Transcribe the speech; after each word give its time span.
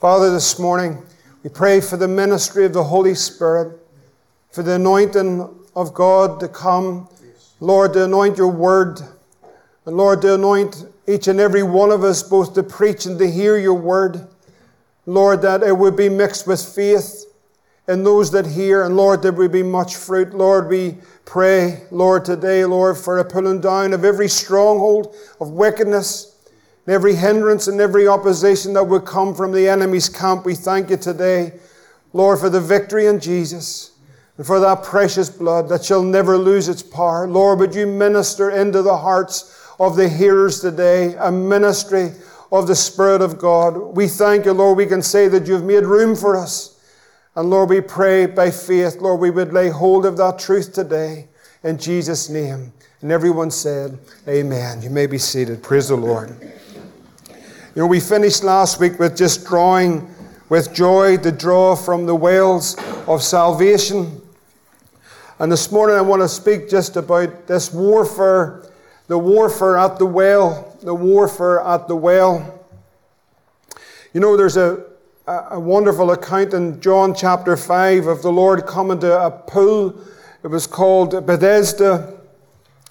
Father, 0.00 0.30
this 0.30 0.60
morning 0.60 1.02
we 1.42 1.50
pray 1.50 1.80
for 1.80 1.96
the 1.96 2.06
ministry 2.06 2.64
of 2.64 2.72
the 2.72 2.84
Holy 2.84 3.16
Spirit, 3.16 3.80
for 4.52 4.62
the 4.62 4.74
anointing 4.74 5.52
of 5.74 5.92
God 5.92 6.38
to 6.38 6.46
come. 6.46 7.08
Lord, 7.58 7.94
to 7.94 8.04
anoint 8.04 8.38
your 8.38 8.52
word. 8.52 9.00
And 9.86 9.96
Lord, 9.96 10.22
to 10.22 10.34
anoint 10.34 10.86
each 11.08 11.26
and 11.26 11.40
every 11.40 11.64
one 11.64 11.90
of 11.90 12.04
us 12.04 12.22
both 12.22 12.54
to 12.54 12.62
preach 12.62 13.06
and 13.06 13.18
to 13.18 13.28
hear 13.28 13.58
your 13.58 13.74
word. 13.74 14.28
Lord, 15.04 15.42
that 15.42 15.64
it 15.64 15.76
would 15.76 15.96
be 15.96 16.08
mixed 16.08 16.46
with 16.46 16.62
faith 16.62 17.24
in 17.88 18.04
those 18.04 18.30
that 18.30 18.46
hear. 18.46 18.84
And 18.84 18.96
Lord, 18.96 19.20
there 19.20 19.32
would 19.32 19.50
be 19.50 19.64
much 19.64 19.96
fruit. 19.96 20.32
Lord, 20.32 20.68
we 20.68 20.98
pray, 21.24 21.82
Lord, 21.90 22.24
today, 22.24 22.64
Lord, 22.64 22.98
for 22.98 23.18
a 23.18 23.24
pulling 23.24 23.60
down 23.60 23.92
of 23.92 24.04
every 24.04 24.28
stronghold 24.28 25.16
of 25.40 25.50
wickedness 25.50 26.37
and 26.88 26.94
every 26.94 27.14
hindrance 27.14 27.68
and 27.68 27.82
every 27.82 28.08
opposition 28.08 28.72
that 28.72 28.82
would 28.82 29.04
come 29.04 29.34
from 29.34 29.52
the 29.52 29.68
enemy's 29.68 30.08
camp. 30.08 30.46
We 30.46 30.54
thank 30.54 30.88
you 30.88 30.96
today, 30.96 31.52
Lord, 32.14 32.38
for 32.38 32.48
the 32.48 32.62
victory 32.62 33.04
in 33.04 33.20
Jesus 33.20 33.90
and 34.38 34.46
for 34.46 34.58
that 34.60 34.84
precious 34.84 35.28
blood 35.28 35.68
that 35.68 35.84
shall 35.84 36.02
never 36.02 36.38
lose 36.38 36.66
its 36.66 36.82
power. 36.82 37.28
Lord, 37.28 37.58
would 37.58 37.74
you 37.74 37.86
minister 37.86 38.52
into 38.52 38.80
the 38.80 38.96
hearts 38.96 39.70
of 39.78 39.96
the 39.96 40.08
hearers 40.08 40.62
today, 40.62 41.14
a 41.18 41.30
ministry 41.30 42.12
of 42.50 42.66
the 42.66 42.74
Spirit 42.74 43.20
of 43.20 43.36
God. 43.38 43.76
We 43.94 44.08
thank 44.08 44.46
you, 44.46 44.52
Lord, 44.54 44.78
we 44.78 44.86
can 44.86 45.02
say 45.02 45.28
that 45.28 45.46
you've 45.46 45.64
made 45.64 45.84
room 45.84 46.16
for 46.16 46.36
us. 46.36 46.80
And 47.36 47.50
Lord, 47.50 47.68
we 47.68 47.82
pray 47.82 48.24
by 48.24 48.50
faith, 48.50 48.96
Lord, 48.96 49.20
we 49.20 49.28
would 49.28 49.52
lay 49.52 49.68
hold 49.68 50.06
of 50.06 50.16
that 50.16 50.38
truth 50.38 50.72
today 50.72 51.28
in 51.62 51.76
Jesus' 51.76 52.30
name. 52.30 52.72
And 53.02 53.12
everyone 53.12 53.50
said, 53.50 53.98
Amen. 54.26 54.80
You 54.80 54.88
may 54.88 55.06
be 55.06 55.18
seated. 55.18 55.62
Praise 55.62 55.88
the 55.88 55.96
Lord. 55.96 56.34
You 57.78 57.84
know, 57.84 57.86
we 57.90 58.00
finished 58.00 58.42
last 58.42 58.80
week 58.80 58.98
with 58.98 59.16
just 59.16 59.46
drawing 59.46 60.12
with 60.48 60.74
joy 60.74 61.16
to 61.18 61.30
draw 61.30 61.76
from 61.76 62.06
the 62.06 62.14
wells 62.16 62.76
of 63.06 63.22
salvation. 63.22 64.20
And 65.38 65.52
this 65.52 65.70
morning 65.70 65.94
I 65.94 66.00
want 66.00 66.20
to 66.20 66.28
speak 66.28 66.68
just 66.68 66.96
about 66.96 67.46
this 67.46 67.72
warfare, 67.72 68.68
the 69.06 69.16
warfare 69.16 69.76
at 69.76 69.96
the 69.96 70.06
well, 70.06 70.76
the 70.82 70.92
warfare 70.92 71.60
at 71.60 71.86
the 71.86 71.94
well. 71.94 72.66
You 74.12 74.22
know, 74.22 74.36
there's 74.36 74.56
a, 74.56 74.84
a 75.28 75.60
wonderful 75.60 76.10
account 76.10 76.54
in 76.54 76.80
John 76.80 77.14
chapter 77.14 77.56
5 77.56 78.08
of 78.08 78.22
the 78.22 78.32
Lord 78.32 78.66
coming 78.66 78.98
to 78.98 79.24
a 79.24 79.30
pool. 79.30 79.96
It 80.42 80.48
was 80.48 80.66
called 80.66 81.24
Bethesda. 81.24 82.17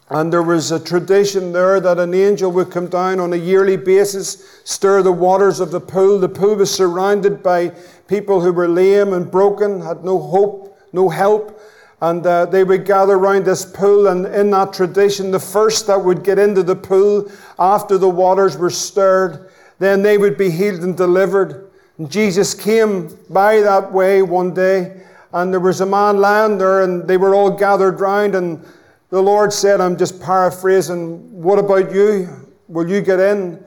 And 0.09 0.31
there 0.31 0.44
was 0.44 0.72
a 0.72 0.80
tradition 0.80 1.52
there 1.52 1.81
that 1.81 2.00
an 2.00 2.13
angel 2.13 2.50
would 2.53 2.72
come 2.72 2.88
down 2.88 3.19
on 3.19 3.33
a 3.33 3.38
yearly 3.38 3.75
basis, 3.75 4.61
stir 4.63 5.02
the 5.02 5.11
waters 5.11 5.59
of 5.59 5.72
the 5.72 5.81
pool. 5.81 6.17
The 6.17 6.30
pool 6.30 6.55
was 6.55 6.73
surrounded 6.73 7.44
by 7.44 7.69
people 8.08 8.39
who 8.39 8.53
were 8.53 8.69
lame 8.69 9.11
and 9.11 9.30
broken, 9.30 9.81
had 9.81 10.05
no 10.05 10.17
hope, 10.17 10.78
no 10.94 11.09
help. 11.09 11.59
And 12.00 12.25
uh, 12.25 12.45
they 12.45 12.63
would 12.63 12.85
gather 12.85 13.16
around 13.16 13.44
this 13.44 13.66
pool. 13.66 14.08
And 14.08 14.25
in 14.28 14.52
that 14.52 14.72
tradition, 14.72 15.31
the 15.31 15.39
first 15.39 15.88
that 15.88 16.02
would 16.02 16.23
get 16.23 16.39
into 16.39 16.63
the 16.63 16.75
pool 16.75 17.30
after 17.59 17.97
the 17.97 18.09
waters 18.09 18.55
were 18.55 18.69
stirred, 18.69 19.50
then 19.80 20.03
they 20.03 20.17
would 20.17 20.38
be 20.38 20.50
healed 20.50 20.83
and 20.83 20.95
delivered. 20.95 21.69
And 21.97 22.09
Jesus 22.09 22.53
came 22.53 23.17
by 23.30 23.59
that 23.61 23.91
way 23.91 24.22
one 24.22 24.53
day, 24.53 25.02
and 25.33 25.52
there 25.52 25.59
was 25.59 25.81
a 25.81 25.85
man 25.85 26.17
lying 26.17 26.58
there, 26.58 26.83
and 26.83 27.08
they 27.08 27.17
were 27.17 27.35
all 27.35 27.52
gathered 27.52 28.00
round, 28.00 28.35
and 28.35 28.63
the 29.09 29.22
Lord 29.22 29.53
said, 29.53 29.80
I'm 29.80 29.97
just 29.97 30.22
paraphrasing, 30.22 31.41
What 31.41 31.59
about 31.59 31.94
you? 31.94 32.30
Will 32.67 32.89
you 32.89 33.02
get 33.02 33.19
in? 33.19 33.63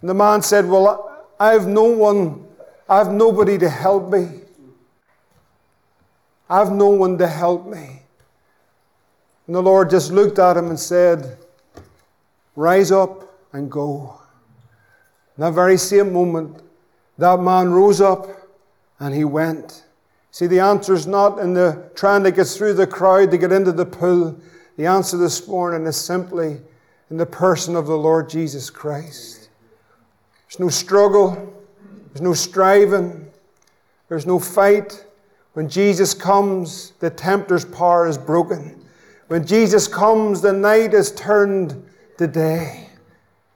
And 0.00 0.10
the 0.10 0.14
man 0.14 0.42
said, 0.42 0.66
Well, 0.66 1.26
I 1.40 1.52
have 1.52 1.66
no 1.66 1.84
one, 1.84 2.46
I 2.88 2.98
have 2.98 3.12
nobody 3.12 3.58
to 3.58 3.68
help 3.68 4.10
me. 4.10 4.40
I 6.48 6.58
have 6.58 6.72
no 6.72 6.88
one 6.88 7.18
to 7.18 7.26
help 7.26 7.66
me. 7.66 8.02
And 9.46 9.56
the 9.56 9.62
Lord 9.62 9.90
just 9.90 10.12
looked 10.12 10.38
at 10.38 10.56
him 10.56 10.68
and 10.68 10.78
said, 10.78 11.38
Rise 12.56 12.92
up 12.92 13.34
and 13.52 13.70
go. 13.70 14.20
In 15.36 15.42
that 15.42 15.54
very 15.54 15.76
same 15.76 16.12
moment, 16.12 16.62
that 17.18 17.40
man 17.40 17.72
rose 17.72 18.00
up 18.00 18.28
and 19.00 19.14
he 19.14 19.24
went. 19.24 19.84
See, 20.30 20.46
the 20.46 20.60
answer 20.60 20.94
is 20.94 21.06
not 21.06 21.38
in 21.38 21.54
the 21.54 21.90
trying 21.94 22.24
to 22.24 22.30
get 22.30 22.46
through 22.46 22.74
the 22.74 22.86
crowd 22.86 23.30
to 23.30 23.38
get 23.38 23.52
into 23.52 23.72
the 23.72 23.86
pool. 23.86 24.40
The 24.76 24.86
answer 24.86 25.16
this 25.16 25.46
morning 25.46 25.86
is 25.86 25.96
simply 25.96 26.60
in 27.08 27.16
the 27.16 27.26
person 27.26 27.76
of 27.76 27.86
the 27.86 27.96
Lord 27.96 28.28
Jesus 28.28 28.70
Christ. 28.70 29.48
There's 30.46 30.58
no 30.58 30.68
struggle, 30.68 31.54
there's 32.08 32.20
no 32.20 32.34
striving, 32.34 33.30
there's 34.08 34.26
no 34.26 34.40
fight. 34.40 35.04
When 35.52 35.68
Jesus 35.68 36.12
comes, 36.12 36.90
the 36.98 37.10
tempter's 37.10 37.64
power 37.64 38.08
is 38.08 38.18
broken. 38.18 38.84
When 39.28 39.46
Jesus 39.46 39.86
comes, 39.86 40.40
the 40.40 40.52
night 40.52 40.92
is 40.92 41.12
turned 41.12 41.88
to 42.18 42.26
day. 42.26 42.88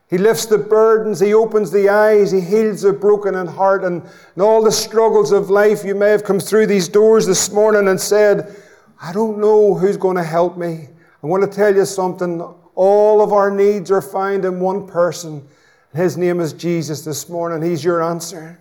He 0.08 0.18
lifts 0.18 0.46
the 0.46 0.56
burdens, 0.56 1.18
He 1.18 1.34
opens 1.34 1.72
the 1.72 1.88
eyes, 1.88 2.30
He 2.30 2.40
heals 2.40 2.82
the 2.82 2.92
broken 2.92 3.34
in 3.34 3.48
heart, 3.48 3.82
and 3.82 4.08
in 4.36 4.42
all 4.42 4.62
the 4.62 4.70
struggles 4.70 5.32
of 5.32 5.50
life, 5.50 5.84
you 5.84 5.96
may 5.96 6.10
have 6.10 6.22
come 6.22 6.38
through 6.38 6.68
these 6.68 6.88
doors 6.88 7.26
this 7.26 7.50
morning 7.50 7.88
and 7.88 8.00
said, 8.00 8.54
I 9.02 9.12
don't 9.12 9.38
know 9.38 9.74
who's 9.74 9.96
going 9.96 10.16
to 10.16 10.22
help 10.22 10.56
me. 10.56 10.88
I 11.20 11.26
want 11.26 11.42
to 11.42 11.50
tell 11.50 11.74
you 11.74 11.84
something. 11.84 12.40
All 12.76 13.20
of 13.20 13.32
our 13.32 13.50
needs 13.50 13.90
are 13.90 14.00
found 14.00 14.44
in 14.44 14.60
one 14.60 14.86
person. 14.86 15.46
His 15.92 16.16
name 16.16 16.38
is 16.38 16.52
Jesus 16.52 17.04
this 17.04 17.28
morning. 17.28 17.68
He's 17.68 17.82
your 17.82 18.02
answer. 18.04 18.60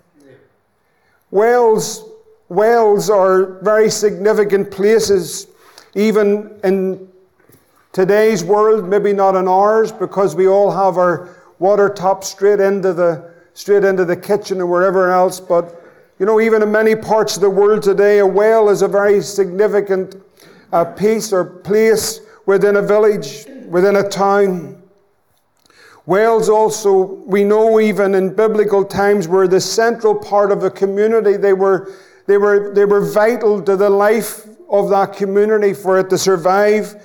Wells, 1.30 2.04
wells 2.50 3.12
are 3.12 3.60
very 3.62 3.92
significant 3.92 4.72
places, 4.72 5.48
even 5.94 6.60
in 6.64 7.08
today's 7.92 8.44
world, 8.44 8.90
maybe 8.90 9.14
not 9.14 9.36
in 9.36 9.48
ours, 9.48 9.92
because 9.92 10.36
we 10.36 10.48
all 10.48 10.72
have 10.72 10.98
our 10.98 11.30
water 11.60 11.90
top 11.90 12.24
straight 12.24 12.60
into 12.60 12.92
the 12.92 13.34
straight 13.54 13.84
into 13.84 14.06
the 14.06 14.16
kitchen 14.16 14.62
or 14.62 14.66
wherever 14.66 15.12
else. 15.12 15.40
But 15.40 15.84
you 16.18 16.26
know, 16.26 16.40
even 16.40 16.64
in 16.64 16.72
many 16.72 16.96
parts 16.96 17.36
of 17.36 17.42
the 17.42 17.50
world 17.50 17.84
today, 17.84 18.18
a 18.20 18.26
well 18.26 18.70
is 18.70 18.82
a 18.82 18.88
very 18.88 19.22
significant 19.22 20.16
uh, 20.72 20.86
piece 20.86 21.32
or 21.32 21.46
place 21.46 22.22
within 22.48 22.78
a 22.78 22.82
village, 22.82 23.46
within 23.68 23.98
a 23.98 24.10
town. 24.10 24.82
Wells 26.08 26.48
also, 26.48 27.04
we 27.04 27.44
know 27.44 27.80
even 27.82 28.16
in 28.16 28.34
biblical 28.34 28.86
times, 28.86 29.28
were 29.28 29.48
the 29.48 29.60
central 29.60 30.16
part 30.16 30.52
of 30.52 30.64
a 30.64 30.72
community. 30.72 31.36
They 31.36 31.52
were, 31.52 31.92
they 32.26 32.38
were, 32.38 32.74
they 32.74 32.86
were 32.86 33.02
vital 33.02 33.62
to 33.62 33.76
the 33.76 33.90
life 33.90 34.48
of 34.70 34.90
that 34.90 35.14
community 35.14 35.74
for 35.74 36.00
it 36.00 36.10
to 36.10 36.18
survive. 36.18 36.96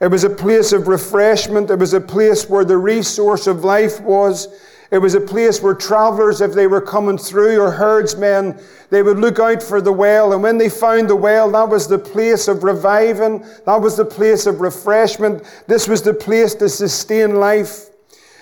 It 0.00 0.06
was 0.06 0.24
a 0.24 0.30
place 0.30 0.72
of 0.72 0.88
refreshment. 0.88 1.70
It 1.70 1.78
was 1.78 1.92
a 1.92 2.00
place 2.00 2.48
where 2.48 2.64
the 2.64 2.78
resource 2.78 3.46
of 3.46 3.64
life 3.64 4.00
was. 4.00 4.48
It 4.90 4.98
was 4.98 5.14
a 5.14 5.20
place 5.20 5.60
where 5.60 5.74
travelers, 5.74 6.40
if 6.40 6.54
they 6.54 6.66
were 6.66 6.80
coming 6.80 7.18
through, 7.18 7.60
or 7.60 7.70
herdsmen, 7.70 8.58
they 8.88 9.02
would 9.02 9.18
look 9.18 9.38
out 9.38 9.62
for 9.62 9.82
the 9.82 9.92
well. 9.92 10.32
And 10.32 10.42
when 10.42 10.56
they 10.56 10.70
found 10.70 11.10
the 11.10 11.16
well, 11.16 11.50
that 11.50 11.68
was 11.68 11.86
the 11.86 11.98
place 11.98 12.48
of 12.48 12.64
reviving. 12.64 13.44
That 13.66 13.82
was 13.82 13.98
the 13.98 14.04
place 14.06 14.46
of 14.46 14.62
refreshment. 14.62 15.42
This 15.66 15.88
was 15.88 16.00
the 16.00 16.14
place 16.14 16.54
to 16.56 16.70
sustain 16.70 17.36
life. 17.36 17.90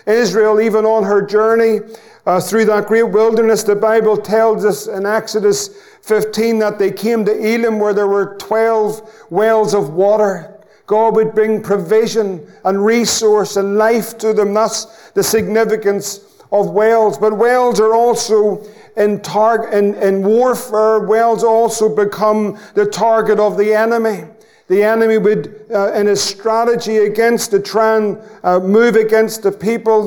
Israel, 0.06 0.60
even 0.60 0.84
on 0.84 1.02
her 1.02 1.20
journey 1.20 1.80
uh, 2.26 2.40
through 2.40 2.66
that 2.66 2.86
great 2.86 3.10
wilderness, 3.10 3.64
the 3.64 3.74
Bible 3.74 4.16
tells 4.16 4.64
us 4.64 4.86
in 4.86 5.04
Exodus 5.04 5.70
15 6.02 6.60
that 6.60 6.78
they 6.78 6.92
came 6.92 7.24
to 7.24 7.32
Elim 7.32 7.80
where 7.80 7.92
there 7.92 8.06
were 8.06 8.36
12 8.36 9.26
wells 9.30 9.74
of 9.74 9.94
water. 9.94 10.52
God 10.86 11.16
would 11.16 11.34
bring 11.34 11.60
provision 11.60 12.46
and 12.64 12.84
resource 12.84 13.56
and 13.56 13.76
life 13.76 14.16
to 14.18 14.32
them. 14.32 14.54
That's 14.54 15.10
the 15.10 15.24
significance 15.24 16.25
of 16.52 16.70
wells. 16.70 17.18
But 17.18 17.36
wells 17.36 17.80
are 17.80 17.94
also 17.94 18.66
in, 18.96 19.20
tar- 19.20 19.72
in, 19.72 19.94
in 19.96 20.24
warfare, 20.24 21.00
wells 21.00 21.44
also 21.44 21.94
become 21.94 22.58
the 22.74 22.86
target 22.86 23.38
of 23.38 23.56
the 23.56 23.74
enemy. 23.74 24.24
The 24.68 24.82
enemy 24.82 25.18
would, 25.18 25.66
uh, 25.72 25.92
in 25.92 26.06
his 26.06 26.20
strategy 26.22 26.98
against 26.98 27.52
to 27.52 27.60
try 27.60 28.16
uh, 28.42 28.58
move 28.58 28.96
against 28.96 29.42
the 29.42 29.52
people, 29.52 30.04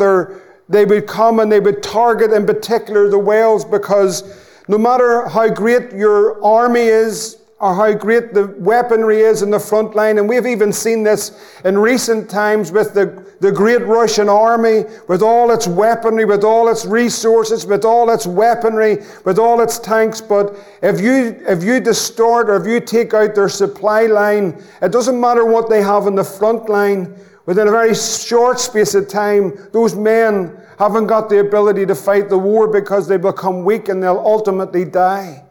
they 0.68 0.86
would 0.86 1.08
come 1.08 1.40
and 1.40 1.52
they 1.52 1.60
would 1.60 1.82
target 1.82 2.32
in 2.32 2.46
particular 2.46 3.10
the 3.10 3.20
wells 3.20 3.64
because 3.64 4.24
no 4.68 4.78
matter 4.78 5.28
how 5.28 5.50
great 5.50 5.94
your 5.94 6.44
army 6.44 6.82
is, 6.82 7.39
or 7.62 7.76
how 7.76 7.94
great 7.94 8.34
the 8.34 8.48
weaponry 8.58 9.20
is 9.20 9.42
in 9.42 9.50
the 9.50 9.60
front 9.60 9.94
line. 9.94 10.18
And 10.18 10.30
we've 10.30 10.46
even 10.46 10.72
seen 10.72 11.04
this 11.04 11.58
in 11.66 11.78
recent 11.78 12.30
times 12.30 12.72
with 12.72 12.94
the, 12.94 13.26
the 13.42 13.52
great 13.52 13.82
Russian 13.82 14.30
army, 14.30 14.86
with 15.10 15.22
all 15.22 15.52
its 15.52 15.68
weaponry, 15.68 16.24
with 16.24 16.46
all 16.46 16.70
its 16.70 16.86
resources, 16.86 17.66
with 17.66 17.84
all 17.84 18.10
its 18.12 18.26
weaponry, 18.26 19.00
with 19.26 19.38
all 19.38 19.60
its 19.60 19.78
tanks. 19.78 20.22
But 20.22 20.56
if 20.82 21.02
you, 21.02 21.38
if 21.48 21.62
you 21.62 21.82
distort 21.82 22.50
or 22.50 22.56
if 22.56 22.66
you 22.66 22.80
take 22.80 23.14
out 23.14 23.36
their 23.36 23.50
supply 23.50 24.06
line, 24.06 24.64
it 24.82 24.94
doesn't 24.94 25.20
matter 25.20 25.44
what 25.44 25.70
they 25.70 25.82
have 25.82 26.08
in 26.08 26.16
the 26.16 26.24
front 26.24 26.70
line. 26.70 27.14
Within 27.46 27.68
a 27.68 27.72
very 27.72 27.96
short 27.96 28.60
space 28.60 28.96
of 28.96 29.10
time, 29.10 29.58
those 29.74 29.96
men 29.96 30.56
haven't 30.78 31.08
got 31.08 31.28
the 31.28 31.40
ability 31.40 31.86
to 31.88 31.96
fight 31.96 32.30
the 32.30 32.38
war 32.38 32.70
because 32.70 33.06
they 33.06 33.18
become 33.18 33.66
weak 33.66 33.90
and 33.90 34.02
they'll 34.02 34.20
ultimately 34.20 34.86
die. 34.86 35.44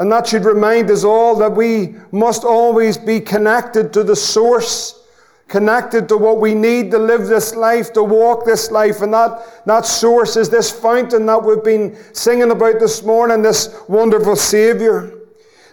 And 0.00 0.10
that 0.10 0.26
should 0.26 0.46
remind 0.46 0.90
us 0.90 1.04
all 1.04 1.36
that 1.36 1.52
we 1.52 1.94
must 2.10 2.42
always 2.42 2.96
be 2.96 3.20
connected 3.20 3.92
to 3.92 4.02
the 4.02 4.16
source, 4.16 5.06
connected 5.46 6.08
to 6.08 6.16
what 6.16 6.40
we 6.40 6.54
need 6.54 6.90
to 6.92 6.98
live 6.98 7.26
this 7.26 7.54
life, 7.54 7.92
to 7.92 8.02
walk 8.02 8.46
this 8.46 8.70
life. 8.70 9.02
And 9.02 9.12
that, 9.12 9.66
that 9.66 9.84
source 9.84 10.38
is 10.38 10.48
this 10.48 10.70
fountain 10.70 11.26
that 11.26 11.44
we've 11.44 11.62
been 11.62 11.98
singing 12.14 12.50
about 12.50 12.80
this 12.80 13.02
morning, 13.02 13.42
this 13.42 13.78
wonderful 13.88 14.36
Savior. 14.36 15.12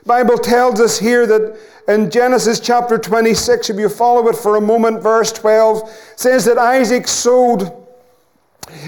Bible 0.06 0.38
tells 0.38 0.82
us 0.82 1.00
here 1.00 1.26
that 1.26 1.58
in 1.88 2.12
Genesis 2.12 2.60
chapter 2.60 2.98
26, 2.98 3.70
if 3.70 3.80
you 3.80 3.88
follow 3.88 4.28
it 4.28 4.36
for 4.36 4.58
a 4.58 4.62
moment, 4.62 5.02
verse 5.02 5.32
12, 5.32 5.90
says 6.18 6.44
that 6.44 6.58
Isaac 6.58 7.08
sowed 7.08 7.72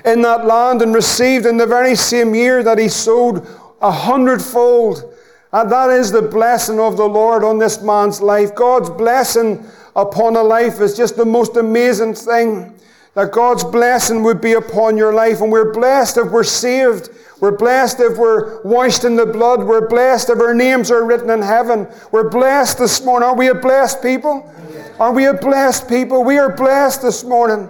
in 0.04 0.22
that 0.24 0.46
land 0.46 0.82
and 0.82 0.94
received 0.94 1.46
in 1.46 1.56
the 1.56 1.66
very 1.66 1.96
same 1.96 2.36
year 2.36 2.62
that 2.62 2.78
he 2.78 2.90
sowed 2.90 3.48
a 3.82 3.90
hundredfold. 3.90 5.16
And 5.52 5.72
that 5.72 5.90
is 5.90 6.12
the 6.12 6.22
blessing 6.22 6.80
of 6.80 6.98
the 6.98 7.08
Lord 7.08 7.44
on 7.44 7.58
this 7.58 7.82
man's 7.82 8.22
life. 8.22 8.54
God's 8.54 8.90
blessing 8.90 9.66
upon 9.96 10.36
a 10.36 10.44
life 10.44 10.80
is 10.80 10.96
just 10.96 11.18
the 11.18 11.26
most 11.26 11.58
amazing 11.58 12.14
thing. 12.14 12.76
That 13.16 13.32
God's 13.32 13.64
blessing 13.64 14.22
would 14.24 14.40
be 14.42 14.54
upon 14.54 14.96
your 14.96 15.14
life. 15.14 15.42
And 15.42 15.52
we're 15.52 15.74
blessed 15.74 16.18
if 16.18 16.32
we're 16.32 16.44
saved. 16.44 17.10
We're 17.40 17.58
blessed 17.58 18.00
if 18.00 18.18
we're 18.18 18.62
washed 18.62 19.06
in 19.06 19.16
the 19.16 19.26
blood. 19.26 19.64
We're 19.64 19.88
blessed 19.88 20.30
if 20.30 20.40
our 20.40 20.54
names 20.54 20.92
are 20.92 21.04
written 21.04 21.32
in 21.32 21.42
heaven. 21.42 21.88
We're 22.12 22.30
blessed 22.30 22.78
this 22.78 23.04
morning. 23.04 23.30
Are 23.30 23.36
we 23.36 23.48
a 23.48 23.56
blessed 23.56 24.04
people? 24.04 24.54
Are 25.00 25.14
we 25.14 25.26
a 25.26 25.34
blessed 25.34 25.90
people? 25.90 26.24
We 26.24 26.38
are 26.38 26.56
blessed 26.56 27.02
this 27.02 27.24
morning. 27.24 27.70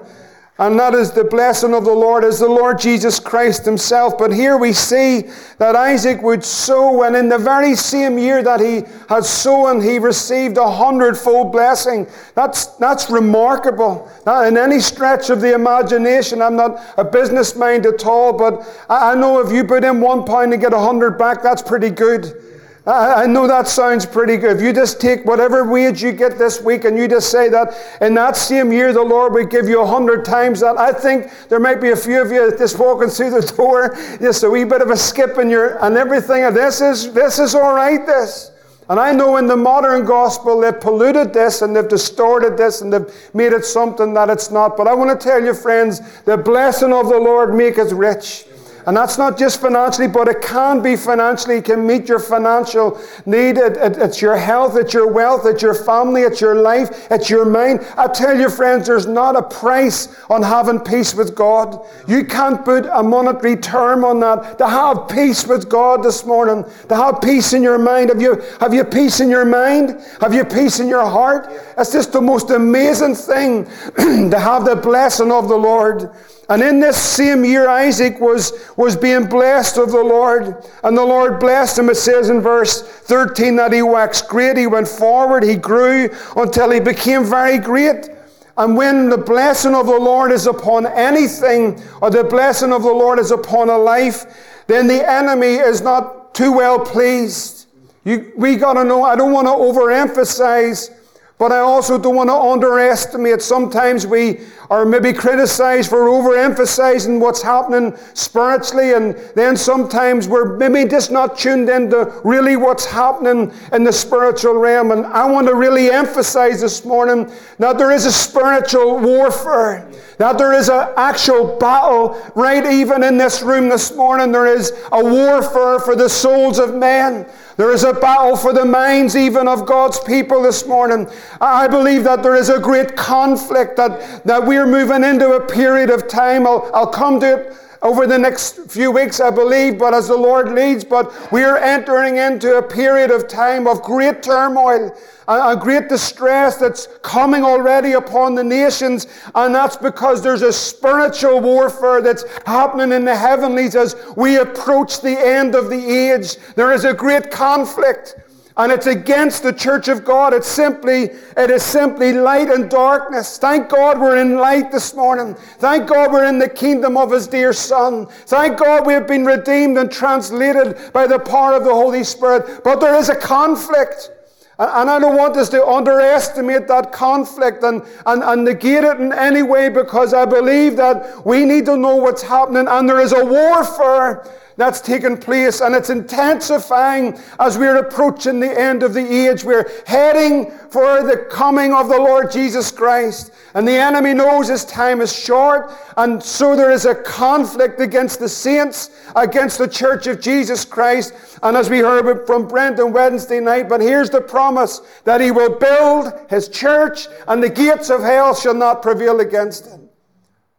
And 0.59 0.77
that 0.77 0.93
is 0.93 1.13
the 1.13 1.23
blessing 1.23 1.73
of 1.73 1.85
the 1.85 1.93
Lord, 1.93 2.25
as 2.25 2.39
the 2.39 2.47
Lord 2.49 2.79
Jesus 2.79 3.17
Christ 3.17 3.63
Himself. 3.63 4.17
But 4.17 4.33
here 4.33 4.57
we 4.57 4.73
see 4.73 5.29
that 5.57 5.73
Isaac 5.73 6.21
would 6.21 6.43
sow, 6.43 7.03
and 7.03 7.15
in 7.15 7.29
the 7.29 7.37
very 7.37 7.75
same 7.75 8.17
year 8.17 8.43
that 8.43 8.59
he 8.59 8.83
had 9.07 9.23
sown, 9.23 9.81
he 9.81 9.99
received 9.99 10.57
a 10.57 10.69
hundredfold 10.69 11.53
blessing. 11.53 12.05
That's, 12.35 12.65
that's 12.75 13.09
remarkable. 13.09 14.11
Not 14.25 14.47
in 14.47 14.57
any 14.57 14.81
stretch 14.81 15.29
of 15.29 15.39
the 15.39 15.53
imagination. 15.53 16.41
I'm 16.41 16.57
not 16.57 16.83
a 16.97 17.05
business 17.05 17.55
mind 17.55 17.85
at 17.85 18.05
all, 18.05 18.33
but 18.33 18.67
I, 18.89 19.13
I 19.13 19.15
know 19.15 19.39
if 19.39 19.53
you 19.53 19.63
put 19.63 19.85
in 19.85 20.01
one 20.01 20.25
pound 20.25 20.51
and 20.51 20.61
get 20.61 20.73
a 20.73 20.79
hundred 20.79 21.17
back, 21.17 21.41
that's 21.41 21.61
pretty 21.61 21.89
good. 21.89 22.48
I, 22.89 23.25
know 23.27 23.47
that 23.47 23.67
sounds 23.67 24.05
pretty 24.05 24.37
good. 24.37 24.57
If 24.57 24.63
you 24.63 24.73
just 24.73 24.99
take 24.99 25.23
whatever 25.23 25.63
wage 25.63 26.01
you 26.01 26.11
get 26.11 26.37
this 26.37 26.61
week 26.61 26.85
and 26.85 26.97
you 26.97 27.07
just 27.07 27.29
say 27.29 27.47
that 27.49 27.75
in 28.01 28.15
that 28.15 28.35
same 28.35 28.71
year 28.71 28.93
the 28.93 29.03
Lord 29.03 29.33
will 29.33 29.45
give 29.45 29.69
you 29.69 29.81
a 29.81 29.85
hundred 29.85 30.25
times 30.25 30.61
that, 30.61 30.77
I 30.77 30.91
think 30.91 31.31
there 31.49 31.59
might 31.59 31.81
be 31.81 31.91
a 31.91 31.95
few 31.95 32.21
of 32.21 32.31
you 32.31 32.49
that 32.49 32.57
just 32.57 32.79
walking 32.79 33.09
through 33.09 33.31
the 33.31 33.41
door, 33.57 33.95
just 34.19 34.43
a 34.43 34.49
wee 34.49 34.63
bit 34.63 34.81
of 34.81 34.89
a 34.89 34.97
skip 34.97 35.37
in 35.37 35.49
your 35.49 35.83
and 35.83 35.97
everything. 35.97 36.41
This 36.53 36.81
is 36.81 37.13
this 37.13 37.37
is 37.37 37.53
all 37.53 37.73
right. 37.73 38.05
This. 38.05 38.51
And 38.89 38.99
I 38.99 39.11
know 39.11 39.37
in 39.37 39.45
the 39.45 39.55
modern 39.55 40.03
gospel 40.03 40.61
they've 40.61 40.79
polluted 40.79 41.31
this 41.31 41.61
and 41.61 41.75
they've 41.75 41.87
distorted 41.87 42.57
this 42.57 42.81
and 42.81 42.91
they've 42.91 43.29
made 43.35 43.53
it 43.53 43.65
something 43.65 44.15
that 44.15 44.31
it's 44.31 44.49
not. 44.49 44.75
But 44.75 44.87
I 44.87 44.95
want 44.95 45.19
to 45.19 45.23
tell 45.23 45.43
you, 45.43 45.53
friends, 45.53 46.01
the 46.23 46.37
blessing 46.37 46.91
of 46.91 47.07
the 47.07 47.19
Lord 47.19 47.53
maketh 47.53 47.91
rich. 47.91 48.45
And 48.85 48.95
that's 48.95 49.17
not 49.17 49.37
just 49.37 49.61
financially, 49.61 50.07
but 50.07 50.27
it 50.27 50.41
can 50.41 50.81
be 50.81 50.95
financially. 50.95 51.57
It 51.57 51.65
can 51.65 51.85
meet 51.85 52.07
your 52.07 52.19
financial 52.19 52.99
need. 53.25 53.57
It, 53.57 53.77
it, 53.77 53.97
it's 53.97 54.21
your 54.21 54.37
health, 54.37 54.77
it's 54.77 54.93
your 54.93 55.11
wealth, 55.11 55.45
it's 55.45 55.61
your 55.61 55.73
family, 55.73 56.21
it's 56.21 56.41
your 56.41 56.55
life, 56.55 57.07
it's 57.11 57.29
your 57.29 57.45
mind. 57.45 57.85
I 57.97 58.07
tell 58.07 58.37
you, 58.37 58.49
friends, 58.49 58.87
there's 58.87 59.05
not 59.05 59.35
a 59.35 59.41
price 59.41 60.15
on 60.29 60.41
having 60.41 60.79
peace 60.79 61.13
with 61.13 61.35
God. 61.35 61.85
You 62.07 62.23
can't 62.25 62.63
put 62.63 62.85
a 62.85 63.03
monetary 63.03 63.57
term 63.57 64.03
on 64.03 64.19
that. 64.21 64.57
To 64.59 64.67
have 64.67 65.07
peace 65.09 65.45
with 65.45 65.69
God 65.69 66.03
this 66.03 66.25
morning, 66.25 66.63
to 66.87 66.95
have 66.95 67.21
peace 67.21 67.53
in 67.53 67.63
your 67.63 67.77
mind. 67.77 68.09
Have 68.09 68.21
you, 68.21 68.41
have 68.59 68.73
you 68.73 68.83
peace 68.83 69.19
in 69.19 69.29
your 69.29 69.45
mind? 69.45 70.01
Have 70.21 70.33
you 70.33 70.45
peace 70.45 70.79
in 70.79 70.87
your 70.87 71.05
heart? 71.05 71.47
It's 71.77 71.91
just 71.91 72.13
the 72.13 72.21
most 72.21 72.49
amazing 72.49 73.15
thing 73.15 73.65
to 74.29 74.39
have 74.39 74.65
the 74.65 74.75
blessing 74.75 75.31
of 75.31 75.47
the 75.47 75.57
Lord. 75.57 76.11
And 76.49 76.63
in 76.63 76.79
this 76.79 77.01
same 77.01 77.45
year, 77.45 77.69
Isaac 77.69 78.19
was, 78.19 78.71
was 78.75 78.95
being 78.95 79.27
blessed 79.27 79.77
of 79.77 79.91
the 79.91 80.03
Lord. 80.03 80.55
And 80.83 80.97
the 80.97 81.05
Lord 81.05 81.39
blessed 81.39 81.77
him. 81.77 81.89
It 81.89 81.95
says 81.95 82.29
in 82.29 82.41
verse 82.41 82.81
13 82.81 83.55
that 83.57 83.71
he 83.71 83.83
waxed 83.83 84.27
great. 84.27 84.57
He 84.57 84.65
went 84.65 84.87
forward. 84.87 85.43
He 85.43 85.55
grew 85.55 86.09
until 86.35 86.71
he 86.71 86.79
became 86.79 87.23
very 87.23 87.59
great. 87.59 88.09
And 88.57 88.75
when 88.75 89.09
the 89.09 89.17
blessing 89.17 89.75
of 89.75 89.85
the 89.85 89.99
Lord 89.99 90.31
is 90.31 90.47
upon 90.47 90.87
anything, 90.87 91.81
or 92.01 92.09
the 92.09 92.23
blessing 92.23 92.73
of 92.73 92.81
the 92.81 92.91
Lord 92.91 93.19
is 93.19 93.31
upon 93.31 93.69
a 93.69 93.77
life, 93.77 94.63
then 94.65 94.87
the 94.87 95.07
enemy 95.09 95.55
is 95.55 95.81
not 95.81 96.33
too 96.33 96.51
well 96.51 96.79
pleased. 96.79 97.67
You, 98.03 98.33
we 98.35 98.55
got 98.55 98.73
to 98.73 98.83
know, 98.83 99.03
I 99.03 99.15
don't 99.15 99.31
want 99.31 99.47
to 99.47 99.51
overemphasize 99.51 100.98
but 101.39 101.53
I 101.53 101.59
also 101.59 101.97
don't 101.97 102.15
want 102.15 102.29
to 102.29 102.35
underestimate. 102.35 103.41
Sometimes 103.41 104.05
we 104.05 104.41
are 104.69 104.85
maybe 104.85 105.13
criticized 105.13 105.89
for 105.89 105.99
overemphasizing 105.99 107.21
what's 107.21 107.41
happening 107.41 107.97
spiritually, 108.13 108.93
and 108.93 109.15
then 109.35 109.55
sometimes 109.55 110.27
we're 110.27 110.57
maybe 110.57 110.87
just 110.87 111.11
not 111.11 111.37
tuned 111.37 111.69
into 111.69 112.13
really 112.25 112.57
what's 112.57 112.85
happening 112.85 113.53
in 113.71 113.85
the 113.85 113.93
spiritual 113.93 114.55
realm. 114.55 114.91
And 114.91 115.05
I 115.05 115.25
want 115.31 115.47
to 115.47 115.55
really 115.55 115.89
emphasize 115.89 116.59
this 116.59 116.83
morning 116.83 117.31
that 117.57 117.77
there 117.77 117.91
is 117.91 118.05
a 118.05 118.11
spiritual 118.11 118.99
warfare, 118.99 119.89
that 120.17 120.37
there 120.37 120.51
is 120.53 120.67
an 120.67 120.89
actual 120.97 121.57
battle 121.57 122.21
right 122.35 122.65
even 122.65 123.01
in 123.01 123.17
this 123.17 123.41
room 123.41 123.69
this 123.69 123.95
morning. 123.95 124.33
There 124.33 124.45
is 124.45 124.73
a 124.91 125.01
warfare 125.01 125.79
for 125.79 125.95
the 125.95 126.09
souls 126.09 126.59
of 126.59 126.75
men. 126.75 127.25
There 127.59 127.73
is 127.73 127.83
a 127.83 127.91
battle 127.91 128.37
for 128.37 128.53
the 128.53 128.63
minds 128.63 129.17
even 129.17 129.45
of 129.45 129.65
God's 129.65 129.99
people 129.99 130.41
this 130.41 130.65
morning. 130.65 131.09
I 131.41 131.67
believe 131.67 132.05
that 132.05 132.23
there 132.23 132.37
is 132.37 132.47
a 132.47 132.57
great 132.57 132.95
conflict, 132.95 133.75
that, 133.75 134.23
that 134.23 134.45
we're 134.45 134.65
moving 134.65 135.03
into 135.03 135.33
a 135.33 135.45
period 135.45 135.89
of 135.89 136.07
time. 136.07 136.47
I'll, 136.47 136.71
I'll 136.73 136.87
come 136.87 137.19
to 137.19 137.33
it 137.33 137.57
over 137.81 138.05
the 138.05 138.17
next 138.17 138.59
few 138.69 138.91
weeks, 138.91 139.19
I 139.19 139.29
believe, 139.29 139.77
but 139.77 139.93
as 139.93 140.07
the 140.07 140.17
Lord 140.17 140.51
leads. 140.51 140.83
But 140.83 141.31
we're 141.31 141.57
entering 141.57 142.17
into 142.17 142.57
a 142.57 142.63
period 142.63 143.11
of 143.11 143.27
time 143.27 143.67
of 143.67 143.81
great 143.81 144.21
turmoil 144.21 144.95
a, 145.29 145.55
great 145.55 145.87
distress 145.89 146.57
that's 146.57 146.87
coming 147.03 147.43
already 147.43 147.93
upon 147.93 148.35
the 148.35 148.43
nations, 148.43 149.07
and 149.35 149.53
that's 149.53 149.77
because 149.77 150.23
there's 150.23 150.41
a 150.41 150.51
spiritual 150.51 151.39
warfare 151.39 152.01
that's 152.01 152.25
happening 152.45 152.91
in 152.91 153.05
the 153.05 153.15
heavenlies 153.15 153.75
as 153.75 153.95
we 154.17 154.37
approach 154.37 155.01
the 155.01 155.17
end 155.19 155.53
of 155.53 155.69
the 155.69 156.11
age. 156.11 156.37
There 156.55 156.71
is 156.71 156.83
a 156.83 156.93
great 156.93 157.29
conflict 157.29 158.15
and 158.59 158.73
it's 158.73 158.87
against 158.87 159.41
the 159.41 159.53
church 159.53 159.87
of 159.87 160.03
God. 160.03 160.33
It's 160.33 160.47
simply, 160.47 161.03
it 161.37 161.49
is 161.49 161.63
simply 161.63 162.11
light 162.11 162.49
and 162.49 162.69
darkness. 162.69 163.37
Thank 163.37 163.69
God 163.69 163.97
we're 163.97 164.17
in 164.17 164.35
light 164.35 164.69
this 164.69 164.93
morning. 164.93 165.33
Thank 165.59 165.87
God 165.87 166.11
we're 166.11 166.27
in 166.27 166.39
the 166.39 166.49
kingdom 166.49 166.97
of 166.97 167.09
His 167.09 167.25
dear 167.25 167.53
Son. 167.53 168.05
Thank 168.05 168.59
God 168.59 168.85
we 168.85 168.91
have 168.91 169.07
been 169.07 169.25
redeemed 169.25 169.77
and 169.77 169.89
translated 169.89 170.77
by 170.91 171.07
the 171.07 171.19
power 171.19 171.53
of 171.53 171.63
the 171.63 171.73
Holy 171.73 172.03
Spirit. 172.03 172.61
But 172.65 172.81
there 172.81 172.95
is 172.95 173.07
a 173.07 173.15
conflict. 173.15 174.11
And 174.59 174.89
I 174.89 174.99
don't 174.99 175.15
want 175.15 175.37
us 175.37 175.47
to 175.49 175.65
underestimate 175.65 176.67
that 176.67 176.91
conflict 176.91 177.63
and, 177.63 177.81
and, 178.05 178.21
and 178.21 178.43
negate 178.43 178.83
it 178.83 178.99
in 178.99 179.13
any 179.13 179.41
way 179.41 179.69
because 179.69 180.13
I 180.13 180.25
believe 180.25 180.75
that 180.75 181.25
we 181.25 181.45
need 181.45 181.65
to 181.67 181.77
know 181.77 181.95
what's 181.95 182.21
happening 182.21 182.67
and 182.67 182.89
there 182.89 182.99
is 182.99 183.13
a 183.13 183.23
warfare 183.23 184.27
that's 184.59 184.81
taken 184.81 185.15
place 185.15 185.61
and 185.61 185.73
it's 185.73 185.89
intensifying 185.89 187.17
as 187.39 187.57
we're 187.57 187.77
approaching 187.77 188.41
the 188.41 188.59
end 188.59 188.83
of 188.83 188.93
the 188.93 188.99
age. 188.99 189.41
We're 189.45 189.71
heading 189.87 190.51
for 190.69 191.01
the 191.01 191.27
coming 191.31 191.73
of 191.73 191.87
the 191.87 191.97
Lord 191.97 192.29
Jesus 192.29 192.69
Christ. 192.69 193.31
And 193.53 193.65
the 193.65 193.77
enemy 193.77 194.13
knows 194.13 194.49
his 194.49 194.65
time 194.65 194.99
is 194.99 195.17
short, 195.17 195.71
and 195.95 196.21
so 196.21 196.57
there 196.57 196.71
is 196.71 196.85
a 196.85 196.93
conflict 196.93 197.79
against 197.79 198.19
the 198.19 198.27
saints, 198.27 198.91
against 199.15 199.57
the 199.57 199.67
church 199.67 200.07
of 200.07 200.19
Jesus 200.19 200.65
Christ. 200.65 201.13
And 201.41 201.55
as 201.55 201.69
we 201.69 201.79
heard 201.79 202.27
from 202.27 202.45
Brent 202.45 202.81
on 202.81 202.91
Wednesday 202.91 203.39
night, 203.39 203.69
but 203.69 203.79
here's 203.79 204.09
the 204.09 204.21
promise 204.21 204.81
that 205.05 205.21
he 205.21 205.31
will 205.31 205.57
build 205.57 206.11
his 206.29 206.49
church, 206.49 207.07
and 207.29 207.41
the 207.41 207.49
gates 207.49 207.89
of 207.89 208.01
hell 208.01 208.35
shall 208.35 208.53
not 208.53 208.81
prevail 208.81 209.21
against 209.21 209.67
it. 209.67 209.79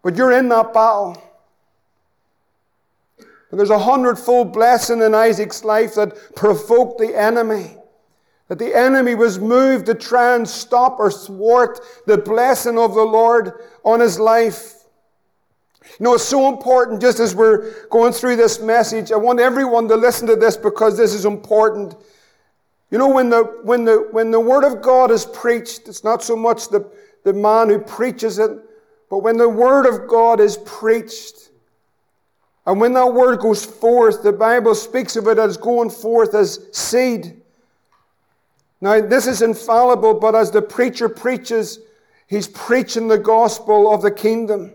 But 0.03 0.17
you're 0.17 0.33
in 0.33 0.49
that 0.49 0.73
battle. 0.73 1.23
And 3.51 3.59
there's 3.59 3.71
a 3.71 3.79
hundredfold 3.79 4.53
blessing 4.53 5.03
in 5.03 5.15
Isaac's 5.15 5.65
life 5.65 5.95
that 5.97 6.35
provoked 6.37 6.99
the 6.99 7.17
enemy. 7.17 7.77
That 8.49 8.59
the 8.59 8.75
enemy 8.77 9.15
was 9.15 9.39
moved 9.39 9.87
to 9.87 9.95
try 9.95 10.35
and 10.35 10.49
stop 10.49 10.99
or 10.99 11.11
thwart 11.11 11.81
the 12.07 12.19
blessing 12.19 12.79
of 12.79 12.95
the 12.95 13.03
Lord 13.03 13.53
on 13.85 14.01
his 14.01 14.19
life. 14.19 14.75
You 15.99 16.05
know, 16.05 16.15
it's 16.15 16.25
so 16.25 16.49
important 16.49 17.01
just 17.01 17.21
as 17.21 17.35
we're 17.35 17.87
going 17.89 18.13
through 18.13 18.37
this 18.37 18.61
message. 18.61 19.13
I 19.13 19.17
want 19.17 19.41
everyone 19.41 19.89
to 19.89 19.97
listen 19.97 20.27
to 20.29 20.37
this 20.37 20.57
because 20.57 20.97
this 20.97 21.15
is 21.15 21.25
important. 21.25 21.95
You 22.91 22.99
know, 22.99 23.09
when 23.09 23.31
the, 23.31 23.45
when 23.63 23.85
the, 23.85 24.09
when 24.11 24.31
the 24.31 24.41
Word 24.41 24.65
of 24.65 24.83
God 24.83 25.11
is 25.11 25.25
preached, 25.25 25.89
it's 25.89 26.05
not 26.05 26.23
so 26.23 26.37
much 26.37 26.69
the, 26.69 26.89
the 27.25 27.33
man 27.33 27.69
who 27.69 27.79
preaches 27.79 28.39
it. 28.39 28.51
But 29.09 29.19
when 29.19 29.37
the 29.37 29.49
Word 29.49 29.87
of 29.87 30.09
God 30.09 30.41
is 30.41 30.57
preached, 30.59 31.50
and 32.67 32.81
when 32.81 32.93
that 32.93 33.13
Word 33.13 33.41
goes 33.41 33.65
forth, 33.65 34.23
the 34.23 34.33
Bible 34.33 34.75
speaks 34.75 35.17
of 35.17 35.27
it 35.27 35.39
as 35.39 35.57
going 35.57 35.91
forth 35.91 36.35
as 36.35 36.69
seed. 36.73 37.41
Now, 38.81 39.01
this 39.01 39.27
is 39.27 39.43
infallible, 39.43 40.15
but 40.15 40.35
as 40.35 40.51
the 40.51 40.63
preacher 40.63 41.09
preaches, 41.09 41.81
he's 42.27 42.49
preaching 42.49 43.09
the 43.09 43.19
gospel 43.19 43.93
of 43.93 44.03
the 44.03 44.11
kingdom. 44.11 44.73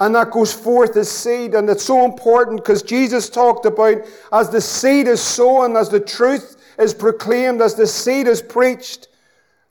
And 0.00 0.14
that 0.14 0.30
goes 0.30 0.52
forth 0.52 0.96
as 0.96 1.10
seed. 1.10 1.54
And 1.54 1.68
it's 1.68 1.84
so 1.84 2.04
important 2.04 2.58
because 2.58 2.82
Jesus 2.82 3.28
talked 3.28 3.66
about 3.66 3.98
as 4.32 4.48
the 4.48 4.60
seed 4.60 5.08
is 5.08 5.20
sown, 5.20 5.76
as 5.76 5.88
the 5.88 6.00
truth 6.00 6.56
is 6.78 6.94
proclaimed, 6.94 7.60
as 7.60 7.74
the 7.74 7.86
seed 7.86 8.28
is 8.28 8.40
preached, 8.40 9.08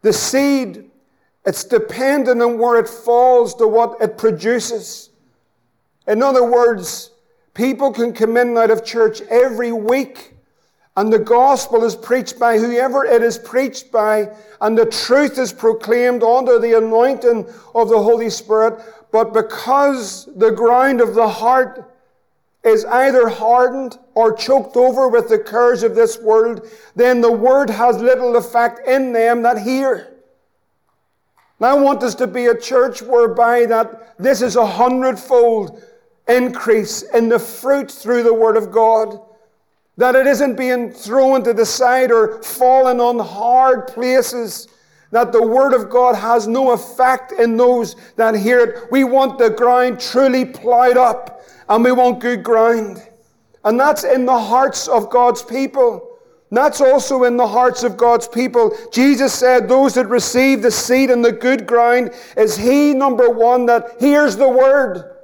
the 0.01 0.11
seed, 0.11 0.89
it's 1.45 1.63
dependent 1.63 2.41
on 2.41 2.57
where 2.57 2.77
it 2.77 2.89
falls 2.89 3.55
to 3.55 3.67
what 3.67 4.01
it 4.01 4.17
produces. 4.17 5.06
In 6.07 6.23
other 6.23 6.43
words, 6.43 7.11
people 7.53 7.91
can 7.91 8.13
come 8.13 8.37
in 8.37 8.49
and 8.49 8.57
out 8.57 8.71
of 8.71 8.85
church 8.85 9.21
every 9.29 9.71
week 9.71 10.37
and 10.97 11.13
the 11.13 11.19
gospel 11.19 11.83
is 11.83 11.95
preached 11.95 12.39
by 12.39 12.57
whoever 12.57 13.05
it 13.05 13.21
is 13.21 13.37
preached 13.37 13.91
by, 13.91 14.27
and 14.61 14.75
the 14.75 14.87
truth 14.87 15.37
is 15.37 15.53
proclaimed 15.53 16.23
under 16.23 16.57
the 16.57 16.75
anointing 16.75 17.47
of 17.75 17.89
the 17.89 18.01
Holy 18.01 18.31
Spirit. 18.31 18.83
But 19.11 19.31
because 19.31 20.27
the 20.35 20.49
ground 20.49 20.99
of 20.99 21.13
the 21.13 21.29
heart 21.29 21.93
is 22.63 22.83
either 22.85 23.29
hardened 23.29 23.99
or 24.15 24.33
choked 24.33 24.75
over 24.75 25.07
with 25.07 25.29
the 25.29 25.37
cares 25.37 25.83
of 25.83 25.93
this 25.93 26.17
world, 26.17 26.67
then 26.95 27.21
the 27.21 27.31
word 27.31 27.69
has 27.69 28.01
little 28.01 28.35
effect 28.35 28.87
in 28.87 29.13
them 29.13 29.43
that 29.43 29.59
hear. 29.59 30.15
Now 31.59 31.77
I 31.77 31.79
want 31.79 32.01
us 32.01 32.15
to 32.15 32.25
be 32.25 32.47
a 32.47 32.59
church 32.59 33.03
whereby 33.03 33.67
that 33.67 34.17
this 34.17 34.41
is 34.41 34.55
a 34.55 34.65
hundredfold 34.65 35.79
increase 36.27 37.01
in 37.01 37.29
the 37.29 37.39
fruit 37.39 37.91
through 37.91 38.23
the 38.23 38.33
word 38.33 38.57
of 38.57 38.71
God. 38.71 39.19
That 39.97 40.15
it 40.15 40.27
isn't 40.27 40.55
being 40.55 40.91
thrown 40.91 41.43
to 41.43 41.53
the 41.53 41.65
side 41.65 42.11
or 42.11 42.41
fallen 42.43 42.99
on 42.99 43.19
hard 43.19 43.87
places 43.87 44.67
that 45.11 45.31
the 45.31 45.41
Word 45.41 45.73
of 45.73 45.89
God 45.89 46.15
has 46.15 46.47
no 46.47 46.71
effect 46.71 47.31
in 47.31 47.57
those 47.57 47.95
that 48.15 48.35
hear 48.35 48.59
it. 48.59 48.91
We 48.91 49.03
want 49.03 49.37
the 49.37 49.49
ground 49.49 49.99
truly 49.99 50.45
plowed 50.45 50.97
up, 50.97 51.41
and 51.69 51.83
we 51.83 51.91
want 51.91 52.19
good 52.19 52.43
ground. 52.43 53.07
And 53.63 53.79
that's 53.79 54.03
in 54.03 54.25
the 54.25 54.39
hearts 54.39 54.87
of 54.87 55.09
God's 55.09 55.43
people. 55.43 56.03
That's 56.51 56.79
also 56.79 57.23
in 57.23 57.35
the 57.35 57.47
hearts 57.47 57.83
of 57.83 57.97
God's 57.97 58.27
people. 58.27 58.75
Jesus 58.91 59.33
said, 59.33 59.67
Those 59.67 59.93
that 59.95 60.07
receive 60.07 60.61
the 60.61 60.71
seed 60.71 61.09
and 61.09 61.23
the 61.23 61.31
good 61.31 61.67
ground 61.67 62.11
is 62.37 62.55
he, 62.55 62.93
number 62.93 63.29
one, 63.29 63.65
that 63.65 63.99
hears 63.99 64.37
the 64.37 64.47
word. 64.47 65.16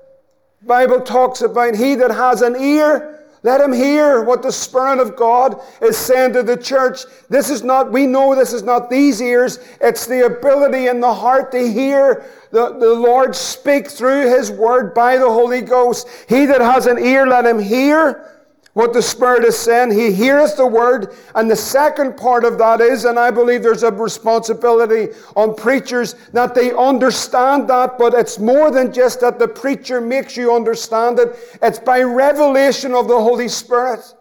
Bible 0.65 1.01
talks 1.01 1.41
about 1.41 1.75
he 1.75 1.95
that 1.95 2.11
has 2.11 2.41
an 2.41 2.55
ear, 2.55 3.19
let 3.43 3.59
him 3.59 3.73
hear 3.73 4.23
what 4.23 4.41
the 4.41 4.51
Spirit 4.51 4.99
of 4.99 5.17
God 5.17 5.59
is 5.81 5.97
saying 5.97 6.31
to 6.33 6.43
the 6.43 6.55
church. 6.55 7.01
This 7.29 7.49
is 7.49 7.61
not, 7.61 7.91
we 7.91 8.07
know 8.07 8.33
this 8.33 8.53
is 8.53 8.63
not 8.63 8.89
these 8.89 9.21
ears, 9.21 9.59
it's 9.81 10.05
the 10.05 10.25
ability 10.25 10.87
in 10.87 11.01
the 11.01 11.13
heart 11.13 11.51
to 11.51 11.71
hear 11.71 12.25
the, 12.51 12.69
the 12.79 12.93
Lord 12.93 13.35
speak 13.35 13.89
through 13.89 14.29
His 14.29 14.49
Word 14.49 14.93
by 14.93 15.17
the 15.17 15.29
Holy 15.29 15.61
Ghost. 15.61 16.07
He 16.29 16.45
that 16.45 16.61
has 16.61 16.85
an 16.85 16.97
ear, 16.97 17.27
let 17.27 17.45
him 17.45 17.59
hear 17.59 18.32
what 18.73 18.91
the 18.91 19.01
Spirit 19.01 19.45
is 19.45 19.57
saying. 19.57 19.91
He 19.91 20.11
heareth 20.11 20.57
the 20.57 20.65
word. 20.65 21.15
And 21.35 21.49
the 21.49 21.55
second 21.55 22.17
part 22.17 22.43
of 22.43 22.57
that 22.57 22.81
is, 22.81 23.05
and 23.05 23.19
I 23.19 23.31
believe 23.31 23.61
there's 23.61 23.83
a 23.83 23.91
responsibility 23.91 25.13
on 25.35 25.55
preachers 25.55 26.15
that 26.33 26.55
they 26.55 26.71
understand 26.73 27.67
that, 27.69 27.97
but 27.97 28.13
it's 28.13 28.39
more 28.39 28.71
than 28.71 28.91
just 28.91 29.21
that 29.21 29.39
the 29.39 29.47
preacher 29.47 30.01
makes 30.01 30.35
you 30.35 30.53
understand 30.53 31.19
it. 31.19 31.35
It's 31.61 31.79
by 31.79 32.01
revelation 32.01 32.93
of 32.93 33.07
the 33.07 33.19
Holy 33.19 33.47
Spirit. 33.47 34.13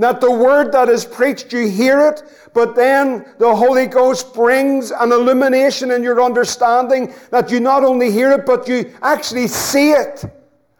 That 0.00 0.20
the 0.20 0.30
word 0.30 0.70
that 0.72 0.88
is 0.88 1.04
preached, 1.04 1.52
you 1.52 1.68
hear 1.68 2.08
it, 2.08 2.22
but 2.54 2.76
then 2.76 3.26
the 3.38 3.52
Holy 3.52 3.86
Ghost 3.86 4.32
brings 4.32 4.92
an 4.92 5.10
illumination 5.10 5.90
in 5.90 6.04
your 6.04 6.22
understanding 6.22 7.12
that 7.30 7.50
you 7.50 7.58
not 7.58 7.82
only 7.82 8.12
hear 8.12 8.30
it, 8.30 8.46
but 8.46 8.68
you 8.68 8.94
actually 9.02 9.48
see 9.48 9.90
it. 9.90 10.24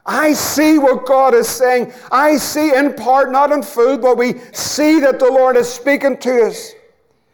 I 0.08 0.32
see 0.32 0.78
what 0.78 1.04
God 1.04 1.34
is 1.34 1.46
saying. 1.46 1.92
I 2.10 2.38
see 2.38 2.74
in 2.74 2.94
part, 2.94 3.30
not 3.30 3.52
in 3.52 3.62
food, 3.62 4.00
but 4.00 4.16
we 4.16 4.38
see 4.52 5.00
that 5.00 5.18
the 5.18 5.30
Lord 5.30 5.54
is 5.54 5.70
speaking 5.70 6.16
to 6.18 6.46
us. 6.46 6.72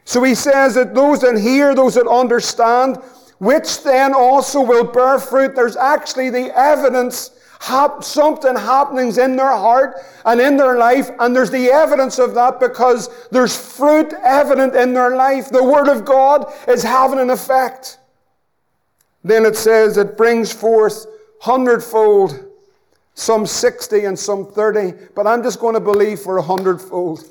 So 0.04 0.24
he 0.24 0.34
says 0.34 0.74
that 0.74 0.92
those 0.92 1.20
that 1.20 1.38
hear, 1.38 1.76
those 1.76 1.94
that 1.94 2.08
understand, 2.08 2.96
which 3.38 3.84
then 3.84 4.12
also 4.12 4.60
will 4.60 4.82
bear 4.82 5.20
fruit. 5.20 5.54
There's 5.54 5.76
actually 5.76 6.30
the 6.30 6.52
evidence, 6.58 7.30
something 8.00 8.56
happenings 8.56 9.18
in 9.18 9.36
their 9.36 9.56
heart 9.56 10.00
and 10.24 10.40
in 10.40 10.56
their 10.56 10.76
life, 10.76 11.10
and 11.20 11.34
there's 11.34 11.52
the 11.52 11.70
evidence 11.70 12.18
of 12.18 12.34
that 12.34 12.58
because 12.58 13.08
there's 13.30 13.56
fruit 13.56 14.12
evident 14.24 14.74
in 14.74 14.92
their 14.92 15.16
life. 15.16 15.48
The 15.48 15.62
Word 15.62 15.88
of 15.88 16.04
God 16.04 16.52
is 16.66 16.82
having 16.82 17.20
an 17.20 17.30
effect. 17.30 17.98
Then 19.22 19.46
it 19.46 19.56
says 19.56 19.96
it 19.96 20.16
brings 20.16 20.52
forth 20.52 21.06
hundredfold 21.40 22.50
some 23.14 23.46
60 23.46 24.04
and 24.04 24.18
some 24.18 24.46
30, 24.46 24.92
but 25.14 25.26
I'm 25.26 25.42
just 25.42 25.60
going 25.60 25.74
to 25.74 25.80
believe 25.80 26.20
for 26.20 26.38
a 26.38 26.42
hundredfold. 26.42 27.24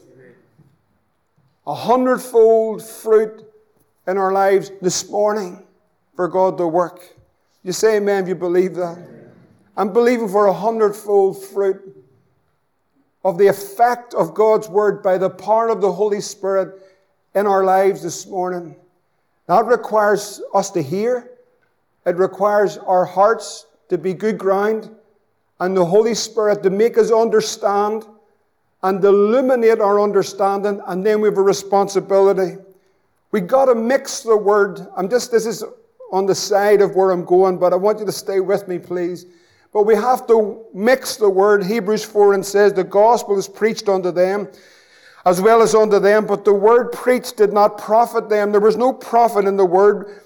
A 1.68 1.76
hundredfold 1.76 2.84
fruit 2.84 3.44
in 4.08 4.18
our 4.18 4.32
lives 4.32 4.72
this 4.82 5.10
morning 5.10 5.64
for 6.16 6.28
God 6.28 6.58
to 6.58 6.68
work. 6.68 7.02
You 7.64 7.72
say 7.72 7.98
amen 7.98 8.24
if 8.24 8.30
you 8.30 8.36
believe 8.36 8.76
that. 8.76 8.98
I'm 9.76 9.92
believing 9.92 10.28
for 10.28 10.48
a 10.48 10.54
hundredfold 10.54 11.44
fruit 11.44 12.04
of 13.24 13.38
the 13.38 13.48
effect 13.48 14.14
of 14.14 14.34
God's 14.34 14.68
Word 14.68 15.02
by 15.02 15.18
the 15.18 15.30
power 15.30 15.70
of 15.70 15.82
the 15.82 15.92
Holy 15.92 16.22
Spirit 16.22 16.82
in 17.34 17.48
our 17.48 17.64
lives 17.64 18.04
this 18.04 18.28
morning. 18.28 18.76
That 19.48 19.66
requires 19.66 20.42
us 20.54 20.70
to 20.72 20.82
hear. 20.82 21.30
It 22.06 22.18
requires 22.18 22.78
our 22.78 23.06
hearts 23.06 23.66
to 23.90 23.98
be 23.98 24.14
good 24.14 24.38
ground 24.38 24.90
and 25.64 25.78
the 25.78 25.86
Holy 25.86 26.14
Spirit 26.14 26.62
to 26.64 26.70
make 26.70 26.98
us 26.98 27.10
understand 27.10 28.06
and 28.84 29.02
illuminate 29.02 29.80
our 29.80 30.02
understanding, 30.02 30.82
and 30.88 31.06
then 31.06 31.22
we 31.22 31.30
have 31.30 31.38
a 31.38 31.42
responsibility. 31.42 32.58
We 33.32 33.40
got 33.40 33.66
to 33.66 33.76
mix 33.76 34.24
the 34.24 34.36
word. 34.36 34.86
I'm 34.98 35.10
just, 35.10 35.32
this 35.32 35.46
is 35.46 35.64
on 36.12 36.26
the 36.26 36.36
side 36.36 36.82
of 36.82 36.98
where 36.98 37.12
I'm 37.12 37.24
going, 37.24 37.58
but 37.58 37.72
I 37.72 37.78
want 37.78 38.00
you 38.00 38.06
to 38.06 38.12
stay 38.12 38.42
with 38.42 38.68
me, 38.68 38.78
please. 38.78 39.26
But 39.72 39.84
we 39.84 39.96
have 39.96 40.28
to 40.28 40.66
mix 40.74 41.16
the 41.16 41.30
word. 41.30 41.64
Hebrews 41.64 42.04
4 42.04 42.34
and 42.34 42.46
says, 42.46 42.74
The 42.74 42.84
gospel 42.84 43.40
is 43.40 43.48
preached 43.48 43.88
unto 43.88 44.12
them 44.12 44.50
as 45.26 45.40
well 45.40 45.62
as 45.62 45.74
unto 45.74 45.98
them, 45.98 46.26
but 46.26 46.44
the 46.44 46.54
word 46.54 46.92
preached 46.92 47.38
did 47.38 47.54
not 47.54 47.78
profit 47.78 48.28
them. 48.28 48.52
There 48.52 48.60
was 48.60 48.76
no 48.76 48.92
profit 48.92 49.46
in 49.46 49.56
the 49.56 49.66
word, 49.66 50.24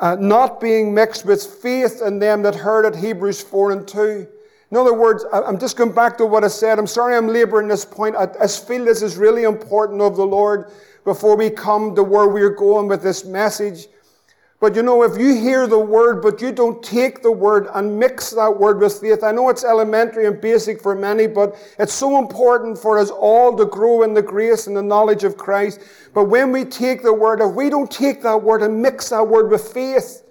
uh, 0.00 0.16
not 0.18 0.62
being 0.62 0.94
mixed 0.94 1.26
with 1.26 1.44
faith 1.44 2.00
in 2.00 2.18
them 2.18 2.40
that 2.44 2.54
heard 2.54 2.86
it. 2.86 2.96
Hebrews 2.96 3.42
4 3.42 3.72
and 3.72 3.86
2. 3.86 4.26
In 4.72 4.78
other 4.78 4.94
words, 4.94 5.26
I'm 5.30 5.58
just 5.58 5.76
going 5.76 5.92
back 5.92 6.16
to 6.16 6.24
what 6.24 6.44
I 6.44 6.48
said. 6.48 6.78
I'm 6.78 6.86
sorry 6.86 7.14
I'm 7.14 7.28
laboring 7.28 7.68
this 7.68 7.84
point. 7.84 8.16
I, 8.16 8.46
feel 8.46 8.86
this 8.86 9.02
is 9.02 9.18
really 9.18 9.42
important 9.42 10.00
of 10.00 10.16
the 10.16 10.24
Lord 10.24 10.72
before 11.04 11.36
we 11.36 11.50
come 11.50 11.94
to 11.94 12.02
where 12.02 12.26
we're 12.26 12.54
going 12.54 12.88
with 12.88 13.02
this 13.02 13.26
message. 13.26 13.88
But 14.60 14.74
you 14.74 14.82
know, 14.82 15.02
if 15.02 15.18
you 15.18 15.34
hear 15.34 15.66
the 15.66 15.78
word, 15.78 16.22
but 16.22 16.40
you 16.40 16.52
don't 16.52 16.82
take 16.82 17.20
the 17.20 17.30
word 17.30 17.68
and 17.74 17.98
mix 17.98 18.30
that 18.30 18.58
word 18.58 18.80
with 18.80 18.98
faith, 18.98 19.22
I 19.22 19.30
know 19.30 19.50
it's 19.50 19.62
elementary 19.62 20.24
and 20.24 20.40
basic 20.40 20.80
for 20.80 20.94
many, 20.94 21.26
but 21.26 21.54
it's 21.78 21.92
so 21.92 22.18
important 22.18 22.78
for 22.78 22.98
us 22.98 23.10
all 23.10 23.54
to 23.58 23.66
grow 23.66 24.04
in 24.04 24.14
the 24.14 24.22
grace 24.22 24.68
and 24.68 24.76
the 24.76 24.82
knowledge 24.82 25.22
of 25.22 25.36
Christ. 25.36 25.80
But 26.14 26.30
when 26.30 26.50
we 26.50 26.64
take 26.64 27.02
the 27.02 27.12
word, 27.12 27.42
if 27.42 27.54
we 27.54 27.68
don't 27.68 27.90
take 27.90 28.22
that 28.22 28.42
word 28.42 28.62
and 28.62 28.80
mix 28.80 29.10
that 29.10 29.28
word 29.28 29.50
with 29.50 29.68
faith, 29.68 30.21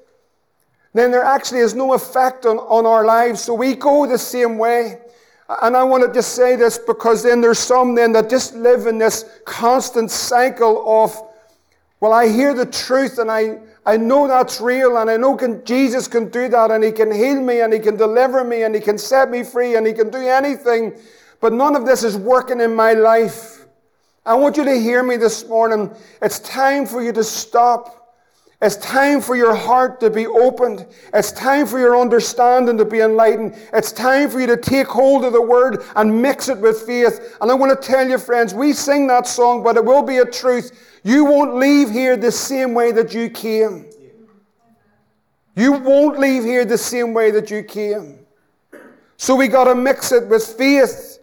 then 0.94 1.12
there 1.12 1.24
actually 1.24 1.62
is 1.62 1.74
no 1.74 1.94
effect 1.94 2.46
on, 2.46 2.58
on 2.58 2.86
our 2.86 3.06
lives. 3.06 3.42
So 3.42 3.54
we 3.54 3.76
go 3.76 4.06
the 4.06 4.18
same 4.18 4.58
way. 4.58 5.00
And 5.62 5.76
I 5.76 5.84
want 5.84 6.06
to 6.06 6.14
just 6.14 6.34
say 6.34 6.56
this 6.56 6.78
because 6.78 7.24
then 7.24 7.42
there's 7.42 7.60
some 7.60 7.96
then 7.96 8.12
that 8.14 8.30
just 8.30 8.56
live 8.56 8.88
in 8.88 8.98
this 8.98 9.26
constant 9.46 10.12
cycle 10.12 11.04
of, 11.04 11.22
well, 12.00 12.14
I 12.14 12.28
hear 12.28 12.54
the 12.54 12.66
truth 12.66 13.20
and 13.20 13.30
I, 13.30 13.60
I 13.86 13.98
know 13.98 14.28
that's 14.28 14.62
real 14.62 14.98
and 14.98 15.10
I 15.10 15.18
know 15.18 15.36
can, 15.36 15.64
Jesus 15.66 16.08
can 16.08 16.30
do 16.30 16.48
that 16.50 16.72
and 16.72 16.84
he 16.84 16.92
can 16.92 17.12
heal 17.12 17.42
me 17.42 17.62
and 17.62 17.74
he 17.74 17.80
can 17.80 17.96
deliver 17.96 18.44
me 18.44 18.64
and 18.64 18.74
he 18.74 18.82
can 18.82 18.98
set 18.98 19.30
me 19.30 19.44
free 19.44 19.76
and 19.76 19.86
he 19.86 19.94
can 19.94 20.10
do 20.10 20.20
anything. 20.20 20.94
But 21.42 21.54
none 21.54 21.76
of 21.76 21.86
this 21.86 22.04
is 22.04 22.18
working 22.18 22.62
in 22.62 22.76
my 22.76 22.94
life. 22.94 23.66
I 24.26 24.36
want 24.36 24.56
you 24.56 24.64
to 24.66 24.80
hear 24.80 25.04
me 25.04 25.18
this 25.18 25.48
morning. 25.48 25.92
It's 26.22 26.40
time 26.40 26.86
for 26.86 27.02
you 27.02 27.12
to 27.14 27.24
stop 27.24 28.01
it's 28.62 28.76
time 28.76 29.22
for 29.22 29.36
your 29.36 29.56
heart 29.56 30.00
to 30.02 30.12
be 30.12 30.28
opened. 30.28 30.86
It's 31.14 31.32
time 31.32 31.66
for 31.66 31.80
your 31.80 32.00
understanding 32.00 32.78
to 32.78 32.86
be 32.86 33.00
enlightened. 33.00 33.56
It's 33.74 33.92
time 33.92 34.30
for 34.30 34.40
you 34.40 34.46
to 34.48 34.58
take 34.58 34.86
hold 34.86 35.26
of 35.26 35.34
the 35.34 35.42
word 35.42 35.84
and 35.96 36.22
mix 36.22 36.48
it 36.48 36.60
with 36.60 36.82
faith. 36.84 37.38
And 37.42 37.50
I 37.50 37.56
want 37.56 37.80
to 37.80 37.88
tell 37.88 38.08
you, 38.08 38.20
friends, 38.20 38.54
we 38.54 38.74
sing 38.74 39.08
that 39.08 39.26
song, 39.26 39.64
but 39.64 39.78
it 39.78 39.84
will 39.84 40.04
be 40.04 40.20
a 40.20 40.26
truth. 40.26 41.00
You 41.04 41.26
won't 41.26 41.56
leave 41.56 41.90
here 41.90 42.16
the 42.16 42.32
same 42.32 42.76
way 42.76 42.92
that 42.92 43.16
you 43.16 43.32
came. 43.32 43.90
You 45.56 45.74
won't 45.74 46.20
leave 46.20 46.44
here 46.44 46.64
the 46.64 46.78
same 46.78 47.14
way 47.16 47.32
that 47.32 47.50
you 47.50 47.64
came. 47.64 48.20
So 49.18 49.36
we 49.36 49.48
got 49.48 49.64
to 49.66 49.76
mix 49.76 50.12
it 50.12 50.28
with 50.28 50.46
faith. 50.46 51.18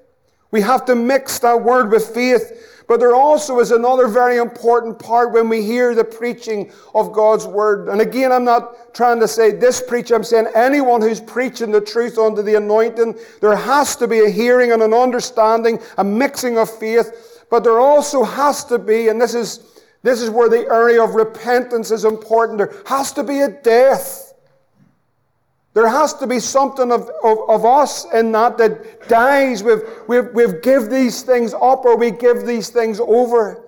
We 0.51 0.61
have 0.63 0.85
to 0.87 0.95
mix 0.95 1.39
that 1.41 1.63
word 1.63 1.91
with 1.91 2.07
faith. 2.09 2.85
But 2.89 3.01
there 3.01 3.15
also 3.15 3.61
is 3.61 3.71
another 3.71 4.09
very 4.09 4.39
important 4.39 4.99
part 4.99 5.31
when 5.31 5.51
we 5.51 5.63
hear 5.63 5.95
the 5.95 6.05
preaching 6.05 6.73
of 6.95 7.13
God's 7.13 7.47
word. 7.47 7.89
And 7.91 8.01
again, 8.01 8.33
I'm 8.33 8.45
not 8.45 8.95
trying 8.95 9.21
to 9.21 9.29
say 9.29 9.51
this 9.51 9.83
preacher, 9.83 10.15
I'm 10.15 10.25
saying 10.25 10.47
anyone 10.55 11.03
who's 11.03 11.21
preaching 11.21 11.71
the 11.71 11.83
truth 11.83 12.17
under 12.17 12.43
the 12.43 12.55
anointing, 12.55 13.19
there 13.43 13.55
has 13.55 13.95
to 13.97 14.09
be 14.09 14.21
a 14.21 14.31
hearing 14.31 14.73
and 14.73 14.83
an 14.83 14.95
understanding, 14.95 15.79
a 15.99 16.05
mixing 16.05 16.57
of 16.57 16.71
faith. 16.71 17.45
But 17.51 17.63
there 17.63 17.79
also 17.79 18.25
has 18.25 18.65
to 18.65 18.79
be, 18.79 19.09
and 19.09 19.21
this 19.21 19.35
is, 19.35 19.83
this 20.03 20.23
is 20.23 20.31
where 20.31 20.49
the 20.49 20.67
area 20.73 21.03
of 21.05 21.15
repentance 21.15 21.91
is 21.91 22.07
important, 22.07 22.57
there 22.57 22.73
has 22.87 23.13
to 23.13 23.23
be 23.23 23.41
a 23.41 23.51
death. 23.51 24.28
There 25.75 25.89
has 25.89 26.15
to 26.15 26.27
be 26.27 26.41
something 26.41 26.91
of, 26.91 27.11
of, 27.23 27.39
of 27.49 27.65
us 27.65 28.07
in 28.13 28.33
that 28.33 28.59
that 28.59 29.09
dies. 29.09 29.63
We've, 29.63 29.83
we've, 30.09 30.33
we've 30.33 30.63
give 30.63 30.91
these 30.91 31.23
things 31.23 31.55
up 31.55 31.85
or 31.85 31.97
we 31.97 32.11
give 32.11 32.47
these 32.47 32.71
things 32.71 33.01
over. 33.01 33.65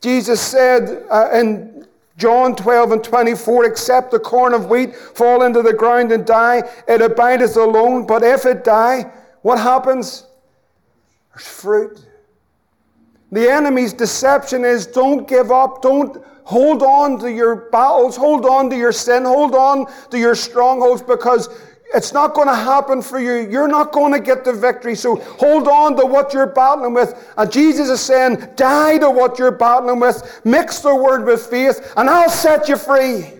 Jesus 0.00 0.40
said 0.40 1.04
uh, 1.10 1.30
in 1.32 1.86
John 2.16 2.54
12 2.54 2.92
and 2.92 3.04
24, 3.04 3.64
except 3.64 4.10
the 4.10 4.18
corn 4.18 4.52
of 4.52 4.66
wheat 4.66 4.94
fall 4.94 5.42
into 5.42 5.62
the 5.62 5.72
ground 5.72 6.12
and 6.12 6.26
die, 6.26 6.62
it 6.86 7.00
abideth 7.00 7.56
alone. 7.56 8.06
But 8.06 8.22
if 8.22 8.44
it 8.44 8.64
die, 8.64 9.10
what 9.42 9.58
happens? 9.58 10.26
There's 11.30 11.48
fruit. 11.48 12.06
The 13.30 13.50
enemy's 13.50 13.94
deception 13.94 14.64
is 14.64 14.86
don't 14.86 15.26
give 15.26 15.50
up, 15.50 15.80
don't 15.80 16.22
Hold 16.44 16.82
on 16.82 17.18
to 17.20 17.30
your 17.30 17.54
battles, 17.70 18.16
hold 18.16 18.46
on 18.46 18.68
to 18.70 18.76
your 18.76 18.92
sin, 18.92 19.24
hold 19.24 19.54
on 19.54 19.86
to 20.10 20.18
your 20.18 20.34
strongholds 20.34 21.02
because 21.02 21.48
it's 21.94 22.12
not 22.12 22.34
going 22.34 22.48
to 22.48 22.54
happen 22.54 23.02
for 23.02 23.20
you. 23.20 23.48
You're 23.50 23.68
not 23.68 23.92
going 23.92 24.12
to 24.12 24.20
get 24.20 24.44
the 24.44 24.52
victory. 24.52 24.94
So 24.94 25.16
hold 25.16 25.68
on 25.68 25.96
to 25.96 26.06
what 26.06 26.32
you're 26.32 26.46
battling 26.46 26.94
with. 26.94 27.32
And 27.36 27.52
Jesus 27.52 27.88
is 27.90 28.00
saying, 28.00 28.44
die 28.56 28.98
to 28.98 29.10
what 29.10 29.38
you're 29.38 29.50
battling 29.50 30.00
with, 30.00 30.40
mix 30.44 30.80
the 30.80 30.94
word 30.94 31.24
with 31.24 31.46
faith, 31.46 31.92
and 31.96 32.08
I'll 32.08 32.30
set 32.30 32.68
you 32.68 32.76
free. 32.76 33.30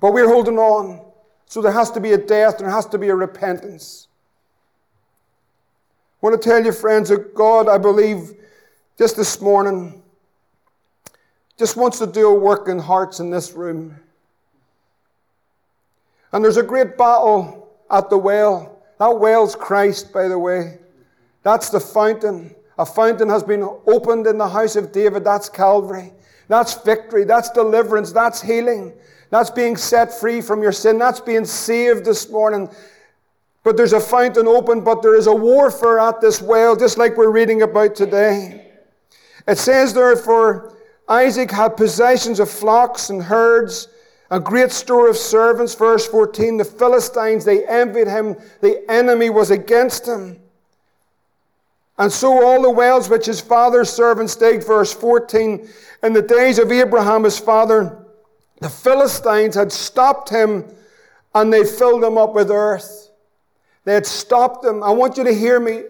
But 0.00 0.12
we're 0.12 0.28
holding 0.28 0.58
on. 0.58 1.00
So 1.46 1.62
there 1.62 1.72
has 1.72 1.90
to 1.92 2.00
be 2.00 2.12
a 2.12 2.18
death, 2.18 2.58
there 2.58 2.70
has 2.70 2.86
to 2.86 2.98
be 2.98 3.08
a 3.08 3.14
repentance. 3.14 4.08
I 6.22 6.26
want 6.26 6.40
to 6.40 6.48
tell 6.48 6.64
you, 6.64 6.72
friends, 6.72 7.08
that 7.08 7.34
God, 7.34 7.68
I 7.68 7.78
believe, 7.78 8.34
just 8.98 9.16
this 9.16 9.40
morning, 9.40 10.01
just 11.62 11.76
wants 11.76 12.00
to 12.00 12.08
do 12.08 12.26
a 12.26 12.34
work 12.34 12.66
in 12.66 12.76
hearts 12.76 13.20
in 13.20 13.30
this 13.30 13.52
room. 13.52 13.96
And 16.32 16.42
there's 16.42 16.56
a 16.56 16.62
great 16.64 16.98
battle 16.98 17.70
at 17.88 18.10
the 18.10 18.18
well. 18.18 18.82
That 18.98 19.20
well's 19.20 19.54
Christ, 19.54 20.12
by 20.12 20.26
the 20.26 20.36
way. 20.36 20.78
That's 21.44 21.70
the 21.70 21.78
fountain. 21.78 22.52
A 22.78 22.84
fountain 22.84 23.28
has 23.28 23.44
been 23.44 23.62
opened 23.86 24.26
in 24.26 24.38
the 24.38 24.48
house 24.48 24.74
of 24.74 24.90
David. 24.90 25.22
That's 25.22 25.48
Calvary. 25.48 26.12
That's 26.48 26.82
victory. 26.82 27.22
That's 27.22 27.48
deliverance. 27.50 28.10
That's 28.10 28.42
healing. 28.42 28.92
That's 29.30 29.50
being 29.50 29.76
set 29.76 30.12
free 30.12 30.40
from 30.40 30.62
your 30.62 30.72
sin. 30.72 30.98
That's 30.98 31.20
being 31.20 31.44
saved 31.44 32.04
this 32.04 32.28
morning. 32.28 32.70
But 33.62 33.76
there's 33.76 33.92
a 33.92 34.00
fountain 34.00 34.48
open, 34.48 34.80
but 34.80 35.00
there 35.00 35.14
is 35.14 35.28
a 35.28 35.34
warfare 35.34 36.00
at 36.00 36.20
this 36.20 36.42
well, 36.42 36.74
just 36.74 36.98
like 36.98 37.16
we're 37.16 37.30
reading 37.30 37.62
about 37.62 37.94
today. 37.94 38.72
It 39.46 39.58
says 39.58 39.94
there, 39.94 40.16
for 40.16 40.76
Isaac 41.12 41.50
had 41.50 41.76
possessions 41.76 42.40
of 42.40 42.50
flocks 42.50 43.10
and 43.10 43.22
herds, 43.22 43.88
a 44.30 44.40
great 44.40 44.72
store 44.72 45.10
of 45.10 45.16
servants. 45.18 45.74
Verse 45.74 46.06
14 46.06 46.56
The 46.56 46.64
Philistines, 46.64 47.44
they 47.44 47.66
envied 47.66 48.08
him, 48.08 48.34
the 48.62 48.82
enemy 48.90 49.28
was 49.28 49.50
against 49.50 50.08
him. 50.08 50.40
And 51.98 52.10
so 52.10 52.42
all 52.42 52.62
the 52.62 52.70
wells 52.70 53.10
which 53.10 53.26
his 53.26 53.42
father's 53.42 53.90
servants 53.90 54.34
digged, 54.34 54.66
verse 54.66 54.94
14, 54.94 55.68
in 56.02 56.12
the 56.14 56.22
days 56.22 56.58
of 56.58 56.72
Abraham 56.72 57.24
his 57.24 57.38
father, 57.38 58.06
the 58.62 58.70
Philistines 58.70 59.54
had 59.54 59.70
stopped 59.70 60.30
him 60.30 60.64
and 61.34 61.52
they 61.52 61.64
filled 61.64 62.02
him 62.02 62.16
up 62.16 62.32
with 62.32 62.50
earth. 62.50 63.10
They 63.84 63.92
had 63.92 64.06
stopped 64.06 64.64
him. 64.64 64.82
I 64.82 64.90
want 64.90 65.18
you 65.18 65.24
to 65.24 65.34
hear 65.34 65.60
me. 65.60 65.82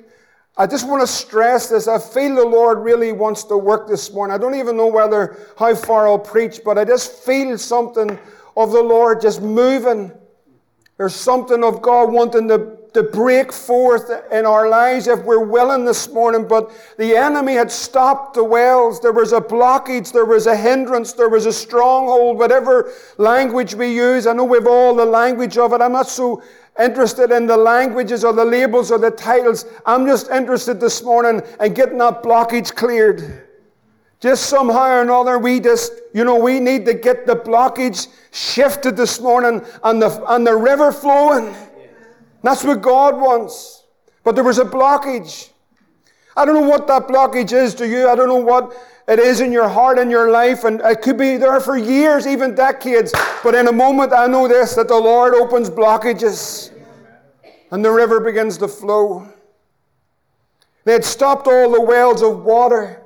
I 0.57 0.67
just 0.67 0.87
want 0.87 1.01
to 1.01 1.07
stress 1.07 1.71
this. 1.71 1.89
I 1.89 1.99
feel 1.99 2.35
the 2.35 2.45
Lord 2.45 2.81
really 2.81 3.13
wants 3.13 3.45
to 3.45 3.57
work 3.57 3.89
this 3.89 4.13
morning. 4.13 4.35
I 4.35 4.39
don't 4.39 4.55
even 4.55 4.77
know 4.77 4.87
whether 4.87 5.39
how 5.59 5.75
far 5.75 6.07
I'll 6.07 6.19
preach, 6.19 6.61
but 6.63 6.77
I 6.77 6.85
just 6.85 7.25
feel 7.25 7.57
something 7.57 8.19
of 8.55 8.71
the 8.71 8.83
Lord 8.83 9.23
just 9.23 9.41
moving. 9.41 10.13
There's 10.99 11.15
something 11.15 11.65
of 11.65 11.81
God 11.81 12.13
wanting 12.13 12.49
to, 12.49 12.77
to 12.93 13.03
break 13.03 13.51
forth 13.51 14.11
in 14.31 14.45
our 14.45 14.69
lives 14.69 15.07
if 15.07 15.25
we're 15.25 15.43
willing 15.43 15.87
this 15.87 16.11
morning. 16.11 16.47
But 16.47 16.71
the 16.99 17.17
enemy 17.17 17.55
had 17.55 17.71
stopped 17.71 18.35
the 18.35 18.45
wells. 18.45 19.01
There 19.01 19.13
was 19.13 19.33
a 19.33 19.41
blockage, 19.41 20.13
there 20.13 20.27
was 20.27 20.47
a 20.47 20.55
hindrance, 20.55 21.15
there 21.15 21.31
was 21.31 21.47
a 21.47 21.53
stronghold, 21.53 22.39
whatever 22.39 22.93
language 23.17 23.75
we 23.75 23.95
use. 23.95 24.27
I 24.27 24.35
know 24.35 24.45
we've 24.45 24.67
all 24.67 24.95
the 24.95 25.07
language 25.07 25.57
of 25.57 25.73
it. 25.73 25.81
I'm 25.81 25.93
not 25.93 26.09
so 26.09 26.43
interested 26.81 27.31
in 27.31 27.47
the 27.47 27.57
languages 27.57 28.25
or 28.25 28.33
the 28.33 28.45
labels 28.45 28.91
or 28.91 28.99
the 28.99 29.11
titles. 29.11 29.67
I'm 29.85 30.07
just 30.07 30.31
interested 30.31 30.81
this 30.81 31.03
morning 31.03 31.43
in 31.61 31.75
getting 31.75 31.99
that 31.99 32.23
blockage 32.23 32.75
cleared. 32.75 33.49
Just 34.21 34.47
somehow 34.47 34.99
or 34.99 35.03
another, 35.03 35.39
we 35.39 35.59
just, 35.59 35.93
you 36.15 36.25
know, 36.25 36.37
we 36.37 36.61
need 36.61 36.87
to 36.87 36.95
get 36.95 37.27
the 37.27 37.35
blockage 37.35 38.07
shifted 38.31 38.97
this 38.97 39.21
morning 39.21 39.65
and 39.83 40.01
the, 40.01 40.25
and 40.33 40.47
the 40.47 40.55
river 40.55 40.93
flowing. 40.93 41.55
That's 42.43 42.65
what 42.65 42.81
God 42.81 43.17
wants. 43.17 43.85
But 44.25 44.37
there 44.37 44.45
was 44.45 44.59
a 44.59 44.65
blockage. 44.65 45.51
I 46.37 46.45
don't 46.45 46.55
know 46.55 46.69
what 46.69 46.87
that 46.87 47.09
blockage 47.09 47.53
is 47.53 47.75
to 47.75 47.87
you. 47.87 48.09
I 48.09 48.15
don't 48.15 48.29
know 48.29 48.37
what 48.37 48.75
it 49.09 49.19
is 49.19 49.41
in 49.41 49.53
your 49.53 49.69
heart 49.69 49.99
and 49.99 50.11
your 50.11 50.31
life, 50.31 50.65
and 50.65 50.81
it 50.81 51.03
could 51.03 51.19
be 51.19 51.37
there 51.37 51.61
for 51.61 51.77
years, 51.77 52.27
even 52.27 52.55
decades. 52.55 53.13
But 53.43 53.55
in 53.55 53.67
a 53.69 53.73
moment, 53.73 54.13
I 54.13 54.27
know 54.27 54.47
this 54.47 54.75
that 54.75 54.89
the 54.89 54.97
Lord 54.97 55.35
opens 55.35 55.69
blockages 55.69 56.71
and 57.71 57.85
the 57.85 57.91
river 57.91 58.21
begins 58.21 58.59
to 58.59 58.69
flow. 58.69 59.27
They 60.85 60.93
had 60.93 61.05
stopped 61.05 61.47
all 61.47 61.73
the 61.73 61.81
wells 61.81 62.23
of 62.23 62.45
water 62.45 63.03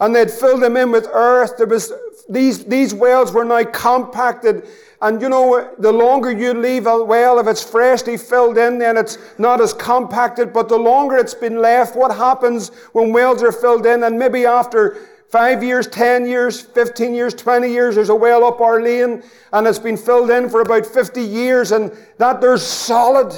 and 0.00 0.14
they'd 0.14 0.30
filled 0.30 0.62
them 0.62 0.76
in 0.76 0.90
with 0.90 1.06
earth. 1.12 1.52
There 1.56 1.66
was, 1.66 1.92
these, 2.28 2.64
these 2.64 2.92
wells 2.92 3.32
were 3.32 3.44
now 3.44 3.64
compacted. 3.64 4.66
And 5.00 5.20
you 5.20 5.28
know, 5.28 5.74
the 5.78 5.92
longer 5.92 6.30
you 6.30 6.54
leave 6.54 6.86
a 6.86 7.04
well, 7.04 7.38
if 7.38 7.46
it's 7.46 7.62
freshly 7.62 8.16
filled 8.16 8.58
in, 8.58 8.78
then 8.78 8.96
it's 8.96 9.18
not 9.38 9.60
as 9.60 9.72
compacted. 9.72 10.52
But 10.52 10.68
the 10.68 10.78
longer 10.78 11.16
it's 11.16 11.34
been 11.34 11.60
left, 11.60 11.96
what 11.96 12.16
happens 12.16 12.70
when 12.92 13.12
wells 13.12 13.42
are 13.42 13.52
filled 13.52 13.86
in? 13.86 14.02
And 14.02 14.18
maybe 14.18 14.46
after 14.46 14.98
five 15.28 15.62
years, 15.62 15.86
10 15.88 16.26
years, 16.26 16.60
15 16.60 17.14
years, 17.14 17.34
20 17.34 17.68
years, 17.68 17.94
there's 17.94 18.08
a 18.08 18.14
well 18.14 18.44
up 18.44 18.60
our 18.60 18.80
lane 18.80 19.22
and 19.52 19.66
it's 19.66 19.78
been 19.78 19.96
filled 19.96 20.30
in 20.30 20.48
for 20.48 20.62
about 20.62 20.86
50 20.86 21.20
years 21.20 21.72
and 21.72 21.92
that 22.18 22.40
there's 22.40 22.62
solid. 22.62 23.34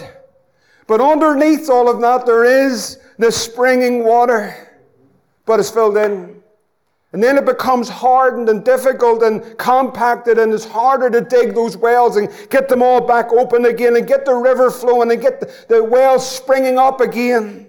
But 0.87 1.01
underneath 1.01 1.69
all 1.69 1.91
of 1.91 2.01
that, 2.01 2.25
there 2.25 2.45
is 2.45 2.99
the 3.19 3.33
springing 3.33 4.05
water, 4.05 4.55
but 5.45 5.61
it's 5.61 5.71
filled 5.71 5.97
in. 5.97 6.43
And 7.13 7.23
then 7.23 7.39
it 7.39 7.47
becomes 7.47 7.89
hardened 7.89 8.51
and 8.51 8.63
difficult 8.63 9.23
and 9.23 9.57
compacted, 9.57 10.39
and 10.39 10.53
it's 10.53 10.67
harder 10.67 11.09
to 11.09 11.23
dig 11.23 11.55
those 11.55 11.75
wells 11.75 12.17
and 12.17 12.29
get 12.51 12.69
them 12.69 12.83
all 12.83 13.01
back 13.01 13.33
open 13.33 13.65
again 13.65 13.97
and 13.97 14.07
get 14.07 14.27
the 14.27 14.35
river 14.35 14.71
flowing 14.71 15.11
and 15.11 15.21
get 15.21 15.41
the, 15.41 15.51
the 15.69 15.83
wells 15.83 16.29
springing 16.29 16.79
up 16.79 17.01
again. 17.01 17.67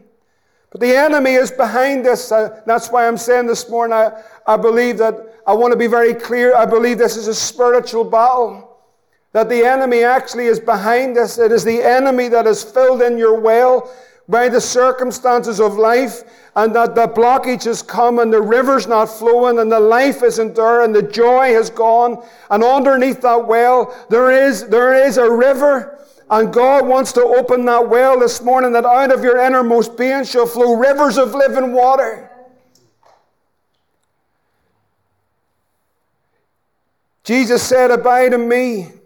But 0.72 0.82
the 0.82 0.94
enemy 0.94 1.34
is 1.36 1.52
behind 1.52 2.06
this. 2.06 2.32
Uh, 2.32 2.62
that's 2.66 2.90
why 2.90 3.08
I'm 3.08 3.18
saying 3.18 3.48
this 3.48 3.70
morning, 3.70 3.94
I, 3.94 4.22
I 4.46 4.58
believe 4.58 4.98
that 4.98 5.16
I 5.48 5.54
want 5.54 5.72
to 5.72 5.80
be 5.80 5.88
very 5.88 6.14
clear. 6.14 6.56
I 6.56 6.66
believe 6.66 6.98
this 6.98 7.16
is 7.16 7.28
a 7.28 7.34
spiritual 7.34 8.04
battle. 8.04 8.78
That 9.32 9.48
the 9.48 9.64
enemy 9.64 10.04
actually 10.04 10.46
is 10.46 10.60
behind 10.60 11.16
this. 11.16 11.38
It 11.38 11.52
is 11.52 11.64
the 11.64 11.82
enemy 11.82 12.28
that 12.28 12.46
has 12.46 12.64
filled 12.64 13.02
in 13.02 13.18
your 13.18 13.40
well 13.40 13.90
by 14.30 14.48
the 14.48 14.62
circumstances 14.62 15.60
of 15.60 15.76
life 15.76 16.22
and 16.56 16.74
that 16.76 16.94
the 16.94 17.08
blockage 17.08 17.64
has 17.64 17.82
come 17.82 18.20
and 18.20 18.32
the 18.32 18.42
river's 18.42 18.86
not 18.86 19.06
flowing 19.06 19.58
and 19.58 19.72
the 19.72 19.80
life 19.80 20.22
isn't 20.22 20.56
there 20.56 20.84
and 20.84 20.94
the 20.94 21.02
joy 21.02 21.52
has 21.52 21.72
gone. 21.72 22.24
And 22.52 22.64
underneath 22.64 23.22
that 23.22 23.48
well, 23.48 23.96
there 24.10 24.30
is, 24.32 24.68
there 24.68 24.94
is 24.94 25.18
a 25.18 25.30
river. 25.30 26.06
And 26.30 26.54
God 26.54 26.86
wants 26.86 27.12
to 27.14 27.22
open 27.22 27.66
that 27.66 27.90
well 27.90 28.20
this 28.20 28.42
morning 28.44 28.72
that 28.74 28.86
out 28.86 29.12
of 29.12 29.24
your 29.24 29.40
innermost 29.40 29.98
being 29.98 30.24
shall 30.24 30.46
flow 30.46 30.76
rivers 30.76 31.18
of 31.18 31.34
living 31.34 31.74
water. 31.74 32.30
Jesus 37.24 37.64
said, 37.64 37.90
Abide 37.90 38.34
in 38.34 38.48
me 38.48 38.99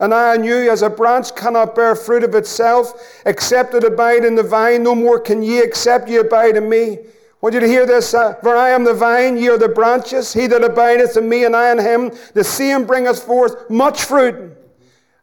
and 0.00 0.14
I 0.14 0.34
and 0.34 0.44
you, 0.44 0.70
as 0.70 0.82
a 0.82 0.90
branch 0.90 1.34
cannot 1.34 1.74
bear 1.74 1.96
fruit 1.96 2.22
of 2.22 2.34
itself, 2.34 3.20
except 3.26 3.74
it 3.74 3.82
abide 3.82 4.24
in 4.24 4.36
the 4.36 4.42
vine, 4.44 4.84
no 4.84 4.94
more 4.94 5.18
can 5.18 5.42
ye, 5.42 5.60
except 5.60 6.08
ye 6.08 6.16
abide 6.16 6.56
in 6.56 6.68
me. 6.68 6.98
I 6.98 7.40
want 7.40 7.54
you 7.54 7.60
to 7.60 7.66
hear 7.66 7.84
this. 7.84 8.14
Uh, 8.14 8.34
For 8.34 8.56
I 8.56 8.70
am 8.70 8.84
the 8.84 8.94
vine, 8.94 9.36
ye 9.36 9.48
are 9.48 9.58
the 9.58 9.68
branches. 9.68 10.32
He 10.32 10.46
that 10.48 10.62
abideth 10.62 11.16
in 11.16 11.28
me 11.28 11.44
and 11.44 11.54
I 11.54 11.72
in 11.72 11.78
him, 11.78 12.12
the 12.34 12.44
same 12.44 12.84
bringeth 12.84 13.22
forth 13.22 13.68
much 13.70 14.04
fruit. 14.04 14.56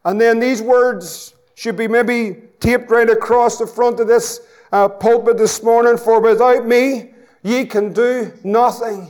And 0.03 0.19
then 0.19 0.39
these 0.39 0.61
words 0.61 1.35
should 1.55 1.77
be 1.77 1.87
maybe 1.87 2.41
taped 2.59 2.89
right 2.89 3.09
across 3.09 3.57
the 3.57 3.67
front 3.67 3.99
of 3.99 4.07
this 4.07 4.41
uh, 4.71 4.89
pulpit 4.89 5.37
this 5.37 5.63
morning. 5.63 5.97
For 5.97 6.19
without 6.19 6.65
me, 6.65 7.13
ye 7.43 7.65
can 7.65 7.93
do 7.93 8.31
nothing. 8.43 9.09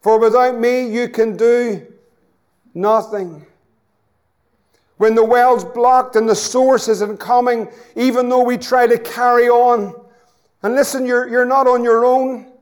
For 0.00 0.18
without 0.18 0.58
me, 0.58 0.88
you 0.92 1.08
can 1.08 1.36
do 1.36 1.86
nothing. 2.74 3.46
When 5.02 5.16
the 5.16 5.24
well's 5.24 5.64
blocked 5.64 6.14
and 6.14 6.28
the 6.28 6.36
source 6.36 6.86
isn't 6.86 7.18
coming, 7.18 7.66
even 7.96 8.28
though 8.28 8.44
we 8.44 8.56
try 8.56 8.86
to 8.86 8.96
carry 8.96 9.48
on. 9.48 10.00
And 10.62 10.76
listen, 10.76 11.04
you're, 11.04 11.28
you're 11.28 11.44
not 11.44 11.66
on 11.66 11.82
your 11.82 12.04
own. 12.04 12.52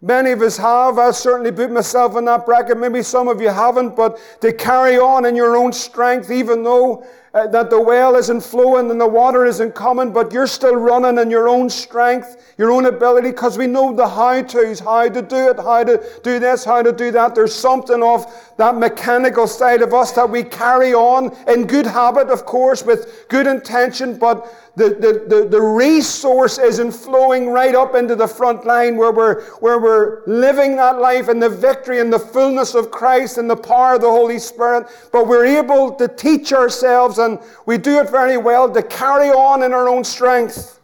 Many 0.00 0.30
of 0.30 0.40
us 0.40 0.56
have. 0.56 1.00
I 1.00 1.10
certainly 1.10 1.50
put 1.50 1.72
myself 1.72 2.16
in 2.16 2.26
that 2.26 2.46
bracket. 2.46 2.78
Maybe 2.78 3.02
some 3.02 3.26
of 3.26 3.40
you 3.40 3.48
haven't, 3.48 3.96
but 3.96 4.20
to 4.40 4.52
carry 4.52 5.00
on 5.00 5.24
in 5.24 5.34
your 5.34 5.56
own 5.56 5.72
strength, 5.72 6.30
even 6.30 6.62
though 6.62 7.04
uh, 7.32 7.46
that 7.46 7.70
the 7.70 7.80
well 7.80 8.16
isn't 8.16 8.40
flowing 8.40 8.90
and 8.90 9.00
the 9.00 9.06
water 9.06 9.46
isn't 9.46 9.74
coming, 9.74 10.12
but 10.12 10.32
you're 10.32 10.46
still 10.46 10.74
running 10.74 11.18
in 11.18 11.30
your 11.30 11.48
own 11.48 11.70
strength, 11.70 12.54
your 12.58 12.72
own 12.72 12.86
ability, 12.86 13.30
because 13.30 13.56
we 13.56 13.66
know 13.66 13.94
the 13.94 14.08
how 14.08 14.42
to's, 14.42 14.80
how 14.80 15.08
to 15.08 15.22
do 15.22 15.50
it, 15.50 15.56
how 15.56 15.84
to 15.84 16.02
do 16.22 16.38
this, 16.38 16.64
how 16.64 16.82
to 16.82 16.92
do 16.92 17.10
that. 17.12 17.34
There's 17.34 17.54
something 17.54 18.02
of 18.02 18.26
that 18.56 18.76
mechanical 18.76 19.46
side 19.46 19.82
of 19.82 19.94
us 19.94 20.12
that 20.12 20.28
we 20.28 20.42
carry 20.42 20.92
on 20.92 21.36
in 21.46 21.66
good 21.66 21.86
habit, 21.86 22.28
of 22.28 22.44
course, 22.44 22.82
with 22.82 23.26
good 23.28 23.46
intention, 23.46 24.18
but 24.18 24.52
the, 24.76 24.90
the, 24.90 25.24
the, 25.28 25.48
the 25.48 25.60
resource 25.60 26.58
isn't 26.58 26.92
flowing 26.92 27.48
right 27.48 27.74
up 27.74 27.94
into 27.94 28.14
the 28.14 28.26
front 28.26 28.64
line 28.64 28.96
where 28.96 29.12
we're, 29.12 29.42
where 29.56 29.78
we're 29.78 30.22
living 30.26 30.76
that 30.76 30.98
life 30.98 31.28
in 31.28 31.40
the 31.40 31.48
victory 31.48 32.00
and 32.00 32.12
the 32.12 32.18
fullness 32.18 32.74
of 32.74 32.90
Christ 32.90 33.38
and 33.38 33.50
the 33.50 33.56
power 33.56 33.96
of 33.96 34.00
the 34.00 34.10
Holy 34.10 34.38
Spirit. 34.38 34.86
But 35.12 35.26
we're 35.26 35.44
able 35.44 35.94
to 35.96 36.06
teach 36.06 36.52
ourselves, 36.52 37.18
and 37.18 37.40
we 37.66 37.78
do 37.78 38.00
it 38.00 38.10
very 38.10 38.36
well, 38.36 38.72
to 38.72 38.82
carry 38.82 39.30
on 39.30 39.62
in 39.62 39.72
our 39.72 39.88
own 39.88 40.04
strength. 40.04 40.80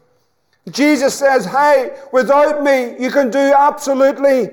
Jesus 0.71 1.15
says, 1.15 1.45
Hey, 1.45 1.97
without 2.13 2.63
me, 2.63 2.97
you 2.99 3.11
can 3.11 3.31
do 3.31 3.55
absolutely 3.57 4.51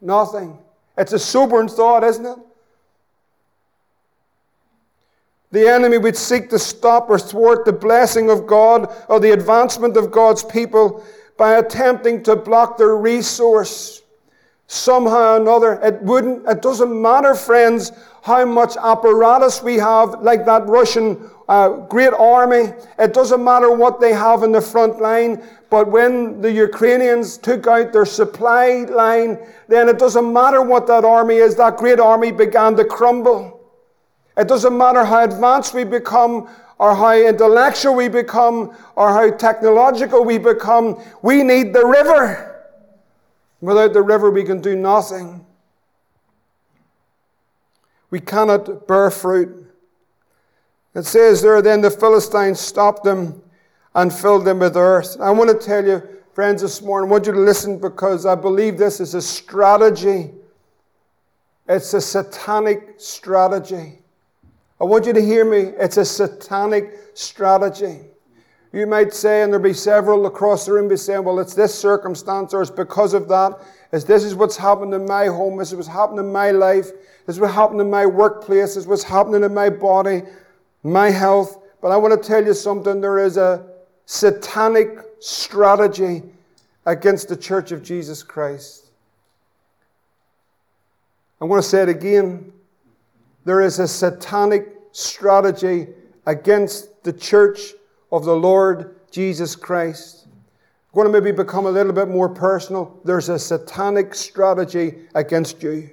nothing. 0.00 0.58
It's 0.96 1.12
a 1.12 1.18
sobering 1.18 1.68
thought, 1.68 2.04
isn't 2.04 2.24
it? 2.24 2.38
The 5.52 5.68
enemy 5.68 5.98
would 5.98 6.16
seek 6.16 6.50
to 6.50 6.58
stop 6.58 7.08
or 7.08 7.18
thwart 7.18 7.64
the 7.64 7.72
blessing 7.72 8.30
of 8.30 8.46
God 8.46 8.92
or 9.08 9.20
the 9.20 9.32
advancement 9.32 9.96
of 9.96 10.10
God's 10.10 10.42
people 10.42 11.04
by 11.36 11.58
attempting 11.58 12.22
to 12.24 12.36
block 12.36 12.78
their 12.78 12.96
resource 12.96 14.02
somehow 14.66 15.34
or 15.34 15.36
another. 15.36 15.74
It 15.82 16.02
wouldn't, 16.02 16.48
it 16.48 16.62
doesn't 16.62 17.00
matter, 17.00 17.34
friends, 17.34 17.92
how 18.22 18.44
much 18.46 18.76
apparatus 18.76 19.62
we 19.62 19.76
have, 19.76 20.22
like 20.22 20.46
that 20.46 20.66
Russian 20.66 21.30
uh, 21.48 21.68
great 21.86 22.14
army. 22.14 22.72
It 22.98 23.12
doesn't 23.12 23.44
matter 23.44 23.70
what 23.70 24.00
they 24.00 24.14
have 24.14 24.42
in 24.42 24.52
the 24.52 24.60
front 24.60 25.00
line. 25.00 25.42
But 25.68 25.88
when 25.88 26.40
the 26.40 26.50
Ukrainians 26.50 27.36
took 27.36 27.66
out 27.66 27.92
their 27.92 28.06
supply 28.06 28.86
line, 28.88 29.38
then 29.68 29.90
it 29.90 29.98
doesn't 29.98 30.32
matter 30.32 30.62
what 30.62 30.86
that 30.86 31.04
army 31.04 31.36
is. 31.36 31.56
That 31.56 31.76
great 31.76 32.00
army 32.00 32.32
began 32.32 32.74
to 32.76 32.84
crumble. 32.84 33.51
It 34.36 34.48
doesn't 34.48 34.76
matter 34.76 35.04
how 35.04 35.24
advanced 35.24 35.74
we 35.74 35.84
become 35.84 36.48
or 36.78 36.94
how 36.94 37.14
intellectual 37.14 37.94
we 37.94 38.08
become 38.08 38.76
or 38.96 39.10
how 39.10 39.30
technological 39.30 40.24
we 40.24 40.38
become. 40.38 41.02
We 41.22 41.42
need 41.42 41.72
the 41.72 41.86
river. 41.86 42.48
Without 43.60 43.92
the 43.92 44.02
river, 44.02 44.30
we 44.30 44.42
can 44.42 44.60
do 44.60 44.74
nothing. 44.74 45.46
We 48.10 48.20
cannot 48.20 48.88
bear 48.88 49.10
fruit. 49.10 49.70
It 50.94 51.04
says 51.04 51.40
there, 51.40 51.62
then 51.62 51.80
the 51.80 51.90
Philistines 51.90 52.60
stopped 52.60 53.04
them 53.04 53.42
and 53.94 54.12
filled 54.12 54.44
them 54.44 54.58
with 54.58 54.76
earth. 54.76 55.16
I 55.20 55.30
want 55.30 55.48
to 55.50 55.66
tell 55.66 55.84
you, 55.86 56.02
friends, 56.34 56.62
this 56.62 56.82
morning, 56.82 57.08
I 57.08 57.12
want 57.12 57.26
you 57.26 57.32
to 57.32 57.38
listen 57.38 57.78
because 57.78 58.26
I 58.26 58.34
believe 58.34 58.76
this 58.76 59.00
is 59.00 59.14
a 59.14 59.22
strategy. 59.22 60.32
It's 61.68 61.94
a 61.94 62.00
satanic 62.00 62.94
strategy. 62.98 64.01
I 64.82 64.84
want 64.84 65.06
you 65.06 65.12
to 65.12 65.22
hear 65.22 65.44
me. 65.44 65.72
It's 65.78 65.96
a 65.96 66.04
satanic 66.04 66.92
strategy. 67.14 68.00
You 68.72 68.88
might 68.88 69.14
say, 69.14 69.42
and 69.42 69.52
there'll 69.52 69.62
be 69.62 69.74
several 69.74 70.26
across 70.26 70.66
the 70.66 70.72
room 70.72 70.88
be 70.88 70.96
saying, 70.96 71.22
well, 71.22 71.38
it's 71.38 71.54
this 71.54 71.72
circumstance 71.72 72.52
or 72.52 72.62
it's 72.62 72.70
because 72.70 73.14
of 73.14 73.28
that. 73.28 73.60
It's 73.92 74.02
this 74.02 74.24
is 74.24 74.34
what's 74.34 74.56
happened 74.56 74.92
in 74.92 75.06
my 75.06 75.26
home. 75.26 75.56
This 75.56 75.68
is 75.68 75.76
what's 75.76 75.86
happened 75.86 76.18
in 76.18 76.32
my 76.32 76.50
life. 76.50 76.90
This 77.26 77.36
is 77.36 77.40
what 77.40 77.52
happened 77.52 77.80
in 77.80 77.90
my 77.90 78.06
workplace. 78.06 78.74
This 78.74 78.78
is 78.78 78.86
what's 78.88 79.04
happening 79.04 79.44
in 79.44 79.54
my 79.54 79.70
body, 79.70 80.22
my 80.82 81.10
health. 81.10 81.58
But 81.80 81.92
I 81.92 81.96
want 81.96 82.20
to 82.20 82.28
tell 82.28 82.44
you 82.44 82.52
something. 82.52 83.00
There 83.00 83.20
is 83.20 83.36
a 83.36 83.64
satanic 84.06 84.98
strategy 85.20 86.24
against 86.86 87.28
the 87.28 87.36
church 87.36 87.70
of 87.70 87.84
Jesus 87.84 88.24
Christ. 88.24 88.90
I'm 91.40 91.48
going 91.48 91.62
to 91.62 91.68
say 91.68 91.82
it 91.82 91.88
again. 91.88 92.52
There 93.44 93.60
is 93.60 93.78
a 93.78 93.88
satanic 93.88 94.68
strategy 94.92 95.88
against 96.26 97.02
the 97.02 97.12
church 97.12 97.72
of 98.10 98.24
the 98.24 98.36
Lord 98.36 98.96
Jesus 99.10 99.56
Christ. 99.56 100.26
I'm 100.26 100.94
going 100.94 101.12
to 101.12 101.20
maybe 101.20 101.34
become 101.34 101.66
a 101.66 101.70
little 101.70 101.92
bit 101.92 102.08
more 102.08 102.28
personal. 102.28 103.00
There's 103.04 103.28
a 103.28 103.38
satanic 103.38 104.14
strategy 104.14 105.06
against 105.14 105.62
you. 105.62 105.90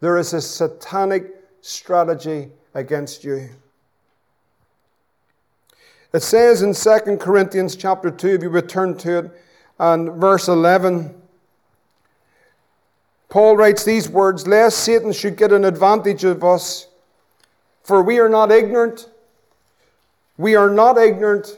There 0.00 0.18
is 0.18 0.34
a 0.34 0.40
satanic 0.40 1.30
strategy 1.60 2.50
against 2.74 3.22
you. 3.22 3.50
It 6.12 6.22
says 6.22 6.62
in 6.62 6.74
2 6.74 7.16
Corinthians 7.18 7.76
chapter 7.76 8.10
2, 8.10 8.28
if 8.28 8.42
you 8.42 8.50
return 8.50 8.96
to 8.98 9.18
it, 9.18 9.30
and 9.78 10.20
verse 10.20 10.48
11, 10.48 11.21
Paul 13.32 13.56
writes 13.56 13.82
these 13.82 14.10
words 14.10 14.46
Lest 14.46 14.80
Satan 14.80 15.10
should 15.10 15.38
get 15.38 15.52
an 15.52 15.64
advantage 15.64 16.22
of 16.22 16.44
us, 16.44 16.88
for 17.82 18.02
we 18.02 18.18
are 18.18 18.28
not 18.28 18.52
ignorant. 18.52 19.08
We 20.36 20.54
are 20.54 20.68
not 20.68 20.98
ignorant 20.98 21.56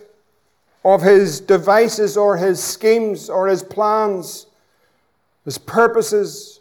of 0.84 1.02
his 1.02 1.40
devices 1.40 2.16
or 2.16 2.36
his 2.36 2.62
schemes 2.62 3.28
or 3.28 3.48
his 3.48 3.64
plans, 3.64 4.46
his 5.44 5.58
purposes. 5.58 6.60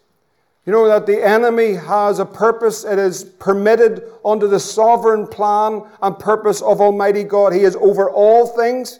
You 0.65 0.73
know 0.73 0.87
that 0.87 1.05
the 1.05 1.23
enemy 1.23 1.75
has 1.75 2.17
a 2.17 2.25
purpose. 2.25 2.83
It 2.83 2.97
is 2.97 3.23
permitted 3.23 4.01
under 4.25 4.47
the 4.47 4.59
sovereign 4.59 5.27
plan 5.27 5.83
and 6.01 6.17
purpose 6.17 6.59
of 6.63 6.81
Almighty 6.81 7.23
God. 7.23 7.53
He 7.53 7.65
is 7.65 7.75
over 7.75 8.09
all 8.09 8.47
things. 8.47 8.97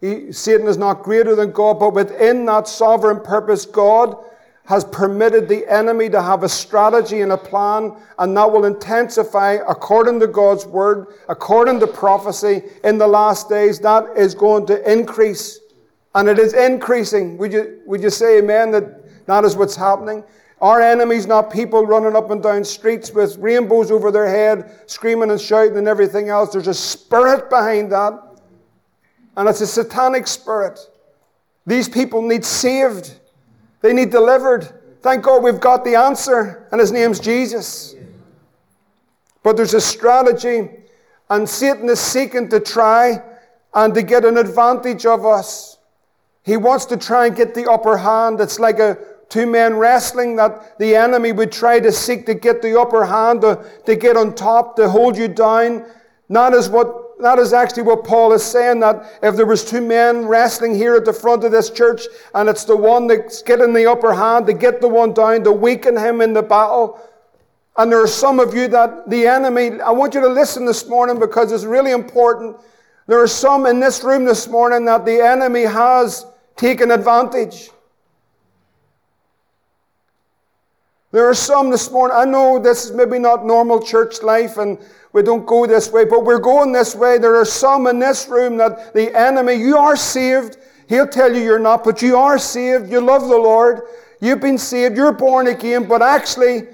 He, 0.00 0.30
Satan 0.30 0.68
is 0.68 0.76
not 0.76 1.02
greater 1.02 1.34
than 1.34 1.50
God, 1.50 1.80
but 1.80 1.94
within 1.94 2.44
that 2.44 2.68
sovereign 2.68 3.18
purpose, 3.18 3.66
God 3.66 4.16
has 4.68 4.84
permitted 4.84 5.48
the 5.48 5.66
enemy 5.66 6.10
to 6.10 6.20
have 6.20 6.42
a 6.42 6.48
strategy 6.48 7.22
and 7.22 7.32
a 7.32 7.38
plan, 7.38 7.96
and 8.18 8.36
that 8.36 8.52
will 8.52 8.66
intensify 8.66 9.52
according 9.66 10.20
to 10.20 10.26
God's 10.26 10.66
word, 10.66 11.06
according 11.30 11.80
to 11.80 11.86
prophecy 11.86 12.62
in 12.84 12.98
the 12.98 13.06
last 13.06 13.48
days. 13.48 13.80
That 13.80 14.04
is 14.14 14.34
going 14.34 14.66
to 14.66 14.92
increase, 14.92 15.58
and 16.14 16.28
it 16.28 16.38
is 16.38 16.52
increasing. 16.52 17.38
Would 17.38 17.50
you, 17.50 17.80
would 17.86 18.02
you 18.02 18.10
say 18.10 18.40
amen 18.40 18.70
that 18.72 19.24
that 19.24 19.42
is 19.46 19.56
what's 19.56 19.74
happening? 19.74 20.22
Our 20.60 20.82
enemy's 20.82 21.26
not 21.26 21.50
people 21.50 21.86
running 21.86 22.14
up 22.14 22.30
and 22.30 22.42
down 22.42 22.62
streets 22.62 23.10
with 23.10 23.38
rainbows 23.38 23.90
over 23.90 24.10
their 24.10 24.28
head, 24.28 24.70
screaming 24.84 25.30
and 25.30 25.40
shouting 25.40 25.78
and 25.78 25.88
everything 25.88 26.28
else. 26.28 26.52
There's 26.52 26.68
a 26.68 26.74
spirit 26.74 27.48
behind 27.48 27.90
that, 27.92 28.12
and 29.34 29.48
it's 29.48 29.62
a 29.62 29.66
satanic 29.66 30.26
spirit. 30.26 30.78
These 31.64 31.88
people 31.88 32.20
need 32.20 32.44
saved. 32.44 33.18
They 33.80 33.92
need 33.92 34.10
delivered. 34.10 34.72
Thank 35.00 35.24
God 35.24 35.42
we've 35.42 35.60
got 35.60 35.84
the 35.84 35.94
answer, 35.94 36.66
and 36.72 36.80
his 36.80 36.92
name's 36.92 37.20
Jesus. 37.20 37.94
But 39.42 39.56
there's 39.56 39.74
a 39.74 39.80
strategy, 39.80 40.68
and 41.30 41.48
Satan 41.48 41.88
is 41.88 42.00
seeking 42.00 42.48
to 42.50 42.60
try 42.60 43.22
and 43.74 43.94
to 43.94 44.02
get 44.02 44.24
an 44.24 44.36
advantage 44.36 45.06
of 45.06 45.24
us. 45.24 45.78
He 46.42 46.56
wants 46.56 46.86
to 46.86 46.96
try 46.96 47.26
and 47.26 47.36
get 47.36 47.54
the 47.54 47.70
upper 47.70 47.96
hand. 47.96 48.40
It's 48.40 48.58
like 48.58 48.78
a 48.78 48.98
two 49.28 49.46
men 49.46 49.76
wrestling 49.76 50.36
that 50.36 50.78
the 50.78 50.96
enemy 50.96 51.32
would 51.32 51.52
try 51.52 51.78
to 51.78 51.92
seek 51.92 52.26
to 52.26 52.34
get 52.34 52.62
the 52.62 52.78
upper 52.78 53.04
hand, 53.04 53.42
to, 53.42 53.64
to 53.86 53.94
get 53.94 54.16
on 54.16 54.34
top, 54.34 54.74
to 54.76 54.88
hold 54.88 55.16
you 55.16 55.28
down. 55.28 55.84
Not 56.28 56.54
as 56.54 56.68
what 56.68 57.07
that 57.20 57.38
is 57.38 57.52
actually 57.52 57.82
what 57.82 58.04
Paul 58.04 58.32
is 58.32 58.44
saying 58.44 58.80
that 58.80 59.18
if 59.22 59.36
there 59.36 59.46
was 59.46 59.64
two 59.64 59.80
men 59.80 60.26
wrestling 60.26 60.74
here 60.74 60.96
at 60.96 61.04
the 61.04 61.12
front 61.12 61.44
of 61.44 61.52
this 61.52 61.70
church 61.70 62.02
and 62.34 62.48
it's 62.48 62.64
the 62.64 62.76
one 62.76 63.06
that's 63.06 63.42
getting 63.42 63.72
the 63.72 63.90
upper 63.90 64.12
hand 64.12 64.46
to 64.46 64.52
get 64.52 64.80
the 64.80 64.88
one 64.88 65.12
down 65.12 65.44
to 65.44 65.52
weaken 65.52 65.96
him 65.96 66.20
in 66.20 66.32
the 66.32 66.42
battle 66.42 67.00
and 67.76 67.92
there 67.92 68.02
are 68.02 68.08
some 68.08 68.40
of 68.40 68.54
you 68.54 68.68
that 68.68 69.08
the 69.08 69.26
enemy 69.26 69.80
I 69.80 69.90
want 69.90 70.14
you 70.14 70.20
to 70.20 70.28
listen 70.28 70.64
this 70.64 70.88
morning 70.88 71.18
because 71.18 71.52
it's 71.52 71.64
really 71.64 71.92
important 71.92 72.56
There 73.08 73.22
are 73.22 73.26
some 73.26 73.64
in 73.64 73.80
this 73.80 74.04
room 74.04 74.26
this 74.26 74.46
morning 74.46 74.84
that 74.84 75.06
the 75.06 75.24
enemy 75.24 75.62
has 75.62 76.26
taken 76.56 76.90
advantage. 76.90 77.70
There 81.10 81.26
are 81.26 81.34
some 81.34 81.70
this 81.70 81.90
morning, 81.90 82.16
I 82.18 82.26
know 82.26 82.58
this 82.58 82.84
is 82.84 82.92
maybe 82.92 83.18
not 83.18 83.46
normal 83.46 83.80
church 83.82 84.22
life 84.22 84.58
and 84.58 84.78
we 85.14 85.22
don't 85.22 85.46
go 85.46 85.66
this 85.66 85.90
way, 85.90 86.04
but 86.04 86.24
we're 86.24 86.38
going 86.38 86.70
this 86.70 86.94
way. 86.94 87.16
There 87.16 87.34
are 87.36 87.46
some 87.46 87.86
in 87.86 87.98
this 87.98 88.28
room 88.28 88.58
that 88.58 88.92
the 88.92 89.16
enemy, 89.18 89.54
you 89.54 89.78
are 89.78 89.96
saved. 89.96 90.58
He'll 90.86 91.06
tell 91.06 91.34
you 91.34 91.42
you're 91.42 91.58
not, 91.58 91.82
but 91.82 92.02
you 92.02 92.16
are 92.18 92.38
saved. 92.38 92.90
You 92.90 93.00
love 93.00 93.22
the 93.22 93.38
Lord. 93.38 93.82
You've 94.20 94.40
been 94.40 94.58
saved. 94.58 94.96
You're 94.96 95.12
born 95.12 95.46
again, 95.46 95.88
but 95.88 96.02
actually, 96.02 96.68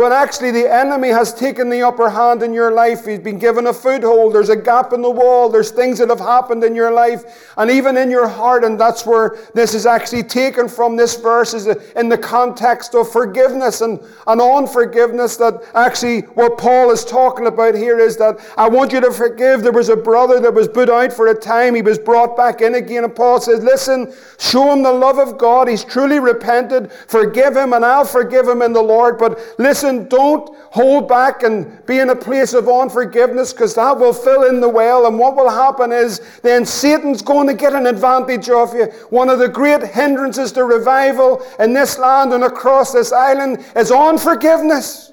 but 0.00 0.12
actually, 0.12 0.50
the 0.50 0.66
enemy 0.66 1.08
has 1.08 1.34
taken 1.34 1.68
the 1.68 1.82
upper 1.82 2.08
hand 2.08 2.42
in 2.42 2.54
your 2.54 2.72
life. 2.72 3.04
He's 3.04 3.18
been 3.18 3.38
given 3.38 3.66
a 3.66 3.74
foothold. 3.74 4.34
There's 4.34 4.48
a 4.48 4.56
gap 4.56 4.94
in 4.94 5.02
the 5.02 5.10
wall. 5.10 5.50
There's 5.50 5.70
things 5.70 5.98
that 5.98 6.08
have 6.08 6.18
happened 6.18 6.64
in 6.64 6.74
your 6.74 6.90
life 6.90 7.52
and 7.58 7.70
even 7.70 7.98
in 7.98 8.10
your 8.10 8.26
heart. 8.26 8.64
And 8.64 8.80
that's 8.80 9.04
where 9.04 9.36
this 9.52 9.74
is 9.74 9.84
actually 9.84 10.22
taken 10.22 10.70
from 10.70 10.96
this 10.96 11.20
verse 11.20 11.52
is 11.52 11.66
in 11.66 12.08
the 12.08 12.16
context 12.16 12.94
of 12.94 13.12
forgiveness 13.12 13.82
and, 13.82 14.00
and 14.26 14.40
unforgiveness. 14.40 15.36
That 15.36 15.62
actually 15.74 16.22
what 16.32 16.56
Paul 16.56 16.92
is 16.92 17.04
talking 17.04 17.46
about 17.46 17.74
here 17.74 17.98
is 17.98 18.16
that 18.16 18.40
I 18.56 18.70
want 18.70 18.94
you 18.94 19.02
to 19.02 19.12
forgive. 19.12 19.62
There 19.62 19.70
was 19.70 19.90
a 19.90 19.96
brother 19.96 20.40
that 20.40 20.54
was 20.54 20.66
put 20.66 20.88
out 20.88 21.12
for 21.12 21.26
a 21.26 21.38
time. 21.38 21.74
He 21.74 21.82
was 21.82 21.98
brought 21.98 22.38
back 22.38 22.62
in 22.62 22.76
again. 22.76 23.04
And 23.04 23.14
Paul 23.14 23.38
says, 23.38 23.62
listen, 23.62 24.14
show 24.38 24.72
him 24.72 24.82
the 24.82 24.94
love 24.94 25.18
of 25.18 25.36
God. 25.36 25.68
He's 25.68 25.84
truly 25.84 26.20
repented. 26.20 26.90
Forgive 26.90 27.54
him 27.54 27.74
and 27.74 27.84
I'll 27.84 28.06
forgive 28.06 28.48
him 28.48 28.62
in 28.62 28.72
the 28.72 28.80
Lord. 28.80 29.18
But 29.18 29.38
listen, 29.58 29.89
Don't 29.98 30.56
hold 30.70 31.08
back 31.08 31.42
and 31.42 31.84
be 31.86 31.98
in 31.98 32.10
a 32.10 32.16
place 32.16 32.54
of 32.54 32.68
unforgiveness 32.68 33.52
because 33.52 33.74
that 33.74 33.98
will 33.98 34.12
fill 34.12 34.44
in 34.44 34.60
the 34.60 34.68
well. 34.68 35.06
And 35.06 35.18
what 35.18 35.36
will 35.36 35.50
happen 35.50 35.92
is 35.92 36.20
then 36.42 36.64
Satan's 36.64 37.22
going 37.22 37.46
to 37.48 37.54
get 37.54 37.74
an 37.74 37.86
advantage 37.86 38.48
of 38.48 38.74
you. 38.74 38.86
One 39.10 39.28
of 39.28 39.38
the 39.38 39.48
great 39.48 39.82
hindrances 39.82 40.52
to 40.52 40.64
revival 40.64 41.44
in 41.58 41.72
this 41.72 41.98
land 41.98 42.32
and 42.32 42.44
across 42.44 42.92
this 42.92 43.12
island 43.12 43.64
is 43.76 43.90
unforgiveness. 43.90 45.12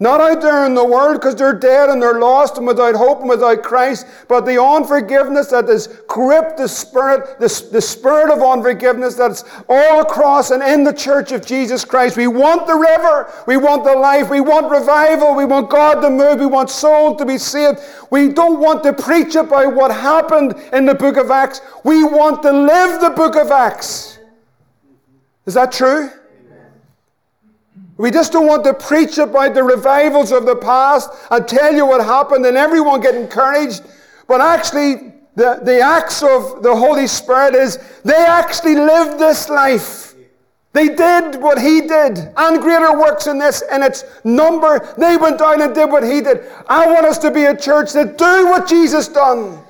Not 0.00 0.20
out 0.20 0.42
there 0.42 0.66
in 0.66 0.74
the 0.74 0.84
world 0.84 1.20
because 1.20 1.36
they're 1.36 1.56
dead 1.56 1.88
and 1.88 2.02
they're 2.02 2.18
lost 2.18 2.58
and 2.58 2.66
without 2.66 2.96
hope 2.96 3.20
and 3.20 3.28
without 3.28 3.62
Christ, 3.62 4.06
but 4.26 4.44
the 4.44 4.60
unforgiveness 4.60 5.46
that 5.48 5.68
has 5.68 5.86
gripped 6.08 6.56
the 6.56 6.66
spirit, 6.66 7.38
the, 7.38 7.68
the 7.70 7.80
spirit 7.80 8.32
of 8.32 8.42
unforgiveness 8.42 9.14
that's 9.14 9.44
all 9.68 10.00
across 10.00 10.50
and 10.50 10.64
in 10.64 10.82
the 10.82 10.92
church 10.92 11.30
of 11.30 11.46
Jesus 11.46 11.84
Christ. 11.84 12.16
We 12.16 12.26
want 12.26 12.66
the 12.66 12.74
river, 12.74 13.32
we 13.46 13.56
want 13.56 13.84
the 13.84 13.94
life, 13.94 14.30
we 14.30 14.40
want 14.40 14.68
revival, 14.68 15.36
we 15.36 15.44
want 15.44 15.70
God 15.70 16.00
to 16.00 16.10
move, 16.10 16.40
we 16.40 16.46
want 16.46 16.70
souls 16.70 17.18
to 17.18 17.24
be 17.24 17.38
saved. 17.38 17.78
We 18.10 18.30
don't 18.30 18.58
want 18.58 18.82
to 18.82 18.92
preach 18.92 19.36
about 19.36 19.76
what 19.76 19.92
happened 19.92 20.54
in 20.72 20.86
the 20.86 20.94
book 20.94 21.16
of 21.16 21.30
Acts, 21.30 21.60
we 21.84 22.02
want 22.02 22.42
to 22.42 22.50
live 22.50 23.00
the 23.00 23.10
book 23.10 23.36
of 23.36 23.52
Acts. 23.52 24.18
Is 25.46 25.54
that 25.54 25.70
true? 25.70 26.10
We 27.96 28.10
just 28.10 28.32
don't 28.32 28.46
want 28.46 28.64
to 28.64 28.74
preach 28.74 29.18
about 29.18 29.54
the 29.54 29.62
revivals 29.62 30.32
of 30.32 30.46
the 30.46 30.56
past 30.56 31.10
and 31.30 31.46
tell 31.46 31.72
you 31.72 31.86
what 31.86 32.04
happened 32.04 32.44
and 32.44 32.56
everyone 32.56 33.00
get 33.00 33.14
encouraged. 33.14 33.82
But 34.26 34.40
actually, 34.40 35.12
the, 35.36 35.60
the 35.62 35.80
acts 35.80 36.22
of 36.22 36.62
the 36.62 36.74
Holy 36.74 37.06
Spirit 37.06 37.54
is 37.54 37.78
they 38.04 38.14
actually 38.14 38.74
lived 38.74 39.18
this 39.18 39.48
life. 39.48 40.14
They 40.72 40.88
did 40.88 41.40
what 41.40 41.60
he 41.60 41.82
did 41.82 42.18
and 42.36 42.60
greater 42.60 42.98
works 42.98 43.28
in 43.28 43.38
this 43.38 43.62
in 43.72 43.80
its 43.80 44.04
number. 44.24 44.92
They 44.98 45.16
went 45.16 45.38
down 45.38 45.62
and 45.62 45.72
did 45.72 45.88
what 45.88 46.02
he 46.02 46.20
did. 46.20 46.40
I 46.68 46.86
want 46.92 47.06
us 47.06 47.18
to 47.18 47.30
be 47.30 47.44
a 47.44 47.56
church 47.56 47.92
that 47.92 48.18
do 48.18 48.46
what 48.46 48.68
Jesus 48.68 49.06
done. 49.06 49.60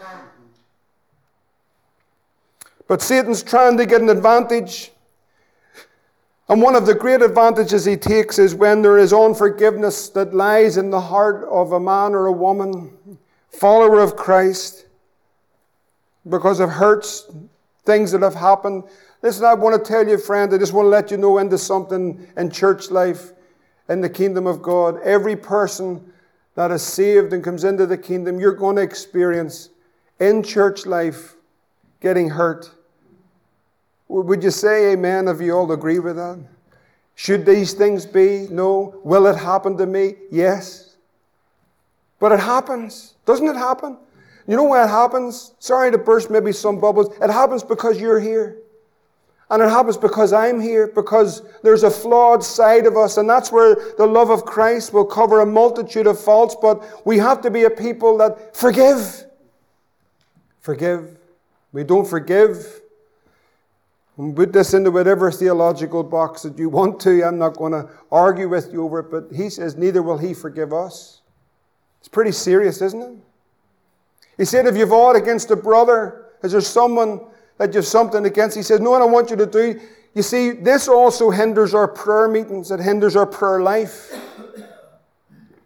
But 2.89 3.03
Satan's 3.03 3.43
trying 3.43 3.77
to 3.77 3.85
get 3.85 4.01
an 4.01 4.09
advantage. 4.09 4.93
And 6.49 6.61
one 6.61 6.75
of 6.75 6.85
the 6.85 6.95
great 6.95 7.23
advantages 7.23 7.87
he 7.87 7.97
takes 7.97 8.39
is 8.39 8.55
when 8.55 8.83
there 8.83 8.99
is 8.99 9.13
unforgiveness 9.13 10.11
that 10.11 10.35
lies 10.35 10.77
in 10.77 10.91
the 10.91 11.01
heart 11.01 11.49
of 11.51 11.73
a 11.73 11.81
man 11.81 12.15
or 12.15 12.27
a 12.27 12.33
woman, 12.33 13.19
follower 13.49 14.01
of 14.01 14.15
Christ, 14.17 14.87
because 16.29 16.61
of 16.61 16.69
hurts, 16.69 17.31
things 17.85 18.13
that 18.13 18.23
have 18.23 18.35
happened. 18.35 18.85
Listen, 19.23 19.47
I 19.47 19.55
want 19.55 19.83
to 19.83 19.91
tell 19.91 20.07
you, 20.07 20.19
friend, 20.19 20.53
I 20.53 20.59
just 20.59 20.75
want 20.75 20.85
to 20.85 20.91
let 20.91 21.11
you 21.11 21.17
know 21.17 21.39
into 21.39 21.57
something 21.57 22.27
in 22.37 22.51
church 22.51 22.91
life, 22.91 23.33
in 23.89 24.03
the 24.03 24.11
kingdom 24.11 24.47
of 24.47 24.61
God. 24.61 25.01
Every 25.03 25.37
person 25.37 26.13
that 26.57 26.71
is 26.71 26.83
saved 26.83 27.33
and 27.33 27.43
comes 27.43 27.65
into 27.65 27.87
the 27.87 27.99
kingdom, 27.99 28.39
you're 28.39 28.53
going 28.53 28.77
to 28.77 28.83
experience 28.83 29.71
in 30.21 30.43
church 30.43 30.85
life 30.85 31.37
getting 32.01 32.29
hurt 32.29 32.71
would 34.09 34.43
you 34.43 34.51
say 34.51 34.93
amen 34.93 35.29
if 35.29 35.41
you 35.41 35.53
all 35.53 35.71
agree 35.73 35.99
with 35.99 36.17
that? 36.17 36.39
Should 37.15 37.47
these 37.47 37.73
things 37.73 38.07
be? 38.07 38.47
No. 38.51 39.01
Will 39.05 39.27
it 39.27 39.37
happen 39.37 39.77
to 39.77 39.87
me? 39.87 40.17
Yes. 40.31 40.97
But 42.19 42.33
it 42.33 42.41
happens. 42.41 43.15
Doesn't 43.25 43.47
it 43.47 43.57
happen? 43.57 43.97
You 44.47 44.57
know 44.57 44.65
why 44.65 44.85
it 44.85 44.89
happens? 44.89 45.55
Sorry 45.59 45.91
to 45.91 45.99
burst 45.99 46.31
maybe 46.31 46.53
some 46.53 46.79
bubbles. 46.81 47.15
It 47.23 47.31
happens 47.31 47.63
because 47.63 48.01
you're 48.01 48.21
here. 48.21 48.59
And 49.51 49.63
it 49.63 49.69
happens 49.69 49.97
because 49.97 50.33
I'm 50.33 50.61
here, 50.61 50.89
because 50.89 51.43
there's 51.63 51.83
a 51.83 51.91
flawed 51.91 52.43
side 52.43 52.87
of 52.87 52.97
us, 52.97 53.19
and 53.19 53.29
that's 53.29 53.53
where 53.53 53.77
the 53.99 54.07
love 54.07 54.31
of 54.31 54.45
Christ 54.45 54.93
will 54.93 55.05
cover 55.05 55.41
a 55.41 55.47
multitude 55.47 56.07
of 56.07 56.19
faults, 56.19 56.57
but 56.61 57.07
we 57.07 57.19
have 57.19 57.43
to 57.43 57.51
be 57.51 57.65
a 57.65 57.71
people 57.71 58.17
that 58.19 58.57
forgive. 58.57 59.27
Forgive. 60.61 61.19
We 61.73 61.85
don't 61.85 62.07
forgive 62.07 62.81
put 64.17 64.53
this 64.53 64.75
into 64.75 64.91
whatever 64.91 65.31
theological 65.31 66.03
box 66.03 66.43
that 66.43 66.59
you 66.59 66.69
want 66.69 67.01
to. 67.01 67.25
I'm 67.25 67.39
not 67.39 67.57
going 67.57 67.73
to 67.73 67.89
argue 68.13 68.49
with 68.49 68.73
you 68.73 68.85
over 68.85 69.01
it, 69.01 69.11
but 69.11 69.37
he 69.37 69.51
says, 69.51 69.77
neither 69.77 70.03
will 70.03 70.19
he 70.19 70.35
forgive 70.35 70.73
us. 70.73 71.23
It's 71.99 72.09
pretty 72.09 72.33
serious, 72.33 72.81
isn't 72.81 73.03
it? 73.03 73.13
He 74.37 74.45
said, 74.45 74.67
if 74.67 74.77
you've 74.77 74.91
fought 74.91 75.17
against 75.17 75.51
a 75.51 75.57
brother, 75.57 76.27
is 76.43 76.53
there 76.53 76.61
someone 76.61 77.21
that 77.59 77.75
you've 77.75 77.87
something 77.87 78.25
against? 78.25 78.57
He 78.57 78.63
says, 78.63 78.81
no, 78.81 78.91
what 78.91 79.03
I 79.03 79.07
want 79.07 79.31
you 79.31 79.37
to 79.37 79.47
do. 79.47 79.81
You 80.15 80.23
see, 80.23 80.53
this 80.53 80.87
also 80.87 81.31
hinders 81.31 81.75
our 81.75 81.89
prayer 81.89 82.29
meetings, 82.29 82.71
it 82.71 82.81
hinders 82.81 83.17
our 83.17 83.27
prayer 83.27 83.61
life. 83.61 84.13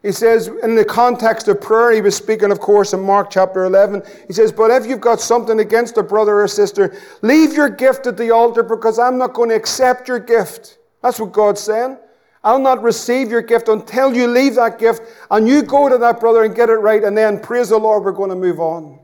He 0.03 0.13
says, 0.13 0.47
in 0.47 0.77
the 0.77 0.85
context 0.85 1.49
of 1.49 1.61
prayer, 1.61 1.93
he 1.93 2.01
was 2.01 2.15
speaking, 2.15 2.53
of 2.53 2.61
course, 2.61 2.93
in 2.93 3.01
Mark 3.01 3.31
chapter 3.31 3.65
11. 3.65 4.03
He 4.29 4.33
says, 4.33 4.53
But 4.53 4.71
if 4.71 4.87
you've 4.87 5.01
got 5.01 5.21
something 5.21 5.59
against 5.59 5.97
a 5.97 6.05
brother 6.05 6.41
or 6.41 6.49
sister, 6.49 6.97
leave 7.23 7.53
your 7.53 7.69
gift 7.69 8.07
at 8.07 8.17
the 8.17 8.31
altar 8.31 8.63
because 8.63 8.99
I'm 8.99 9.19
not 9.19 9.35
going 9.35 9.49
to 9.49 9.57
accept 9.57 10.07
your 10.07 10.21
gift. 10.21 10.79
That's 11.03 11.19
what 11.19 11.33
God's 11.33 11.61
saying. 11.61 11.99
I'll 12.45 12.61
not 12.61 12.83
receive 12.83 13.31
your 13.31 13.43
gift 13.43 13.69
until 13.69 14.15
you 14.15 14.29
leave 14.29 14.55
that 14.55 14.79
gift 14.79 15.03
and 15.31 15.49
you 15.49 15.63
go 15.63 15.89
to 15.89 15.99
that 15.99 16.21
brother 16.21 16.45
and 16.45 16.55
get 16.55 16.71
it 16.71 16.75
right, 16.75 17.03
and 17.03 17.17
then 17.17 17.41
praise 17.41 17.71
the 17.71 17.79
Lord, 17.79 18.05
we're 18.05 18.13
going 18.13 18.31
to 18.31 18.37
move 18.37 18.61
on. 18.61 19.01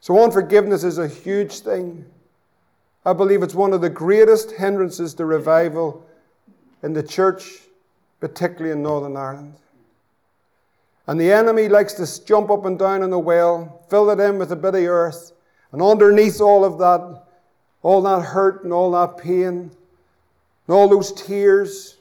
So, 0.00 0.22
unforgiveness 0.22 0.84
is 0.84 0.98
a 0.98 1.08
huge 1.08 1.60
thing. 1.60 2.04
I 3.06 3.14
believe 3.14 3.42
it's 3.42 3.54
one 3.54 3.72
of 3.72 3.80
the 3.80 3.88
greatest 3.88 4.52
hindrances 4.52 5.14
to 5.14 5.24
revival 5.24 6.06
in 6.82 6.92
the 6.92 7.02
church, 7.02 7.60
particularly 8.20 8.72
in 8.72 8.82
Northern 8.82 9.16
Ireland. 9.16 9.54
And 11.06 11.20
the 11.20 11.32
enemy 11.32 11.68
likes 11.68 11.92
to 11.94 12.24
jump 12.24 12.50
up 12.50 12.64
and 12.64 12.78
down 12.78 13.02
in 13.02 13.10
the 13.10 13.18
well, 13.18 13.84
fill 13.88 14.10
it 14.10 14.20
in 14.20 14.38
with 14.38 14.50
a 14.52 14.56
bit 14.56 14.74
of 14.74 14.82
earth, 14.82 15.32
and 15.72 15.80
underneath 15.80 16.40
all 16.40 16.64
of 16.64 16.78
that, 16.78 17.22
all 17.82 18.02
that 18.02 18.22
hurt 18.22 18.64
and 18.64 18.72
all 18.72 18.90
that 18.92 19.18
pain, 19.18 19.70
and 20.66 20.74
all 20.74 20.88
those 20.88 21.12
tears, 21.12 21.98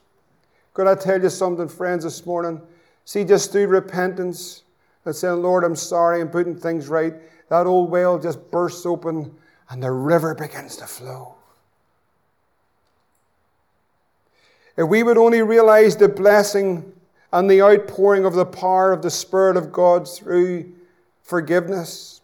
could 0.73 0.87
I 0.87 0.95
tell 0.95 1.21
you 1.21 1.29
something, 1.29 1.67
friends, 1.67 2.03
this 2.03 2.25
morning? 2.25 2.61
See, 3.05 3.23
just 3.23 3.51
through 3.51 3.67
repentance 3.67 4.63
and 5.05 5.15
saying, 5.15 5.41
Lord, 5.41 5.63
I'm 5.63 5.75
sorry, 5.75 6.19
I'm 6.19 6.29
putting 6.29 6.55
things 6.55 6.87
right, 6.87 7.13
that 7.49 7.67
old 7.67 7.91
well 7.91 8.17
just 8.17 8.51
bursts 8.51 8.85
open 8.85 9.33
and 9.69 9.81
the 9.81 9.91
river 9.91 10.33
begins 10.33 10.77
to 10.77 10.85
flow. 10.85 11.35
If 14.77 14.87
we 14.89 15.03
would 15.03 15.17
only 15.17 15.41
realize 15.41 15.95
the 15.95 16.09
blessing 16.09 16.91
and 17.35 17.49
the 17.49 17.61
outpouring 17.61 18.23
of 18.23 18.33
the 18.33 18.45
power 18.45 18.93
of 18.93 19.01
the 19.01 19.11
Spirit 19.11 19.57
of 19.57 19.69
God 19.69 20.07
through 20.07 20.71
forgiveness. 21.21 22.21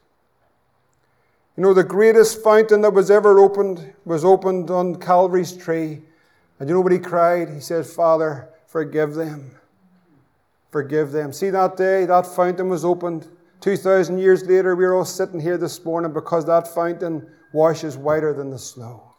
You 1.58 1.64
know, 1.64 1.74
the 1.74 1.84
greatest 1.84 2.42
fountain 2.42 2.80
that 2.82 2.94
was 2.94 3.12
ever 3.12 3.38
opened 3.38 3.94
was 4.06 4.24
opened 4.24 4.72
on 4.72 4.96
Calvary's 4.96 5.52
tree. 5.52 6.02
And 6.60 6.70
you 6.70 6.76
know 6.76 6.80
what 6.80 6.94
he 6.94 6.98
cried? 6.98 7.50
He 7.50 7.60
said, 7.60 7.86
Father, 7.86 8.48
forgive 8.68 9.14
them. 9.14 9.52
Forgive 10.70 11.12
them. 11.12 11.34
See 11.34 11.50
that 11.50 11.76
day, 11.76 12.06
that 12.06 12.26
fountain 12.26 12.70
was 12.70 12.86
opened. 12.86 13.28
2,000 13.60 14.18
years 14.18 14.46
later, 14.46 14.78
we're 14.78 14.94
all 14.94 15.04
sitting 15.04 15.42
here 15.42 15.58
this 15.58 15.84
morning 15.84 16.14
because 16.14 16.46
that 16.46 16.74
fountain 16.74 17.30
washes 17.52 17.98
whiter 17.98 18.34
than 18.34 18.50
the 18.50 18.58
snow. 18.58 19.11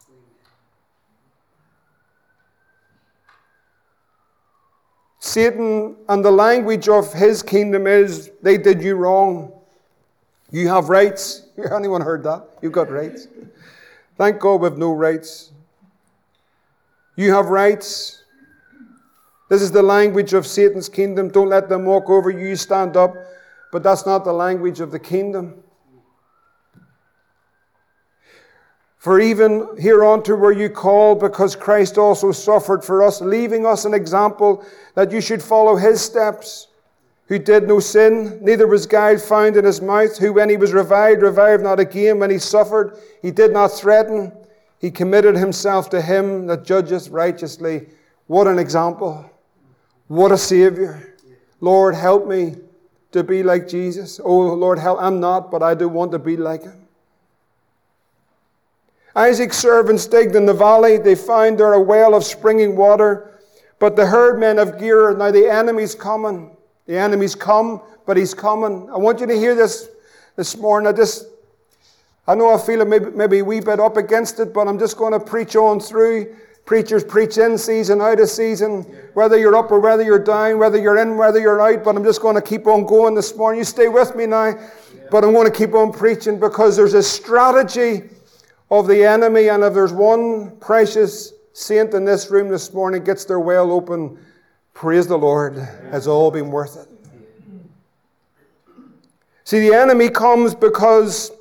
Satan 5.24 5.94
and 6.08 6.24
the 6.24 6.32
language 6.32 6.88
of 6.88 7.12
his 7.12 7.44
kingdom 7.44 7.86
is 7.86 8.32
they 8.42 8.58
did 8.58 8.82
you 8.82 8.96
wrong. 8.96 9.52
You 10.50 10.66
have 10.66 10.88
rights. 10.88 11.46
Anyone 11.72 12.00
heard 12.00 12.24
that? 12.24 12.44
You've 12.60 12.72
got 12.72 12.90
rights. 12.90 13.28
Thank 14.18 14.40
God 14.40 14.60
we've 14.60 14.76
no 14.76 14.92
rights. 14.92 15.52
You 17.14 17.32
have 17.32 17.46
rights. 17.46 18.24
This 19.48 19.62
is 19.62 19.70
the 19.70 19.82
language 19.82 20.32
of 20.32 20.44
Satan's 20.44 20.88
kingdom. 20.88 21.28
Don't 21.28 21.48
let 21.48 21.68
them 21.68 21.84
walk 21.84 22.10
over 22.10 22.28
you. 22.28 22.56
Stand 22.56 22.96
up. 22.96 23.14
But 23.70 23.84
that's 23.84 24.04
not 24.04 24.24
the 24.24 24.32
language 24.32 24.80
of 24.80 24.90
the 24.90 24.98
kingdom. 24.98 25.61
For 29.02 29.18
even 29.18 29.66
hereunto 29.80 30.36
were 30.36 30.52
you 30.52 30.70
called, 30.70 31.18
because 31.18 31.56
Christ 31.56 31.98
also 31.98 32.30
suffered 32.30 32.84
for 32.84 33.02
us, 33.02 33.20
leaving 33.20 33.66
us 33.66 33.84
an 33.84 33.94
example 33.94 34.64
that 34.94 35.10
you 35.10 35.20
should 35.20 35.42
follow 35.42 35.74
his 35.74 36.00
steps, 36.00 36.68
who 37.26 37.40
did 37.40 37.66
no 37.66 37.80
sin, 37.80 38.38
neither 38.40 38.68
was 38.68 38.86
guile 38.86 39.18
found 39.18 39.56
in 39.56 39.64
his 39.64 39.82
mouth, 39.82 40.16
who 40.18 40.32
when 40.32 40.48
he 40.48 40.56
was 40.56 40.72
reviled, 40.72 41.20
reviled 41.20 41.62
not 41.62 41.80
again, 41.80 42.20
when 42.20 42.30
he 42.30 42.38
suffered, 42.38 42.96
he 43.20 43.32
did 43.32 43.52
not 43.52 43.72
threaten, 43.72 44.30
he 44.78 44.88
committed 44.88 45.34
himself 45.36 45.90
to 45.90 46.00
him 46.00 46.46
that 46.46 46.64
judgeth 46.64 47.08
righteously. 47.08 47.88
What 48.28 48.46
an 48.46 48.60
example! 48.60 49.28
What 50.06 50.30
a 50.30 50.38
Savior! 50.38 51.16
Lord, 51.60 51.96
help 51.96 52.28
me 52.28 52.54
to 53.10 53.24
be 53.24 53.42
like 53.42 53.66
Jesus. 53.66 54.20
Oh, 54.22 54.54
Lord, 54.54 54.78
help. 54.78 55.02
I'm 55.02 55.18
not, 55.18 55.50
but 55.50 55.60
I 55.60 55.74
do 55.74 55.88
want 55.88 56.12
to 56.12 56.20
be 56.20 56.36
like 56.36 56.62
him. 56.62 56.81
Isaac's 59.14 59.58
servants 59.58 60.06
digged 60.06 60.36
in 60.36 60.46
the 60.46 60.54
valley. 60.54 60.96
They 60.96 61.14
found 61.14 61.58
there 61.58 61.74
a 61.74 61.80
well 61.80 62.14
of 62.14 62.24
springing 62.24 62.76
water. 62.76 63.38
But 63.78 63.96
the 63.96 64.06
herdmen 64.06 64.58
of 64.58 64.78
Gerar, 64.78 65.16
now 65.16 65.30
the 65.30 65.50
enemy's 65.50 65.94
coming. 65.94 66.56
The 66.86 66.96
enemy's 66.96 67.34
come, 67.34 67.82
but 68.06 68.16
he's 68.16 68.32
coming. 68.32 68.88
I 68.90 68.96
want 68.96 69.20
you 69.20 69.26
to 69.26 69.36
hear 69.36 69.54
this 69.54 69.88
this 70.36 70.56
morning. 70.56 70.88
I 70.88 70.92
just, 70.92 71.26
I 72.26 72.34
know 72.34 72.54
I 72.54 72.58
feel 72.58 72.84
maybe, 72.84 73.10
maybe 73.10 73.38
a 73.40 73.44
wee 73.44 73.60
bit 73.60 73.80
up 73.80 73.96
against 73.96 74.40
it, 74.40 74.54
but 74.54 74.66
I'm 74.66 74.78
just 74.78 74.96
going 74.96 75.12
to 75.12 75.20
preach 75.20 75.56
on 75.56 75.80
through. 75.80 76.34
Preachers 76.64 77.02
preach 77.02 77.38
in 77.38 77.58
season, 77.58 78.00
out 78.00 78.20
of 78.20 78.28
season, 78.28 78.82
whether 79.14 79.36
you're 79.36 79.56
up 79.56 79.72
or 79.72 79.80
whether 79.80 80.04
you're 80.04 80.22
down, 80.22 80.58
whether 80.58 80.78
you're 80.78 80.98
in, 80.98 81.16
whether 81.16 81.40
you're 81.40 81.60
out. 81.60 81.82
But 81.82 81.96
I'm 81.96 82.04
just 82.04 82.22
going 82.22 82.36
to 82.36 82.42
keep 82.42 82.68
on 82.68 82.86
going 82.86 83.16
this 83.16 83.36
morning. 83.36 83.58
You 83.58 83.64
stay 83.64 83.88
with 83.88 84.14
me 84.14 84.26
now, 84.26 84.54
but 85.10 85.24
I'm 85.24 85.32
going 85.32 85.50
to 85.50 85.56
keep 85.56 85.74
on 85.74 85.92
preaching 85.92 86.38
because 86.38 86.76
there's 86.76 86.94
a 86.94 87.02
strategy 87.02 88.04
of 88.72 88.86
the 88.86 89.04
enemy. 89.04 89.48
And 89.48 89.62
if 89.62 89.74
there's 89.74 89.92
one 89.92 90.56
precious 90.56 91.34
saint 91.52 91.92
in 91.92 92.06
this 92.06 92.30
room 92.30 92.48
this 92.48 92.72
morning 92.72 93.04
gets 93.04 93.26
their 93.26 93.38
well 93.38 93.70
open, 93.70 94.18
praise 94.72 95.06
the 95.06 95.18
Lord. 95.18 95.56
It's 95.92 96.06
all 96.06 96.30
been 96.30 96.50
worth 96.50 96.78
it. 96.78 96.88
See, 99.44 99.60
the 99.60 99.74
enemy 99.76 100.08
comes 100.08 100.54
because 100.54 101.32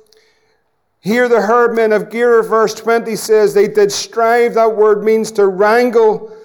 here 1.00 1.26
the 1.26 1.40
herdmen 1.40 1.92
of 1.92 2.10
Gerar, 2.10 2.42
verse 2.42 2.74
20 2.74 3.16
says, 3.16 3.54
they 3.54 3.66
did 3.66 3.90
strive. 3.90 4.54
That 4.54 4.76
word 4.76 5.02
means 5.02 5.32
to 5.32 5.46
wrangle. 5.46 6.36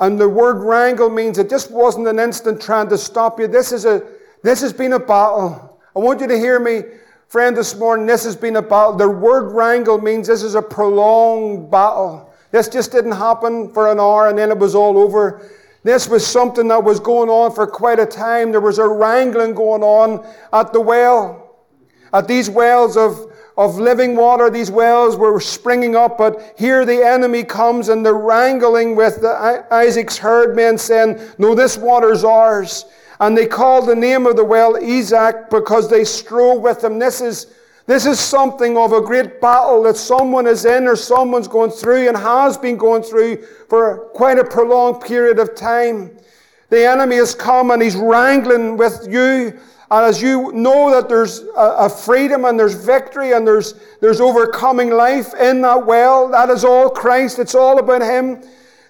And 0.00 0.18
the 0.18 0.28
word 0.28 0.58
wrangle 0.64 1.10
means 1.10 1.38
it 1.38 1.48
just 1.48 1.70
wasn't 1.70 2.08
an 2.08 2.18
instant 2.18 2.60
trying 2.60 2.88
to 2.88 2.98
stop 2.98 3.38
you. 3.38 3.46
This 3.46 3.70
is 3.70 3.84
a 3.84 4.04
this 4.42 4.60
has 4.60 4.72
been 4.72 4.92
a 4.92 5.00
battle. 5.00 5.80
I 5.94 5.98
want 5.98 6.20
you 6.20 6.28
to 6.28 6.38
hear 6.38 6.60
me. 6.60 6.82
Friend, 7.28 7.54
this 7.54 7.76
morning, 7.76 8.06
this 8.06 8.24
has 8.24 8.34
been 8.34 8.56
a 8.56 8.62
battle. 8.62 8.94
The 8.94 9.06
word 9.06 9.52
wrangle 9.52 10.00
means 10.00 10.26
this 10.26 10.42
is 10.42 10.54
a 10.54 10.62
prolonged 10.62 11.70
battle. 11.70 12.32
This 12.52 12.68
just 12.68 12.90
didn't 12.90 13.12
happen 13.12 13.70
for 13.74 13.92
an 13.92 14.00
hour 14.00 14.30
and 14.30 14.38
then 14.38 14.50
it 14.50 14.56
was 14.56 14.74
all 14.74 14.96
over. 14.96 15.46
This 15.82 16.08
was 16.08 16.26
something 16.26 16.68
that 16.68 16.82
was 16.82 16.98
going 16.98 17.28
on 17.28 17.54
for 17.54 17.66
quite 17.66 17.98
a 17.98 18.06
time. 18.06 18.50
There 18.50 18.62
was 18.62 18.78
a 18.78 18.88
wrangling 18.88 19.52
going 19.52 19.82
on 19.82 20.26
at 20.54 20.72
the 20.72 20.80
well. 20.80 21.66
At 22.14 22.28
these 22.28 22.48
wells 22.48 22.96
of, 22.96 23.30
of 23.58 23.78
living 23.78 24.16
water, 24.16 24.48
these 24.48 24.70
wells 24.70 25.18
were 25.18 25.38
springing 25.38 25.94
up, 25.94 26.16
but 26.16 26.54
here 26.56 26.86
the 26.86 27.06
enemy 27.06 27.44
comes 27.44 27.90
and 27.90 28.06
they're 28.06 28.14
wrangling 28.14 28.96
with 28.96 29.20
the, 29.20 29.66
Isaac's 29.70 30.16
herdmen 30.16 30.78
saying, 30.78 31.20
No, 31.36 31.54
this 31.54 31.76
water's 31.76 32.24
ours. 32.24 32.86
And 33.20 33.36
they 33.36 33.46
called 33.46 33.88
the 33.88 33.96
name 33.96 34.26
of 34.26 34.36
the 34.36 34.44
well 34.44 34.76
Esek 34.76 35.50
because 35.50 35.90
they 35.90 36.04
strove 36.04 36.60
with 36.60 36.84
him. 36.84 36.98
This 36.98 37.20
is, 37.20 37.46
this 37.86 38.06
is 38.06 38.20
something 38.20 38.76
of 38.76 38.92
a 38.92 39.00
great 39.00 39.40
battle 39.40 39.82
that 39.84 39.96
someone 39.96 40.46
is 40.46 40.64
in 40.64 40.86
or 40.86 40.94
someone's 40.94 41.48
going 41.48 41.70
through 41.70 42.08
and 42.08 42.16
has 42.16 42.56
been 42.56 42.76
going 42.76 43.02
through 43.02 43.38
for 43.68 44.10
quite 44.14 44.38
a 44.38 44.44
prolonged 44.44 45.02
period 45.02 45.38
of 45.38 45.54
time. 45.54 46.16
The 46.70 46.86
enemy 46.86 47.16
has 47.16 47.34
come 47.34 47.70
and 47.70 47.82
he's 47.82 47.96
wrangling 47.96 48.76
with 48.76 49.06
you. 49.08 49.58
And 49.90 50.04
as 50.04 50.20
you 50.20 50.52
know 50.52 50.90
that 50.90 51.08
there's 51.08 51.44
a, 51.56 51.88
freedom 51.88 52.44
and 52.44 52.60
there's 52.60 52.74
victory 52.74 53.32
and 53.32 53.46
there's, 53.46 53.74
there's 54.00 54.20
overcoming 54.20 54.90
life 54.90 55.32
in 55.34 55.62
that 55.62 55.86
well, 55.86 56.28
that 56.28 56.50
is 56.50 56.62
all 56.62 56.90
Christ. 56.90 57.38
It's 57.38 57.54
all 57.54 57.78
about 57.78 58.02
Him. 58.02 58.42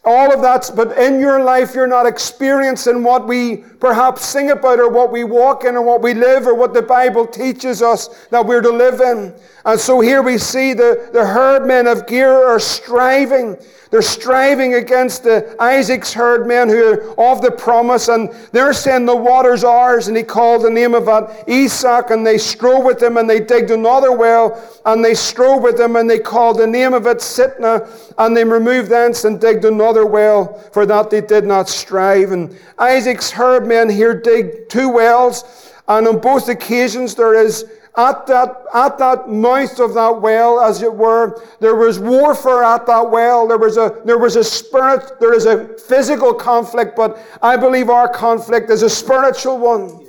All 0.05 0.33
of 0.33 0.41
that, 0.43 0.71
but 0.77 0.97
in 0.97 1.21
your 1.21 1.43
life, 1.43 1.75
you're 1.75 1.87
not 1.87 2.07
experiencing 2.07 3.03
what 3.03 3.27
we 3.27 3.59
perhaps 3.81 4.25
sing 4.25 4.51
about 4.51 4.79
or 4.79 4.89
what 4.89 5.11
we 5.11 5.25
walk 5.25 5.65
in 5.65 5.75
or 5.77 5.83
what 5.83 6.03
we 6.03 6.15
live 6.15 6.47
or 6.47 6.55
what 6.55 6.73
the 6.73 6.83
Bible 6.83 7.27
teaches 7.27 7.83
us 7.83 8.09
that 8.31 8.45
we're 8.47 8.63
to 8.63 8.71
live 8.71 9.01
in. 9.01 9.35
And 9.65 9.79
so 9.79 10.01
here 10.01 10.23
we 10.23 10.39
see 10.39 10.73
the, 10.73 11.11
the 11.13 11.27
herdmen 11.27 11.87
of 11.87 12.07
Gerar 12.07 12.47
are 12.47 12.61
striving 12.61 13.57
they're 13.91 14.03
striving 14.03 14.75
against 14.75 15.25
the 15.25 15.57
Isaac's 15.59 16.13
herdmen 16.13 16.69
who 16.69 16.93
are 16.93 17.33
of 17.33 17.41
the 17.41 17.51
promise, 17.51 18.09
and 18.09 18.31
they're 18.53 18.73
saying 18.73 19.07
the 19.07 19.17
water's 19.17 19.65
ours, 19.65 20.09
and 20.09 20.17
he 20.17 20.23
called 20.23 20.63
the 20.63 20.71
name 20.71 20.95
of 20.95 21.07
that 21.07 21.49
Esek, 21.49 22.11
and 22.11 22.27
they 22.27 22.39
strove 22.39 22.85
with 22.85 23.03
him, 23.03 23.17
and 23.17 23.29
they 23.29 23.41
digged 23.41 23.71
another 23.71 24.13
well, 24.13 24.63
and 24.85 25.05
they 25.05 25.15
strove 25.15 25.63
with 25.63 25.81
him, 25.81 25.97
and 25.97 26.09
they 26.09 26.19
called 26.19 26.59
the 26.59 26.67
name 26.67 26.93
of 26.93 27.07
it 27.07 27.19
Sitnah, 27.19 27.89
and 28.19 28.37
they 28.37 28.45
removed 28.45 28.91
thence 28.91 29.25
and 29.25 29.41
digged 29.41 29.65
another 29.65 30.05
well, 30.05 30.59
for 30.73 30.85
that 30.87 31.11
they 31.11 31.21
did 31.21 31.45
not 31.45 31.69
strive. 31.69 32.33
And 32.33 32.57
Isaac's 32.79 33.31
herdmen 33.31 33.89
here 33.89 34.15
dig 34.15 34.69
two 34.69 34.89
wells, 34.89 35.73
and 35.89 36.07
on 36.07 36.19
both 36.19 36.49
occasions 36.49 37.15
there 37.15 37.35
is 37.35 37.65
at 37.99 38.29
that, 38.29 38.63
at 38.73 38.97
that 38.99 39.29
mouth 39.29 39.81
of 39.81 39.93
that 39.95 40.23
well, 40.23 40.61
as 40.61 40.83
it 40.83 40.95
were, 40.95 41.43
there 41.59 41.75
was 41.75 41.99
warfare 41.99 42.63
at 42.63 42.87
that 42.87 43.11
well. 43.11 43.49
There 43.49 43.59
was 43.59 43.77
a, 43.77 44.01
there 44.05 44.19
was 44.19 44.37
a 44.37 44.45
spirit, 44.45 45.19
there 45.19 45.35
is 45.35 45.47
a 45.47 45.77
physical 45.77 46.33
conflict, 46.33 46.95
but 46.95 47.19
I 47.43 47.57
believe 47.57 47.91
our 47.91 48.09
conflict 48.09 48.71
is 48.71 48.85
a 48.85 48.89
spiritual 48.89 49.59
one. 49.59 50.07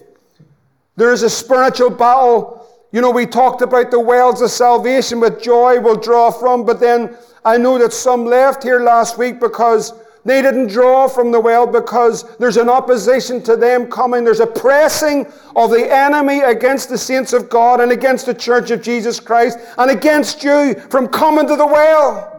There 0.97 1.11
is 1.11 1.23
a 1.23 1.29
spiritual 1.31 1.89
battle. 1.89 2.67
You 2.91 3.01
know, 3.01 3.09
we 3.09 3.25
talked 3.25 3.63
about 3.63 3.89
the 3.89 3.99
wells 3.99 4.43
of 4.43 4.51
salvation 4.51 5.19
with 5.19 5.41
joy 5.41 5.79
will 5.79 5.97
draw 5.97 6.29
from, 6.29 6.67
but 6.67 6.79
then 6.79 7.17
I 7.43 7.57
know 7.57 7.79
that 7.79 7.91
some 7.91 8.23
left 8.23 8.61
here 8.61 8.81
last 8.81 9.17
week 9.17 9.39
because 9.39 9.93
they 10.25 10.41
didn't 10.41 10.67
draw 10.67 11.07
from 11.07 11.31
the 11.31 11.39
well 11.39 11.65
because 11.65 12.23
there's 12.37 12.57
an 12.57 12.69
opposition 12.69 13.41
to 13.43 13.55
them 13.55 13.89
coming. 13.89 14.23
There's 14.23 14.41
a 14.41 14.47
pressing 14.47 15.25
of 15.55 15.71
the 15.71 15.91
enemy 15.91 16.41
against 16.41 16.89
the 16.89 16.97
saints 16.97 17.31
of 17.33 17.49
God 17.49 17.79
and 17.79 17.91
against 17.91 18.25
the 18.25 18.33
church 18.33 18.69
of 18.71 18.81
Jesus 18.81 19.19
Christ 19.19 19.57
and 19.77 19.89
against 19.89 20.43
you 20.43 20.75
from 20.89 21.07
coming 21.07 21.47
to 21.47 21.55
the 21.55 21.65
well. 21.65 22.35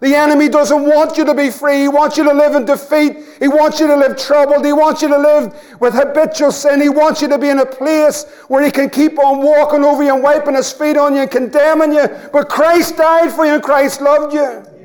The 0.00 0.14
enemy 0.14 0.48
doesn't 0.50 0.84
want 0.84 1.16
you 1.16 1.24
to 1.24 1.34
be 1.34 1.50
free. 1.50 1.80
He 1.80 1.88
wants 1.88 2.18
you 2.18 2.24
to 2.24 2.32
live 2.32 2.54
in 2.54 2.66
defeat. 2.66 3.16
He 3.40 3.48
wants 3.48 3.80
you 3.80 3.86
to 3.86 3.96
live 3.96 4.18
troubled. 4.18 4.64
He 4.64 4.72
wants 4.72 5.00
you 5.00 5.08
to 5.08 5.18
live 5.18 5.80
with 5.80 5.94
habitual 5.94 6.52
sin. 6.52 6.82
He 6.82 6.90
wants 6.90 7.22
you 7.22 7.28
to 7.28 7.38
be 7.38 7.48
in 7.48 7.60
a 7.60 7.66
place 7.66 8.24
where 8.48 8.62
he 8.62 8.70
can 8.70 8.90
keep 8.90 9.18
on 9.18 9.42
walking 9.42 9.84
over 9.84 10.02
you 10.02 10.14
and 10.14 10.22
wiping 10.22 10.54
his 10.54 10.70
feet 10.70 10.98
on 10.98 11.14
you 11.14 11.22
and 11.22 11.30
condemning 11.30 11.92
you. 11.92 12.08
But 12.30 12.50
Christ 12.50 12.98
died 12.98 13.32
for 13.32 13.46
you 13.46 13.54
and 13.54 13.62
Christ 13.62 14.02
loved 14.02 14.34
you. 14.34 14.75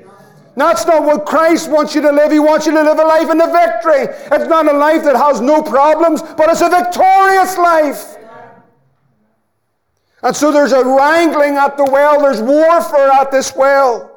That's 0.55 0.85
not 0.85 1.03
what 1.03 1.25
Christ 1.25 1.69
wants 1.69 1.95
you 1.95 2.01
to 2.01 2.11
live. 2.11 2.31
He 2.31 2.39
wants 2.39 2.65
you 2.65 2.73
to 2.73 2.83
live 2.83 2.99
a 2.99 3.03
life 3.03 3.29
in 3.29 3.37
the 3.37 3.47
victory. 3.47 4.13
It's 4.31 4.49
not 4.49 4.67
a 4.67 4.77
life 4.77 5.03
that 5.03 5.15
has 5.15 5.39
no 5.39 5.61
problems, 5.63 6.21
but 6.21 6.49
it's 6.49 6.61
a 6.61 6.69
victorious 6.69 7.57
life. 7.57 8.17
And 10.23 10.35
so 10.35 10.51
there's 10.51 10.73
a 10.73 10.85
wrangling 10.85 11.55
at 11.55 11.77
the 11.77 11.85
well, 11.85 12.21
there's 12.21 12.41
warfare 12.41 13.11
at 13.11 13.31
this 13.31 13.55
well. 13.55 14.09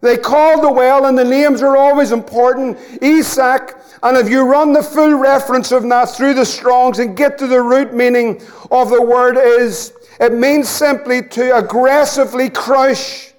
They 0.00 0.16
call 0.16 0.60
the 0.60 0.70
well, 0.70 1.06
and 1.06 1.18
the 1.18 1.24
names 1.24 1.60
are 1.60 1.76
always 1.76 2.12
important 2.12 2.78
Esek. 3.02 3.74
And 4.02 4.16
if 4.16 4.28
you 4.28 4.42
run 4.42 4.72
the 4.72 4.82
full 4.82 5.14
reference 5.14 5.72
of 5.72 5.88
that 5.88 6.10
through 6.10 6.34
the 6.34 6.46
Strongs 6.46 7.00
and 7.00 7.16
get 7.16 7.36
to 7.38 7.48
the 7.48 7.60
root 7.60 7.92
meaning 7.92 8.40
of 8.70 8.90
the 8.90 9.02
word, 9.02 9.36
is 9.36 9.92
it 10.20 10.32
means 10.32 10.68
simply 10.68 11.22
to 11.22 11.56
aggressively 11.56 12.48
crush 12.48 13.32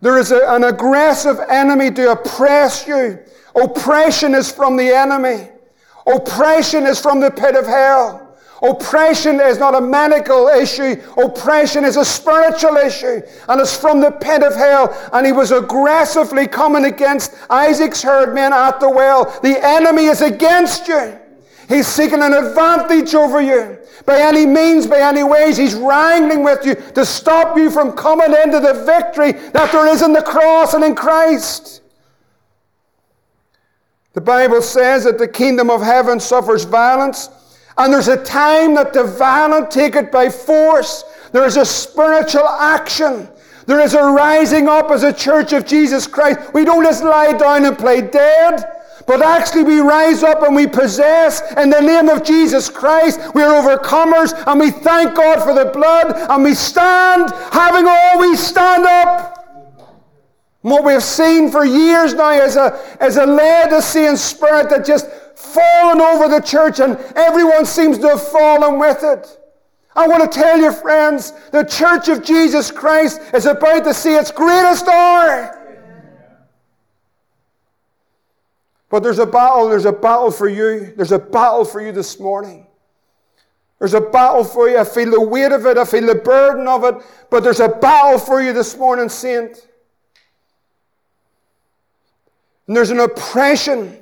there 0.00 0.18
is 0.18 0.30
a, 0.30 0.46
an 0.48 0.64
aggressive 0.64 1.38
enemy 1.48 1.90
to 1.92 2.12
oppress 2.12 2.86
you. 2.86 3.18
Oppression 3.54 4.34
is 4.34 4.50
from 4.50 4.76
the 4.76 4.88
enemy. 4.88 5.48
Oppression 6.06 6.86
is 6.86 7.00
from 7.00 7.20
the 7.20 7.30
pit 7.30 7.56
of 7.56 7.66
hell. 7.66 8.24
Oppression 8.62 9.40
is 9.40 9.58
not 9.58 9.74
a 9.74 9.80
medical 9.80 10.48
issue. 10.48 11.00
Oppression 11.16 11.84
is 11.84 11.96
a 11.96 12.04
spiritual 12.04 12.76
issue. 12.76 13.20
And 13.48 13.60
it's 13.60 13.76
from 13.76 14.00
the 14.00 14.10
pit 14.10 14.42
of 14.42 14.54
hell. 14.54 14.96
And 15.12 15.26
he 15.26 15.32
was 15.32 15.52
aggressively 15.52 16.48
coming 16.48 16.84
against 16.84 17.34
Isaac's 17.50 18.02
herdmen 18.02 18.52
at 18.52 18.80
the 18.80 18.90
well. 18.90 19.24
The 19.42 19.64
enemy 19.64 20.06
is 20.06 20.22
against 20.22 20.88
you. 20.88 21.18
He's 21.68 21.86
seeking 21.86 22.22
an 22.22 22.32
advantage 22.32 23.14
over 23.14 23.42
you. 23.42 23.78
By 24.06 24.20
any 24.20 24.46
means, 24.46 24.86
by 24.86 25.00
any 25.00 25.22
ways, 25.22 25.58
he's 25.58 25.74
wrangling 25.74 26.42
with 26.42 26.64
you 26.64 26.74
to 26.94 27.04
stop 27.04 27.58
you 27.58 27.70
from 27.70 27.92
coming 27.92 28.34
into 28.42 28.58
the 28.58 28.84
victory 28.86 29.32
that 29.32 29.70
there 29.70 29.86
is 29.86 30.00
in 30.00 30.14
the 30.14 30.22
cross 30.22 30.72
and 30.72 30.82
in 30.82 30.94
Christ. 30.94 31.82
The 34.14 34.22
Bible 34.22 34.62
says 34.62 35.04
that 35.04 35.18
the 35.18 35.28
kingdom 35.28 35.68
of 35.68 35.82
heaven 35.82 36.18
suffers 36.18 36.64
violence, 36.64 37.28
and 37.76 37.92
there's 37.92 38.08
a 38.08 38.24
time 38.24 38.74
that 38.74 38.94
the 38.94 39.04
violent 39.04 39.70
take 39.70 39.94
it 39.94 40.10
by 40.10 40.30
force. 40.30 41.04
There 41.32 41.44
is 41.44 41.58
a 41.58 41.66
spiritual 41.66 42.48
action. 42.48 43.28
There 43.66 43.80
is 43.80 43.92
a 43.92 44.02
rising 44.02 44.68
up 44.68 44.90
as 44.90 45.02
a 45.02 45.12
church 45.12 45.52
of 45.52 45.66
Jesus 45.66 46.06
Christ. 46.06 46.54
We 46.54 46.64
don't 46.64 46.82
just 46.82 47.04
lie 47.04 47.34
down 47.34 47.66
and 47.66 47.76
play 47.76 48.00
dead. 48.00 48.77
But 49.08 49.22
actually, 49.22 49.62
we 49.62 49.80
rise 49.80 50.22
up 50.22 50.42
and 50.42 50.54
we 50.54 50.66
possess 50.66 51.40
in 51.56 51.70
the 51.70 51.80
name 51.80 52.10
of 52.10 52.22
Jesus 52.22 52.68
Christ. 52.68 53.18
We 53.34 53.42
are 53.42 53.54
overcomers 53.54 54.34
and 54.46 54.60
we 54.60 54.70
thank 54.70 55.16
God 55.16 55.42
for 55.42 55.54
the 55.54 55.70
blood 55.70 56.14
and 56.30 56.44
we 56.44 56.52
stand, 56.52 57.32
having 57.50 57.86
always 57.88 58.38
stand 58.38 58.84
up. 58.84 59.34
what 60.60 60.84
we 60.84 60.92
have 60.92 61.02
seen 61.02 61.50
for 61.50 61.64
years 61.64 62.12
now 62.12 62.32
is 62.32 62.56
a, 62.56 62.78
is 63.00 63.16
a 63.16 63.24
Laodicean 63.24 64.18
spirit 64.18 64.68
that 64.68 64.84
just 64.84 65.10
fallen 65.34 66.02
over 66.02 66.28
the 66.28 66.40
church 66.40 66.78
and 66.78 66.98
everyone 67.16 67.64
seems 67.64 67.96
to 68.00 68.08
have 68.08 68.28
fallen 68.28 68.78
with 68.78 69.02
it. 69.02 69.38
I 69.96 70.06
want 70.06 70.30
to 70.30 70.38
tell 70.38 70.58
you, 70.58 70.70
friends, 70.70 71.32
the 71.50 71.64
church 71.64 72.08
of 72.08 72.22
Jesus 72.22 72.70
Christ 72.70 73.22
is 73.32 73.46
about 73.46 73.84
to 73.84 73.94
see 73.94 74.16
its 74.16 74.30
greatest 74.30 74.86
hour. 74.86 75.57
But 78.90 79.02
there's 79.02 79.18
a 79.18 79.26
battle, 79.26 79.68
there's 79.68 79.84
a 79.84 79.92
battle 79.92 80.30
for 80.30 80.48
you. 80.48 80.92
There's 80.96 81.12
a 81.12 81.18
battle 81.18 81.64
for 81.64 81.80
you 81.80 81.92
this 81.92 82.18
morning. 82.18 82.66
There's 83.78 83.94
a 83.94 84.00
battle 84.00 84.44
for 84.44 84.68
you. 84.68 84.78
I 84.78 84.84
feel 84.84 85.10
the 85.10 85.20
weight 85.20 85.52
of 85.52 85.66
it, 85.66 85.78
I 85.78 85.84
feel 85.84 86.06
the 86.06 86.14
burden 86.14 86.66
of 86.66 86.84
it, 86.84 86.96
but 87.30 87.42
there's 87.42 87.60
a 87.60 87.68
battle 87.68 88.18
for 88.18 88.42
you 88.42 88.52
this 88.52 88.76
morning, 88.76 89.08
saint. 89.08 89.68
And 92.66 92.76
there's 92.76 92.90
an 92.90 93.00
oppression. 93.00 93.96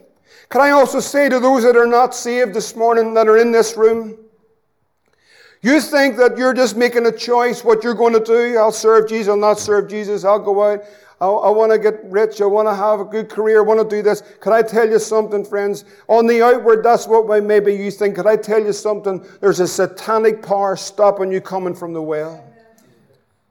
Can 0.48 0.60
I 0.60 0.70
also 0.70 1.00
say 1.00 1.28
to 1.28 1.40
those 1.40 1.62
that 1.64 1.76
are 1.76 1.86
not 1.86 2.14
saved 2.14 2.54
this 2.54 2.74
morning, 2.74 3.14
that 3.14 3.28
are 3.28 3.36
in 3.36 3.52
this 3.52 3.76
room, 3.76 4.16
you 5.62 5.80
think 5.80 6.16
that 6.16 6.38
you're 6.38 6.54
just 6.54 6.76
making 6.76 7.06
a 7.06 7.12
choice 7.12 7.64
what 7.64 7.82
you're 7.82 7.94
going 7.94 8.12
to 8.12 8.20
do. 8.20 8.56
I'll 8.56 8.72
serve 8.72 9.08
Jesus, 9.08 9.28
I'll 9.28 9.36
not 9.36 9.58
serve 9.58 9.88
Jesus, 9.88 10.24
I'll 10.24 10.38
go 10.38 10.62
out, 10.62 10.84
I, 11.20 11.26
I 11.26 11.50
want 11.50 11.72
to 11.72 11.78
get 11.78 12.04
rich. 12.04 12.40
I 12.40 12.46
want 12.46 12.68
to 12.68 12.74
have 12.74 13.00
a 13.00 13.04
good 13.04 13.28
career. 13.28 13.58
I 13.58 13.62
want 13.62 13.80
to 13.80 13.96
do 13.96 14.02
this. 14.02 14.22
Can 14.40 14.52
I 14.52 14.62
tell 14.62 14.88
you 14.88 14.98
something, 14.98 15.44
friends? 15.44 15.84
On 16.08 16.26
the 16.26 16.42
outward, 16.42 16.82
that's 16.82 17.06
what 17.06 17.42
maybe 17.42 17.74
you 17.74 17.90
think. 17.90 18.16
Can 18.16 18.26
I 18.26 18.36
tell 18.36 18.62
you 18.62 18.72
something? 18.72 19.24
There's 19.40 19.60
a 19.60 19.66
satanic 19.66 20.42
power 20.42 20.76
stopping 20.76 21.32
you 21.32 21.40
coming 21.40 21.74
from 21.74 21.92
the 21.92 22.02
well. 22.02 22.42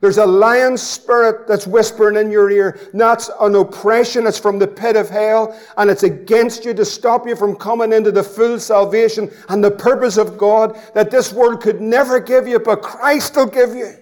There's 0.01 0.17
a 0.19 0.25
lying 0.25 0.77
spirit 0.77 1.47
that's 1.47 1.65
whispering 1.65 2.17
in 2.17 2.29
your 2.29 2.51
ear. 2.51 2.79
That's 2.93 3.31
an 3.39 3.55
oppression. 3.55 4.27
It's 4.27 4.37
from 4.37 4.59
the 4.59 4.67
pit 4.67 4.95
of 4.95 5.09
hell, 5.09 5.59
and 5.77 5.89
it's 5.89 6.03
against 6.03 6.65
you 6.65 6.75
to 6.75 6.85
stop 6.85 7.25
you 7.25 7.35
from 7.35 7.55
coming 7.55 7.91
into 7.91 8.11
the 8.11 8.21
full 8.21 8.59
salvation 8.59 9.31
and 9.49 9.63
the 9.63 9.71
purpose 9.71 10.17
of 10.17 10.37
God 10.37 10.79
that 10.93 11.09
this 11.09 11.33
world 11.33 11.61
could 11.61 11.81
never 11.81 12.19
give 12.19 12.47
you, 12.47 12.59
but 12.59 12.83
Christ 12.83 13.35
will 13.35 13.47
give 13.47 13.73
you. 13.73 13.95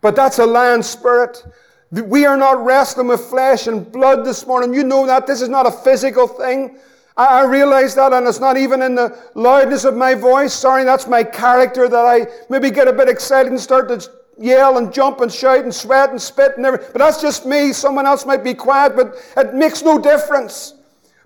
But 0.00 0.16
that's 0.16 0.38
a 0.38 0.46
lying 0.46 0.82
spirit. 0.82 1.44
We 1.90 2.26
are 2.26 2.36
not 2.36 2.62
wrestling 2.64 3.08
with 3.08 3.20
flesh 3.20 3.66
and 3.66 3.90
blood 3.90 4.24
this 4.24 4.46
morning. 4.46 4.74
You 4.74 4.84
know 4.84 5.06
that. 5.06 5.26
This 5.26 5.40
is 5.40 5.48
not 5.48 5.66
a 5.66 5.70
physical 5.70 6.26
thing. 6.26 6.78
I, 7.16 7.44
realize 7.44 7.96
that, 7.96 8.12
and 8.12 8.28
it's 8.28 8.38
not 8.38 8.56
even 8.56 8.80
in 8.80 8.94
the 8.94 9.18
loudness 9.34 9.84
of 9.84 9.96
my 9.96 10.14
voice. 10.14 10.52
Sorry, 10.52 10.84
that's 10.84 11.08
my 11.08 11.24
character 11.24 11.88
that 11.88 12.04
I 12.04 12.28
maybe 12.48 12.70
get 12.70 12.86
a 12.86 12.92
bit 12.92 13.08
excited 13.08 13.50
and 13.50 13.60
start 13.60 13.88
to 13.88 14.08
yell 14.38 14.78
and 14.78 14.92
jump 14.92 15.20
and 15.20 15.32
shout 15.32 15.64
and 15.64 15.74
sweat 15.74 16.10
and 16.10 16.22
spit 16.22 16.52
and 16.56 16.64
everything. 16.64 16.90
But 16.92 17.00
that's 17.00 17.20
just 17.20 17.44
me. 17.44 17.72
Someone 17.72 18.06
else 18.06 18.24
might 18.24 18.44
be 18.44 18.54
quiet, 18.54 18.94
but 18.94 19.16
it 19.36 19.52
makes 19.52 19.82
no 19.82 19.98
difference. 19.98 20.74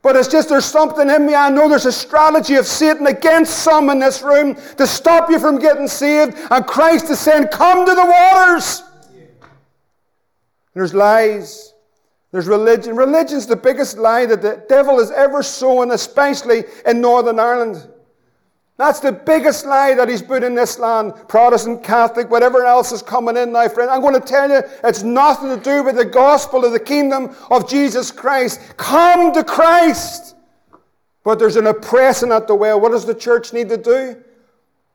But 0.00 0.16
it's 0.16 0.28
just 0.28 0.48
there's 0.48 0.64
something 0.64 1.10
in 1.10 1.26
me. 1.26 1.34
I 1.34 1.50
know 1.50 1.68
there's 1.68 1.86
a 1.86 1.92
strategy 1.92 2.54
of 2.54 2.66
Satan 2.66 3.06
against 3.06 3.58
some 3.58 3.90
in 3.90 3.98
this 3.98 4.22
room 4.22 4.54
to 4.78 4.86
stop 4.86 5.28
you 5.28 5.38
from 5.38 5.58
getting 5.58 5.88
saved. 5.88 6.36
And 6.50 6.66
Christ 6.66 7.10
is 7.10 7.20
saying, 7.20 7.48
Come 7.48 7.84
to 7.84 7.94
the 7.94 8.04
waters. 8.04 8.82
There's 10.74 10.94
lies. 10.94 11.74
There's 12.30 12.48
religion. 12.48 12.96
Religion's 12.96 13.46
the 13.46 13.56
biggest 13.56 13.98
lie 13.98 14.26
that 14.26 14.40
the 14.40 14.64
devil 14.68 14.98
has 14.98 15.10
ever 15.10 15.42
sown, 15.42 15.90
especially 15.90 16.64
in 16.86 17.00
Northern 17.00 17.38
Ireland. 17.38 17.88
That's 18.78 19.00
the 19.00 19.12
biggest 19.12 19.66
lie 19.66 19.94
that 19.94 20.08
he's 20.08 20.22
put 20.22 20.42
in 20.42 20.54
this 20.54 20.78
land. 20.78 21.12
Protestant, 21.28 21.84
Catholic, 21.84 22.30
whatever 22.30 22.64
else 22.64 22.90
is 22.90 23.02
coming 23.02 23.36
in 23.36 23.52
now, 23.52 23.68
friend. 23.68 23.90
I'm 23.90 24.00
going 24.00 24.18
to 24.18 24.26
tell 24.26 24.48
you, 24.50 24.62
it's 24.82 25.02
nothing 25.02 25.50
to 25.50 25.62
do 25.62 25.84
with 25.84 25.96
the 25.96 26.06
gospel 26.06 26.64
of 26.64 26.72
the 26.72 26.80
kingdom 26.80 27.36
of 27.50 27.68
Jesus 27.68 28.10
Christ. 28.10 28.60
Come 28.78 29.32
to 29.34 29.44
Christ. 29.44 30.36
But 31.22 31.38
there's 31.38 31.56
an 31.56 31.66
oppression 31.66 32.32
at 32.32 32.48
the 32.48 32.54
well. 32.54 32.80
What 32.80 32.92
does 32.92 33.04
the 33.04 33.14
church 33.14 33.52
need 33.52 33.68
to 33.68 33.76
do? 33.76 34.16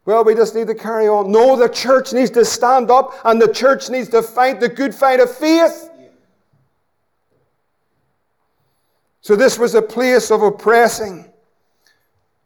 Well, 0.08 0.24
we 0.24 0.36
just 0.36 0.55
need 0.55 0.68
to 0.68 0.74
carry 0.74 1.10
on. 1.10 1.34
No, 1.34 1.58
the 1.58 1.68
church 1.68 2.14
needs 2.14 2.32
to 2.32 2.45
stand 2.45 2.89
up 2.89 3.14
and 3.26 3.41
the 3.41 3.51
church 3.51 3.89
needs 3.89 4.08
to 4.10 4.22
fight 4.22 4.62
the 4.62 4.70
good 4.70 4.95
fight 4.95 5.20
of 5.20 5.30
faith. 5.30 5.89
So, 9.20 9.36
this 9.36 9.60
was 9.60 9.76
a 9.76 9.82
place 9.82 10.32
of 10.32 10.43
oppressing, 10.43 11.26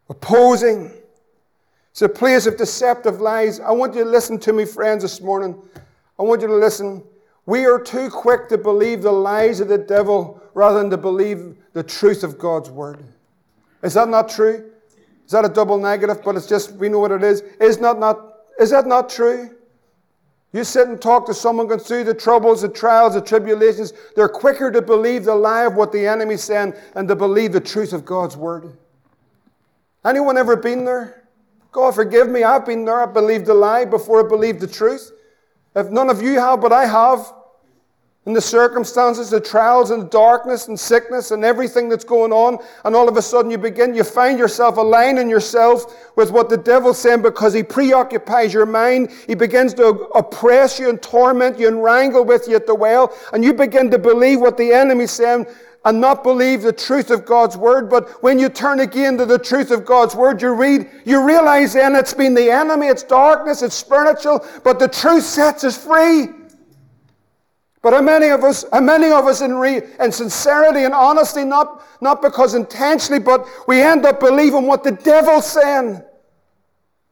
opposing. 0.09 0.91
It's 1.91 2.01
a 2.01 2.09
place 2.09 2.47
of 2.47 2.57
deceptive 2.57 3.22
lies. 3.22 3.59
I 3.59 3.70
want 3.70 3.93
you 3.93 4.05
to 4.05 4.09
listen 4.09 4.39
to 4.39 4.53
me, 4.53 4.66
friends, 4.66 5.03
this 5.03 5.22
morning. 5.22 5.55
I 6.18 6.24
want 6.24 6.41
you 6.41 6.47
to 6.47 6.55
listen. 6.55 7.03
We 7.45 7.68
are 7.68 7.80
too 7.80 8.09
quick 8.09 8.49
to 8.49 8.57
believe 8.57 9.03
the 9.03 9.12
lies 9.12 9.59
of 9.59 9.68
the 9.68 9.78
devil 9.78 10.41
rather 10.55 10.80
than 10.80 10.89
to 10.89 10.97
believe 10.97 11.57
the 11.74 11.84
truth 11.84 12.24
of 12.24 12.39
God's 12.39 12.72
word. 12.72 13.03
Is 13.84 13.93
that 13.93 14.09
not 14.09 14.30
true? 14.30 14.72
Is 15.32 15.34
that 15.34 15.45
a 15.45 15.49
double 15.49 15.77
negative? 15.77 16.21
But 16.25 16.36
it's 16.36 16.45
just, 16.45 16.73
we 16.73 16.89
know 16.89 16.99
what 16.99 17.13
it 17.13 17.23
is. 17.23 17.39
Is, 17.61 17.79
not, 17.79 17.97
not, 17.97 18.39
is 18.59 18.69
that 18.71 18.86
not 18.86 19.07
true? 19.07 19.55
You 20.51 20.65
sit 20.65 20.89
and 20.89 21.01
talk 21.01 21.25
to 21.27 21.34
someone 21.34 21.67
going 21.67 21.79
through 21.79 22.03
the 22.03 22.13
troubles, 22.13 22.63
the 22.63 22.67
trials, 22.67 23.13
the 23.13 23.21
tribulations. 23.21 23.93
They're 24.13 24.27
quicker 24.27 24.69
to 24.73 24.82
believe 24.82 25.23
the 25.23 25.34
lie 25.34 25.63
of 25.63 25.75
what 25.75 25.93
the 25.93 26.05
enemy's 26.05 26.43
saying 26.43 26.73
than 26.95 27.07
to 27.07 27.15
believe 27.15 27.53
the 27.53 27.61
truth 27.61 27.93
of 27.93 28.03
God's 28.03 28.36
word. 28.36 28.75
Anyone 30.03 30.38
ever 30.38 30.57
been 30.57 30.84
there? 30.84 31.23
God 31.71 31.95
forgive 31.95 32.27
me, 32.27 32.43
I've 32.43 32.65
been 32.65 32.84
there. 32.84 33.01
I 33.01 33.05
believed 33.05 33.45
the 33.45 33.53
lie 33.53 33.86
before 33.86 34.25
I 34.25 34.27
believed 34.27 34.59
the 34.59 34.67
truth. 34.67 35.13
If 35.77 35.89
none 35.91 36.09
of 36.09 36.21
you 36.21 36.41
have, 36.41 36.59
but 36.59 36.73
I 36.73 36.86
have, 36.86 37.34
and 38.28 38.36
the 38.36 38.41
circumstances, 38.41 39.32
the 39.32 39.39
trials 39.39 39.89
and 39.89 40.03
the 40.03 40.07
darkness 40.07 40.67
and 40.67 40.80
sickness 40.80 41.32
and 41.32 41.43
everything 41.43 41.89
that's 41.89 42.03
going 42.03 42.32
on, 42.32 42.59
and 42.86 42.95
all 42.95 43.09
of 43.09 43.17
a 43.17 43.22
sudden 43.22 43.49
you 43.49 43.57
begin, 43.57 43.95
you 43.95 44.03
find 44.03 44.38
yourself 44.38 44.78
aligning 44.78 45.28
yourself 45.28 46.15
with 46.15 46.30
what 46.30 46.47
the 46.47 46.57
devil's 46.57 46.99
saying 46.99 47.24
because 47.24 47.51
he 47.51 47.63
preoccupies 47.63 48.53
your 48.53 48.67
mind. 48.67 49.09
He 49.26 49.34
begins 49.34 49.74
to 49.76 49.88
oppress 50.13 50.80
you 50.80 50.89
and 50.89 51.01
torment 51.01 51.57
you 51.57 51.67
and 51.67 51.82
wrangle 51.82 52.24
with 52.24 52.47
you 52.47 52.55
at 52.55 52.67
the 52.67 52.76
well, 52.76 53.11
and 53.34 53.43
you 53.43 53.55
begin 53.55 53.89
to 53.89 53.97
believe 53.97 54.39
what 54.39 54.55
the 54.55 54.72
enemy's 54.72 55.11
saying 55.11 55.47
and 55.84 55.99
not 55.99 56.22
believe 56.22 56.61
the 56.61 56.72
truth 56.72 57.09
of 57.09 57.26
God's 57.26 57.57
word. 57.57 57.89
But 57.89 58.22
when 58.22 58.38
you 58.38 58.49
turn 58.49 58.82
again 58.82 59.17
to 59.17 59.26
the 59.26 59.39
truth 59.39 59.72
of 59.72 59.84
God's 59.84 60.15
word, 60.15 60.43
you 60.43 60.53
read, 60.53 60.88
you 61.05 61.26
realize 61.26 61.74
then 61.74 61.95
it's 61.95 62.13
been 62.13 62.36
the 62.36 62.51
enemy, 62.51 62.86
it's 62.86 63.01
darkness, 63.01 63.63
it's 63.63 63.74
spiritual, 63.74 64.45
but 64.63 64.78
the 64.78 64.88
truth 64.88 65.24
sets 65.24 65.63
us 65.63 65.76
free. 65.84 66.28
But 67.82 67.93
how 67.93 68.01
many 68.01 68.27
of 68.27 68.43
us, 68.43 68.63
how 68.71 68.79
many 68.79 69.11
of 69.11 69.25
us 69.25 69.41
in, 69.41 69.55
re, 69.55 69.82
in 69.99 70.11
sincerity 70.11 70.84
and 70.84 70.93
honesty, 70.93 71.43
not, 71.43 71.84
not 71.99 72.21
because 72.21 72.53
intentionally, 72.53 73.19
but 73.19 73.47
we 73.67 73.82
end 73.82 74.05
up 74.05 74.19
believing 74.19 74.67
what 74.67 74.84
the 74.84 74.91
devil's 74.91 75.49
saying. 75.49 76.01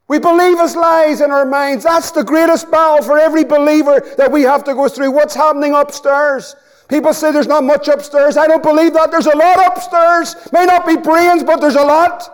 We 0.07 0.20
believe 0.20 0.59
his 0.59 0.76
lies 0.76 1.22
in 1.22 1.32
our 1.32 1.45
minds. 1.45 1.84
That's 1.84 2.11
the 2.11 2.24
greatest 2.24 2.70
battle 2.70 3.03
for 3.03 3.17
every 3.17 3.43
believer 3.43 3.99
that 4.17 4.32
we 4.32 4.43
have 4.43 4.63
to 4.65 4.74
go 4.74 4.88
through. 4.88 5.11
What's 5.11 5.36
happening 5.36 5.74
upstairs? 5.74 6.55
People 6.88 7.13
say 7.13 7.32
there's 7.32 7.47
not 7.47 7.63
much 7.63 7.88
upstairs. 7.88 8.36
I 8.36 8.47
don't 8.47 8.63
believe 8.63 8.93
that. 8.93 9.11
There's 9.11 9.28
a 9.28 9.38
lot 9.38 9.65
upstairs. 9.65 10.36
May 10.51 10.65
not 10.65 10.88
be 10.88 10.97
brains, 10.97 11.43
but 11.43 11.61
there's 11.61 11.76
a 11.76 11.84
lot. 11.84 12.28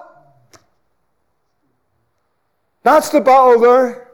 That's 2.84 3.10
the 3.10 3.20
battle 3.20 3.60
there. 3.60 4.12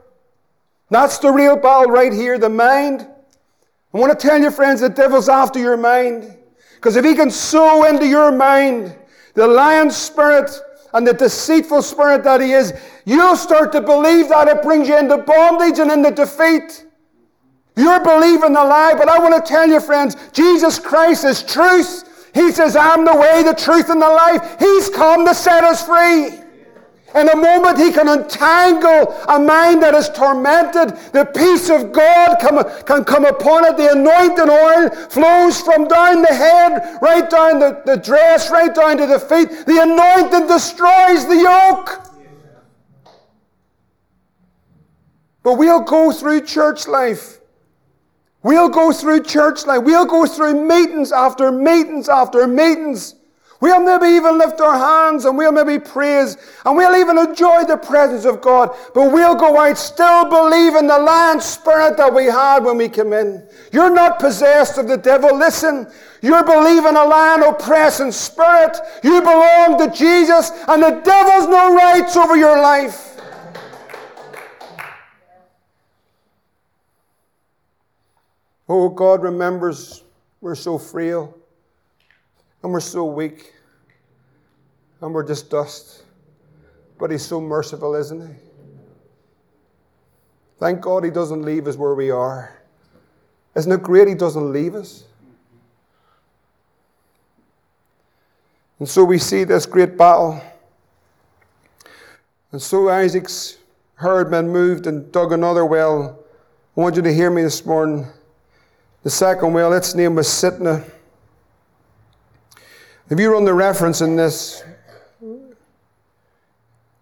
That's 0.90 1.18
the 1.18 1.30
real 1.30 1.56
battle 1.56 1.92
right 1.92 2.12
here, 2.12 2.38
the 2.38 2.48
mind. 2.48 3.06
I 3.94 3.98
want 3.98 4.18
to 4.18 4.26
tell 4.26 4.40
you, 4.40 4.50
friends, 4.50 4.80
the 4.80 4.88
devil's 4.88 5.28
after 5.28 5.58
your 5.58 5.76
mind. 5.76 6.36
Because 6.76 6.96
if 6.96 7.04
he 7.04 7.14
can 7.14 7.30
sow 7.30 7.84
into 7.84 8.06
your 8.06 8.32
mind 8.32 8.96
the 9.34 9.46
lying 9.46 9.90
spirit 9.90 10.50
and 10.92 11.06
the 11.06 11.14
deceitful 11.14 11.82
spirit 11.82 12.24
that 12.24 12.40
he 12.40 12.52
is, 12.52 12.74
you'll 13.04 13.36
start 13.36 13.72
to 13.72 13.80
believe 13.80 14.28
that 14.28 14.48
it 14.48 14.62
brings 14.62 14.88
you 14.88 14.98
into 14.98 15.18
bondage 15.18 15.78
and 15.78 15.90
into 15.90 16.10
defeat. 16.10 16.86
You're 17.76 18.02
believing 18.04 18.52
the 18.52 18.64
lie, 18.64 18.94
but 18.96 19.08
I 19.08 19.18
want 19.18 19.34
to 19.34 19.48
tell 19.48 19.66
you, 19.66 19.80
friends, 19.80 20.16
Jesus 20.32 20.78
Christ 20.78 21.24
is 21.24 21.42
truth. 21.42 22.30
He 22.34 22.50
says, 22.50 22.76
I'm 22.76 23.04
the 23.04 23.14
way, 23.14 23.42
the 23.42 23.54
truth, 23.54 23.88
and 23.88 24.00
the 24.00 24.08
life. 24.08 24.56
He's 24.58 24.90
come 24.90 25.24
to 25.26 25.34
set 25.34 25.64
us 25.64 25.86
free. 25.86 26.41
In 27.14 27.28
a 27.28 27.36
moment, 27.36 27.78
He 27.78 27.92
can 27.92 28.08
untangle 28.08 29.12
a 29.28 29.38
mind 29.38 29.82
that 29.82 29.94
is 29.94 30.08
tormented. 30.10 30.96
The 31.12 31.24
peace 31.24 31.68
of 31.68 31.92
God 31.92 32.38
come, 32.40 32.64
can 32.84 33.04
come 33.04 33.24
upon 33.24 33.64
it. 33.66 33.76
The 33.76 33.92
anointing 33.92 34.48
oil 34.48 34.88
flows 35.08 35.60
from 35.60 35.88
down 35.88 36.22
the 36.22 36.34
head, 36.34 36.98
right 37.02 37.28
down 37.28 37.58
the, 37.58 37.82
the 37.84 37.96
dress, 37.96 38.50
right 38.50 38.74
down 38.74 38.96
to 38.98 39.06
the 39.06 39.18
feet. 39.18 39.50
The 39.66 39.82
anointing 39.82 40.48
destroys 40.48 41.26
the 41.26 41.36
yoke. 41.36 42.08
But 45.42 45.58
we'll 45.58 45.80
go 45.80 46.12
through 46.12 46.42
church 46.42 46.86
life. 46.86 47.40
We'll 48.42 48.68
go 48.68 48.92
through 48.92 49.24
church 49.24 49.66
life. 49.66 49.82
We'll 49.82 50.06
go 50.06 50.26
through 50.26 50.66
meetings 50.66 51.12
after 51.12 51.52
meetings 51.52 52.08
after 52.08 52.46
meetings. 52.46 53.16
We'll 53.62 53.78
maybe 53.78 54.16
even 54.16 54.38
lift 54.38 54.60
our 54.60 54.76
hands 54.76 55.24
and 55.24 55.38
we'll 55.38 55.52
maybe 55.52 55.78
praise 55.78 56.36
and 56.66 56.76
we'll 56.76 56.96
even 56.96 57.16
enjoy 57.16 57.62
the 57.62 57.76
presence 57.76 58.24
of 58.24 58.40
God. 58.40 58.76
But 58.92 59.12
we'll 59.12 59.36
go 59.36 59.56
out 59.56 59.78
still 59.78 60.24
believing 60.24 60.88
the 60.88 60.98
lying 60.98 61.38
spirit 61.38 61.96
that 61.96 62.12
we 62.12 62.24
had 62.24 62.64
when 62.64 62.76
we 62.76 62.88
came 62.88 63.12
in. 63.12 63.46
You're 63.70 63.94
not 63.94 64.18
possessed 64.18 64.78
of 64.78 64.88
the 64.88 64.96
devil. 64.96 65.38
Listen, 65.38 65.86
you're 66.22 66.42
believing 66.42 66.96
a 66.96 67.04
lying 67.04 67.44
oppressing 67.44 68.10
spirit. 68.10 68.80
You 69.04 69.20
belong 69.20 69.78
to 69.78 69.96
Jesus 69.96 70.50
and 70.66 70.82
the 70.82 71.00
devil's 71.04 71.46
no 71.46 71.76
rights 71.76 72.16
over 72.16 72.36
your 72.36 72.60
life. 72.60 73.10
Oh, 78.68 78.88
God 78.88 79.22
remembers 79.22 80.02
we're 80.40 80.56
so 80.56 80.78
frail 80.78 81.38
and 82.62 82.72
we're 82.72 82.80
so 82.80 83.04
weak 83.04 83.52
and 85.00 85.12
we're 85.12 85.26
just 85.26 85.50
dust. 85.50 86.04
But 86.98 87.10
He's 87.10 87.24
so 87.24 87.40
merciful, 87.40 87.94
isn't 87.94 88.20
He? 88.20 88.34
Thank 90.58 90.80
God 90.80 91.04
He 91.04 91.10
doesn't 91.10 91.42
leave 91.42 91.66
us 91.66 91.76
where 91.76 91.94
we 91.94 92.10
are. 92.10 92.56
Isn't 93.54 93.72
it 93.72 93.82
great 93.82 94.08
He 94.08 94.14
doesn't 94.14 94.52
leave 94.52 94.74
us? 94.74 95.04
And 98.78 98.88
so 98.88 99.04
we 99.04 99.18
see 99.18 99.44
this 99.44 99.66
great 99.66 99.96
battle. 99.96 100.40
And 102.52 102.60
so 102.60 102.88
Isaac's 102.88 103.58
herdmen 103.94 104.48
moved 104.48 104.86
and 104.86 105.10
dug 105.12 105.32
another 105.32 105.64
well. 105.64 106.18
I 106.76 106.80
want 106.80 106.96
you 106.96 107.02
to 107.02 107.12
hear 107.12 107.30
me 107.30 107.42
this 107.42 107.64
morning. 107.64 108.06
The 109.02 109.10
second 109.10 109.52
well, 109.52 109.72
its 109.72 109.94
name 109.94 110.14
was. 110.14 110.44
If 113.12 113.20
you 113.20 113.30
run 113.30 113.44
the 113.44 113.52
reference 113.52 114.00
in 114.00 114.16
this 114.16 114.64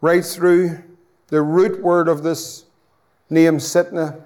right 0.01 0.25
through, 0.25 0.83
the 1.29 1.41
root 1.41 1.81
word 1.81 2.09
of 2.09 2.25
this 2.25 2.65
name, 3.31 3.59
Sitnah, 3.59 4.21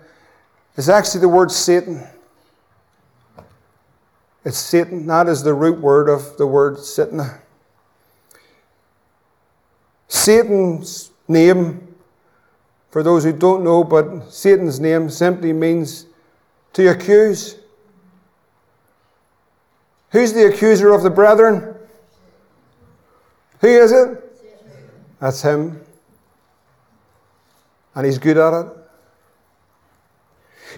is 0.77 0.89
actually 0.89 1.21
the 1.21 1.29
word 1.29 1.53
Satan. 1.53 2.03
It's 4.47 4.57
Satan. 4.57 5.07
That 5.09 5.29
is 5.29 5.43
the 5.43 5.53
root 5.53 5.79
word 5.79 6.09
of 6.09 6.39
the 6.39 6.47
word 6.47 6.77
Sitnah. 6.77 7.41
Satan's 10.09 11.11
name, 11.29 11.95
for 12.89 13.03
those 13.03 13.25
who 13.25 13.33
don't 13.35 13.63
know, 13.63 13.85
but 13.85 14.33
Satan's 14.33 14.81
name 14.81 15.11
simply 15.11 15.53
means 15.53 16.07
to 16.73 16.87
accuse. 16.87 17.57
Who's 20.13 20.33
the 20.33 20.47
accuser 20.47 20.91
of 20.95 21.03
the 21.03 21.11
brethren? 21.11 21.73
Who 23.65 23.71
is 23.71 23.93
it? 23.93 24.23
That's 25.21 25.41
him. 25.41 25.81
And 27.95 28.05
he's 28.05 28.19
good 28.19 28.37
at 28.37 28.53
it. 28.53 28.67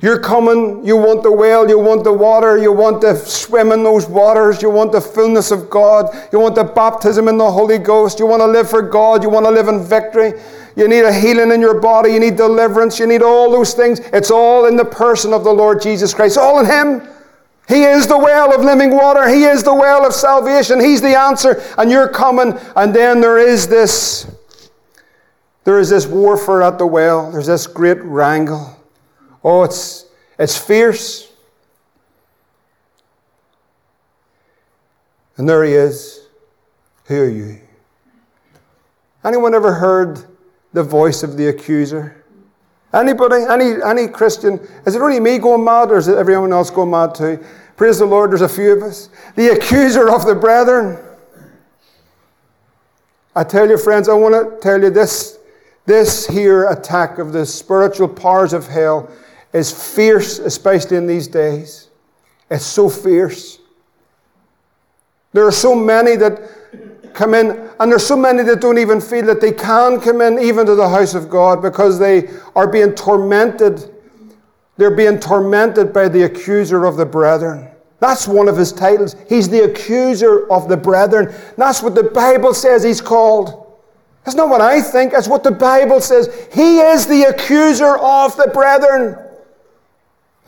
You're 0.01 0.21
coming, 0.21 0.87
you 0.87 0.97
want 0.97 1.25
the 1.25 1.33
well, 1.33 1.69
you 1.69 1.81
want 1.81 2.05
the 2.05 2.13
water, 2.13 2.57
you 2.57 2.71
want 2.71 3.01
to 3.01 3.17
swim 3.17 3.73
in 3.73 3.83
those 3.83 4.07
waters, 4.07 4.63
you 4.63 4.71
want 4.71 4.93
the 4.93 5.01
fullness 5.01 5.51
of 5.51 5.69
God, 5.69 6.15
you 6.31 6.39
want 6.39 6.55
the 6.55 6.63
baptism 6.63 7.27
in 7.27 7.39
the 7.39 7.51
Holy 7.51 7.79
Ghost, 7.79 8.21
you 8.21 8.27
want 8.27 8.41
to 8.41 8.47
live 8.47 8.71
for 8.71 8.83
God, 8.83 9.25
you 9.25 9.31
want 9.31 9.47
to 9.47 9.51
live 9.51 9.67
in 9.67 9.83
victory, 9.83 10.35
you 10.77 10.87
need 10.87 11.07
a 11.07 11.13
healing 11.13 11.51
in 11.51 11.61
your 11.61 11.81
body, 11.81 12.13
you 12.13 12.21
need 12.21 12.37
deliverance, 12.37 13.01
you 13.01 13.09
need 13.09 13.23
all 13.23 13.51
those 13.51 13.75
things. 13.75 13.99
It's 14.13 14.31
all 14.31 14.67
in 14.67 14.77
the 14.77 14.85
person 14.85 15.33
of 15.33 15.43
the 15.43 15.53
Lord 15.53 15.83
Jesus 15.83 16.15
Christ, 16.15 16.39
all 16.39 16.61
in 16.61 16.67
Him. 16.67 17.16
He 17.69 17.83
is 17.83 18.07
the 18.07 18.19
well 18.19 18.55
of 18.55 18.65
living 18.65 18.91
water. 18.91 19.29
He 19.29 19.45
is 19.45 19.65
the 19.65 19.75
well 19.75 20.07
of 20.07 20.13
salvation. 20.13 20.81
He's 20.81 21.01
the 21.01 21.19
answer. 21.19 21.63
And 21.77 21.91
you're 21.91 22.09
coming. 22.09 22.59
And 22.77 22.95
then 22.95 23.21
there 23.21 23.39
is 23.39 23.67
this, 23.67 24.31
there 25.65 25.81
is 25.81 25.91
this 25.91 26.07
warfare 26.07 26.63
at 26.63 26.79
the 26.79 26.87
well. 26.87 27.33
There's 27.33 27.49
this 27.49 27.67
great 27.67 28.01
wrangle. 28.03 28.79
Oh, 29.43 29.65
it's, 29.65 30.07
it's 30.39 30.57
fierce. 30.57 31.33
And 35.37 35.49
there 35.49 35.65
he 35.65 35.73
is. 35.73 36.21
Who 37.07 37.23
are 37.23 37.29
you? 37.29 37.61
Anyone 39.25 39.55
ever 39.55 39.75
heard 39.75 40.25
the 40.73 40.85
voice 40.85 41.25
of 41.25 41.37
the 41.37 41.49
accuser? 41.49 42.25
Anybody? 42.93 43.45
Any, 43.49 43.83
any 43.83 44.09
Christian? 44.09 44.61
Is 44.87 44.95
it 44.95 45.03
only 45.03 45.21
me 45.21 45.39
going 45.39 45.65
mad 45.65 45.91
or 45.91 45.99
is 45.99 46.09
it 46.09 46.17
everyone 46.17 46.53
else 46.53 46.71
going 46.71 46.91
mad 46.91 47.15
too? 47.15 47.45
Praise 47.77 47.99
the 47.99 48.07
Lord, 48.07 48.31
there's 48.31 48.43
a 48.43 48.49
few 48.49 48.73
of 48.73 48.83
us. 48.83 49.11
The 49.35 49.49
accuser 49.49 50.09
of 50.09 50.25
the 50.25 50.35
brethren. 50.35 50.99
I 53.35 53.45
tell 53.45 53.69
you, 53.69 53.77
friends, 53.77 54.09
I 54.09 54.15
want 54.15 54.35
to 54.35 54.59
tell 54.63 54.81
you 54.81 54.89
this, 54.89 55.39
this 55.85 56.27
here 56.27 56.71
attack 56.71 57.19
of 57.19 57.35
the 57.35 57.45
spiritual 57.45 58.09
powers 58.09 58.55
of 58.55 58.67
hell 58.67 59.11
is 59.53 59.71
fierce, 59.95 60.39
especially 60.39 60.97
in 60.97 61.07
these 61.07 61.29
days. 61.29 61.89
It's 62.51 62.65
so 62.65 62.89
fierce. 62.89 63.59
There 65.33 65.47
are 65.47 65.53
so 65.53 65.75
many 65.75 66.17
that 66.17 66.46
come 67.17 67.35
in, 67.35 67.71
and 67.81 67.91
there's 67.91 68.07
so 68.07 68.17
many 68.17 68.43
that 68.45 68.61
don't 68.61 68.79
even 68.79 69.01
feel 69.01 69.25
that 69.27 69.41
they 69.41 69.53
can 69.53 70.01
come 70.01 70.21
in 70.21 70.39
even 70.39 70.67
to 70.67 70.75
the 70.75 70.89
house 70.89 71.15
of 71.15 71.29
God 71.29 71.63
because 71.63 71.99
they 71.99 72.29
are 72.55 72.71
being 72.71 72.93
tormented. 72.95 73.93
They're 74.77 74.95
being 74.95 75.19
tormented 75.19 75.93
by 75.93 76.09
the 76.09 76.25
accuser 76.25 76.85
of 76.85 76.97
the 76.97 77.07
brethren. 77.07 77.71
That's 77.99 78.29
one 78.29 78.49
of 78.49 78.57
his 78.57 78.73
titles. 78.73 79.17
He's 79.29 79.49
the 79.49 79.65
accuser 79.65 80.47
of 80.53 80.69
the 80.69 80.77
brethren. 80.77 81.35
That's 81.57 81.83
what 81.83 81.95
the 81.95 82.03
Bible 82.05 82.53
says 82.53 82.85
he's 82.85 83.01
called. 83.01 83.81
That's 84.25 84.37
not 84.37 84.51
what 84.51 84.61
I 84.61 84.83
think, 84.83 85.13
that's 85.13 85.29
what 85.29 85.43
the 85.43 85.53
Bible 85.53 86.01
says. 86.01 86.49
He 86.53 86.81
is 86.81 87.07
the 87.07 87.25
accuser 87.25 87.97
of 87.97 88.37
the 88.37 88.49
brethren. 88.53 89.17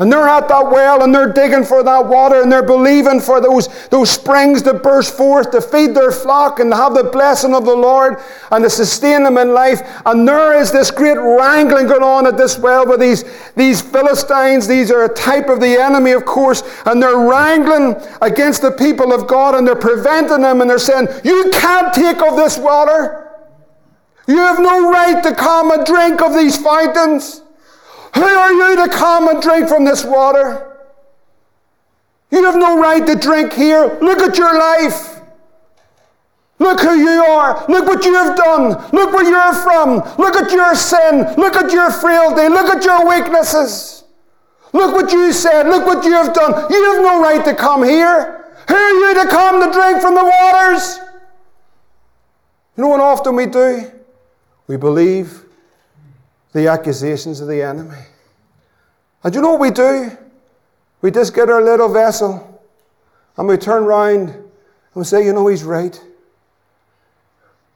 And 0.00 0.12
they're 0.12 0.28
at 0.28 0.46
that 0.46 0.70
well 0.70 1.02
and 1.02 1.12
they're 1.12 1.32
digging 1.32 1.64
for 1.64 1.82
that 1.82 2.06
water 2.06 2.40
and 2.40 2.52
they're 2.52 2.62
believing 2.62 3.18
for 3.18 3.40
those, 3.40 3.66
those 3.88 4.10
springs 4.10 4.62
to 4.62 4.74
burst 4.74 5.16
forth 5.16 5.50
to 5.50 5.60
feed 5.60 5.92
their 5.92 6.12
flock 6.12 6.60
and 6.60 6.70
to 6.70 6.76
have 6.76 6.94
the 6.94 7.02
blessing 7.02 7.52
of 7.52 7.64
the 7.64 7.74
Lord 7.74 8.18
and 8.52 8.62
to 8.62 8.70
sustain 8.70 9.24
them 9.24 9.36
in 9.38 9.52
life. 9.52 9.80
And 10.06 10.26
there 10.26 10.54
is 10.54 10.70
this 10.70 10.92
great 10.92 11.18
wrangling 11.18 11.88
going 11.88 12.04
on 12.04 12.28
at 12.28 12.36
this 12.36 12.56
well 12.56 12.86
with 12.86 13.00
these, 13.00 13.24
these 13.56 13.80
Philistines. 13.80 14.68
These 14.68 14.92
are 14.92 15.04
a 15.04 15.12
type 15.12 15.48
of 15.48 15.58
the 15.58 15.76
enemy, 15.76 16.12
of 16.12 16.24
course, 16.24 16.62
and 16.86 17.02
they're 17.02 17.18
wrangling 17.18 17.96
against 18.22 18.62
the 18.62 18.70
people 18.70 19.12
of 19.12 19.26
God 19.26 19.56
and 19.56 19.66
they're 19.66 19.74
preventing 19.74 20.42
them 20.42 20.60
and 20.60 20.70
they're 20.70 20.78
saying, 20.78 21.08
You 21.24 21.50
can't 21.52 21.92
take 21.92 22.22
of 22.22 22.36
this 22.36 22.56
water. 22.56 23.24
You 24.28 24.36
have 24.36 24.60
no 24.60 24.92
right 24.92 25.24
to 25.24 25.34
come 25.34 25.72
and 25.72 25.84
drink 25.84 26.22
of 26.22 26.34
these 26.34 26.56
fountains. 26.56 27.42
Who 28.18 28.24
are 28.24 28.52
you 28.52 28.84
to 28.84 28.88
come 28.88 29.28
and 29.28 29.40
drink 29.40 29.68
from 29.68 29.84
this 29.84 30.04
water? 30.04 30.76
You 32.32 32.44
have 32.44 32.56
no 32.56 32.80
right 32.80 33.06
to 33.06 33.14
drink 33.14 33.52
here. 33.52 33.96
Look 34.02 34.18
at 34.18 34.36
your 34.36 34.58
life. 34.58 35.20
Look 36.58 36.80
who 36.80 36.94
you 36.94 37.24
are. 37.24 37.64
Look 37.68 37.86
what 37.86 38.04
you 38.04 38.14
have 38.14 38.36
done. 38.36 38.70
Look 38.92 39.12
where 39.12 39.22
you're 39.22 39.54
from. 39.54 39.98
Look 40.18 40.34
at 40.34 40.50
your 40.50 40.74
sin. 40.74 41.32
Look 41.36 41.54
at 41.54 41.70
your 41.70 41.92
frailty. 41.92 42.48
Look 42.48 42.66
at 42.66 42.84
your 42.84 43.08
weaknesses. 43.08 44.02
Look 44.72 44.94
what 44.94 45.12
you 45.12 45.32
said. 45.32 45.68
Look 45.68 45.86
what 45.86 46.04
you 46.04 46.12
have 46.14 46.34
done. 46.34 46.70
You 46.72 46.92
have 46.92 47.02
no 47.02 47.22
right 47.22 47.44
to 47.44 47.54
come 47.54 47.84
here. 47.84 48.44
Who 48.66 48.74
are 48.74 48.90
you 48.90 49.22
to 49.22 49.30
come 49.30 49.64
to 49.64 49.72
drink 49.72 50.02
from 50.02 50.16
the 50.16 50.24
waters? 50.24 50.98
You 52.76 52.82
know 52.82 52.88
what 52.88 53.00
often 53.00 53.36
we 53.36 53.46
do? 53.46 53.92
We 54.66 54.76
believe 54.76 55.44
the 56.52 56.68
accusations 56.68 57.40
of 57.40 57.48
the 57.48 57.62
enemy. 57.62 57.98
And 59.22 59.34
you 59.34 59.40
know 59.40 59.52
what 59.52 59.60
we 59.60 59.70
do? 59.70 60.10
We 61.02 61.10
just 61.10 61.34
get 61.34 61.50
our 61.50 61.62
little 61.62 61.92
vessel 61.92 62.62
and 63.36 63.46
we 63.46 63.56
turn 63.56 63.84
round 63.84 64.30
and 64.30 64.46
we 64.94 65.04
say, 65.04 65.24
you 65.24 65.32
know, 65.32 65.46
he's 65.46 65.64
right. 65.64 66.00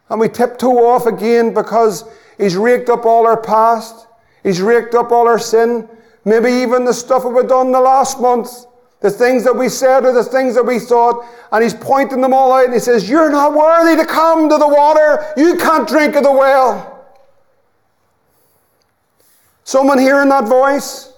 And 0.09 0.20
we 0.20 0.29
tiptoe 0.29 0.87
off 0.87 1.07
again 1.07 1.55
because 1.55 2.05
he's 2.37 2.57
raked 2.57 2.91
up 2.91 3.07
all 3.07 3.27
our 3.27 3.41
past, 3.41 4.07
he's 4.43 4.61
raked 4.61 4.95
up 4.95 5.12
all 5.12 5.27
our 5.29 5.39
sin, 5.39 5.89
maybe 6.25 6.51
even 6.51 6.85
the 6.85 6.93
stuff 6.93 7.23
that 7.23 7.29
we've 7.31 7.49
done 7.49 7.73
the 7.73 7.81
last 7.81 8.20
month, 8.20 8.66
the 9.01 9.11
things 9.11 9.45
that 9.45 9.57
we 9.57 9.68
said 9.68 10.05
or 10.05 10.12
the 10.12 10.25
things 10.25 10.55
that 10.55 10.64
we 10.64 10.79
thought, 10.79 11.25
and 11.51 11.62
he's 11.62 11.75
pointing 11.75 12.20
them 12.20 12.35
all 12.35 12.53
out 12.53 12.64
and 12.64 12.75
he 12.75 12.81
says, 12.81 13.09
You're 13.09 13.31
not 13.31 13.55
worthy 13.55 13.97
to 13.97 14.07
come 14.07 14.49
to 14.49 14.59
the 14.59 14.68
water. 14.68 15.33
You 15.37 15.57
can't 15.57 15.89
drink 15.89 16.14
of 16.16 16.25
the 16.25 16.33
well. 16.33 16.91
Someone 19.65 19.99
hearing 19.99 20.29
that 20.31 20.45
voice? 20.45 21.13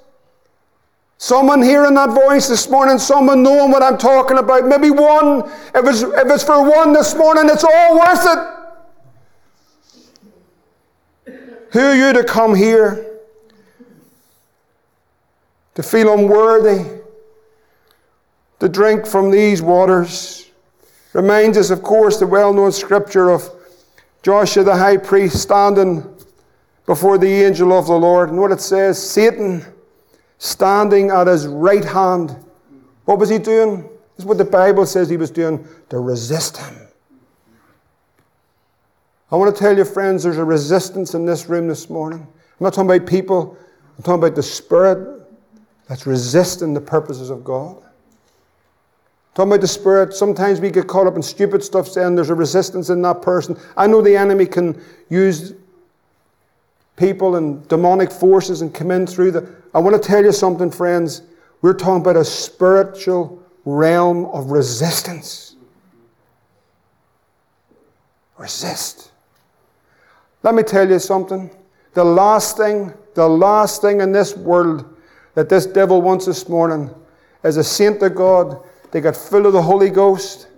Someone 1.19 1.63
hearing 1.63 1.95
that 1.95 2.11
voice 2.11 2.49
this 2.49 2.69
morning, 2.69 2.99
someone 2.99 3.43
knowing 3.43 3.71
what 3.71 3.83
I'm 3.83 3.97
talking 3.97 4.37
about. 4.37 4.67
Maybe 4.67 4.91
one, 4.91 5.49
if 5.75 5.87
it's, 5.87 6.03
if 6.03 6.27
it's 6.27 6.45
for 6.45 6.69
one 6.69 6.93
this 6.93 7.15
morning, 7.15 7.49
it's 7.49 7.65
all 7.65 7.99
worth 7.99 8.27
it. 11.27 11.35
Who 11.71 11.81
are 11.81 11.95
you 11.95 12.13
to 12.13 12.25
come 12.25 12.55
here? 12.55 13.21
To 15.77 15.83
feel 15.83 16.13
unworthy? 16.13 17.01
To 18.61 18.69
drink 18.69 19.07
from 19.07 19.31
these 19.31 19.63
waters? 19.63 20.51
Reminds 21.15 21.57
us, 21.57 21.71
of 21.71 21.83
course, 21.83 22.19
the 22.19 22.27
well 22.27 22.53
known 22.53 22.71
scripture 22.71 23.31
of 23.31 23.49
Joshua 24.23 24.65
the 24.65 24.77
high 24.77 24.97
priest 24.97 25.41
standing 25.41 26.14
before 26.87 27.18
the 27.18 27.26
angel 27.26 27.72
of 27.72 27.87
the 27.87 27.99
Lord. 27.99 28.30
And 28.30 28.39
what 28.39 28.53
it 28.53 28.61
says 28.61 29.03
Satan 29.03 29.64
standing 30.39 31.11
at 31.11 31.26
his 31.26 31.47
right 31.47 31.85
hand. 31.85 32.37
What 33.07 33.18
was 33.18 33.28
he 33.28 33.39
doing? 33.39 33.82
This 33.82 34.20
is 34.20 34.24
what 34.24 34.39
the 34.39 34.45
Bible 34.45 34.87
says 34.87 35.09
he 35.09 35.16
was 35.16 35.30
doing 35.30 35.66
to 35.91 35.99
resist 35.99 36.59
him. 36.59 36.76
I 39.32 39.37
want 39.37 39.55
to 39.55 39.59
tell 39.59 39.76
you, 39.76 39.85
friends, 39.85 40.22
there's 40.22 40.37
a 40.37 40.45
resistance 40.45 41.14
in 41.14 41.26
this 41.26 41.49
room 41.49 41.66
this 41.66 41.91
morning. 41.91 42.20
I'm 42.20 42.64
not 42.64 42.74
talking 42.74 42.91
about 42.91 43.09
people, 43.09 43.57
I'm 43.97 44.05
talking 44.05 44.22
about 44.22 44.37
the 44.37 44.43
spirit 44.43 45.26
that's 45.89 46.07
resisting 46.07 46.74
the 46.74 46.80
purposes 46.80 47.30
of 47.30 47.43
God. 47.43 47.82
Talking 49.35 49.51
about 49.51 49.62
the 49.62 49.68
spirit. 49.68 50.14
Sometimes 50.14 50.61
we 50.61 50.70
get 50.70 50.87
caught 50.87 51.09
up 51.09 51.16
in 51.16 51.22
stupid 51.22 51.64
stuff 51.64 51.89
saying 51.89 52.14
there's 52.14 52.30
a 52.30 52.35
resistance 52.35 52.91
in 52.91 53.03
that 53.03 53.22
person. 53.22 53.59
I 53.76 53.89
know 53.89 54.01
the 54.01 54.16
enemy 54.16 54.47
can 54.47 54.80
use 55.09 55.55
people 56.97 57.37
and 57.37 57.67
demonic 57.69 58.11
forces 58.11 58.63
and 58.63 58.73
come 58.73 58.91
in 58.91 59.07
through 59.07 59.33
the. 59.33 59.49
I 59.75 59.79
want 59.79 60.01
to 60.01 60.09
tell 60.09 60.25
you 60.25 60.33
something, 60.33 60.71
friends. 60.71 61.23
We're 61.63 61.75
talking 61.75 62.03
about 62.03 62.17
a 62.17 62.25
spiritual 62.25 63.43
realm 63.65 64.27
of 64.27 64.51
resistance. 64.51 65.57
Resist. 68.37 69.13
Let 70.43 70.55
me 70.55 70.63
tell 70.63 70.89
you 70.89 70.99
something. 70.99 71.51
The 71.95 72.05
last 72.05 72.57
thing, 72.57 72.93
the 73.15 73.29
last 73.29 73.81
thing 73.81 74.01
in 74.01 74.13
this 74.13 74.37
world 74.37 74.85
that 75.35 75.49
this 75.49 75.67
devil 75.67 76.03
wants 76.03 76.27
this 76.27 76.49
morning 76.49 76.91
is 77.43 77.57
a 77.57 77.65
saint 77.65 78.03
of 78.03 78.15
God. 78.15 78.63
They 78.91 79.01
get 79.01 79.17
full 79.17 79.47
of 79.47 79.53
the 79.53 79.63
Holy 79.63 79.91
Ghost. 79.91 80.49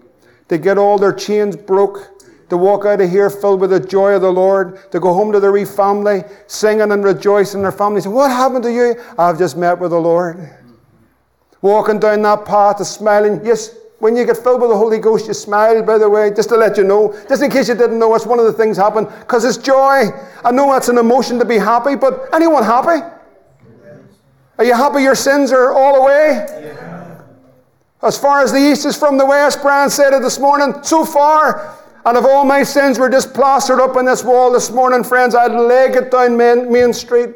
They 0.48 0.58
get 0.58 0.78
all 0.78 0.98
their 0.98 1.12
chains 1.12 1.56
broke 1.56 2.15
to 2.48 2.56
walk 2.56 2.84
out 2.84 3.00
of 3.00 3.10
here 3.10 3.28
filled 3.28 3.60
with 3.60 3.70
the 3.70 3.80
joy 3.80 4.14
of 4.14 4.22
the 4.22 4.32
Lord, 4.32 4.90
to 4.92 5.00
go 5.00 5.12
home 5.12 5.32
to 5.32 5.40
their 5.40 5.52
wee 5.52 5.64
family, 5.64 6.22
singing 6.46 6.92
and 6.92 7.02
rejoicing. 7.02 7.58
in 7.58 7.62
Their 7.62 7.72
family 7.72 8.00
saying, 8.00 8.14
What 8.14 8.30
happened 8.30 8.62
to 8.64 8.72
you? 8.72 8.94
I've 9.18 9.38
just 9.38 9.56
met 9.56 9.78
with 9.78 9.90
the 9.90 9.98
Lord. 10.00 10.50
Walking 11.60 11.98
down 11.98 12.22
that 12.22 12.44
path, 12.44 12.80
of 12.80 12.86
smiling. 12.86 13.40
Yes, 13.44 13.74
when 13.98 14.14
you 14.14 14.24
get 14.24 14.36
filled 14.36 14.60
with 14.60 14.70
the 14.70 14.76
Holy 14.76 14.98
Ghost, 14.98 15.26
you 15.26 15.34
smile, 15.34 15.82
by 15.82 15.98
the 15.98 16.08
way, 16.08 16.30
just 16.30 16.50
to 16.50 16.56
let 16.56 16.76
you 16.76 16.84
know. 16.84 17.18
Just 17.28 17.42
in 17.42 17.50
case 17.50 17.68
you 17.68 17.74
didn't 17.74 17.98
know, 17.98 18.14
it's 18.14 18.26
one 18.26 18.38
of 18.38 18.44
the 18.44 18.52
things 18.52 18.76
happen 18.76 19.06
because 19.06 19.44
it's 19.44 19.56
joy. 19.56 20.04
I 20.44 20.50
know 20.52 20.72
that's 20.72 20.88
an 20.88 20.98
emotion 20.98 21.38
to 21.38 21.44
be 21.44 21.58
happy, 21.58 21.96
but 21.96 22.28
anyone 22.32 22.62
happy? 22.62 23.04
Are 24.58 24.64
you 24.64 24.74
happy 24.74 25.02
your 25.02 25.14
sins 25.14 25.50
are 25.50 25.72
all 25.72 26.02
away? 26.02 26.46
Yeah. 26.48 27.20
As 28.02 28.18
far 28.18 28.42
as 28.42 28.52
the 28.52 28.58
east 28.58 28.86
is 28.86 28.96
from 28.96 29.18
the 29.18 29.26
west, 29.26 29.60
Brian 29.62 29.90
said 29.90 30.12
it 30.12 30.22
this 30.22 30.38
morning, 30.38 30.82
so 30.82 31.04
far 31.04 31.76
and 32.06 32.16
if 32.16 32.24
all 32.24 32.44
my 32.44 32.62
sins 32.62 33.00
were 33.00 33.10
just 33.10 33.34
plastered 33.34 33.80
up 33.80 33.96
on 33.96 34.04
this 34.04 34.22
wall 34.22 34.52
this 34.52 34.70
morning, 34.70 35.02
friends, 35.02 35.34
I'd 35.34 35.50
leg 35.50 35.96
it 35.96 36.12
down 36.12 36.36
Main, 36.36 36.72
Main 36.72 36.92
Street. 36.92 37.30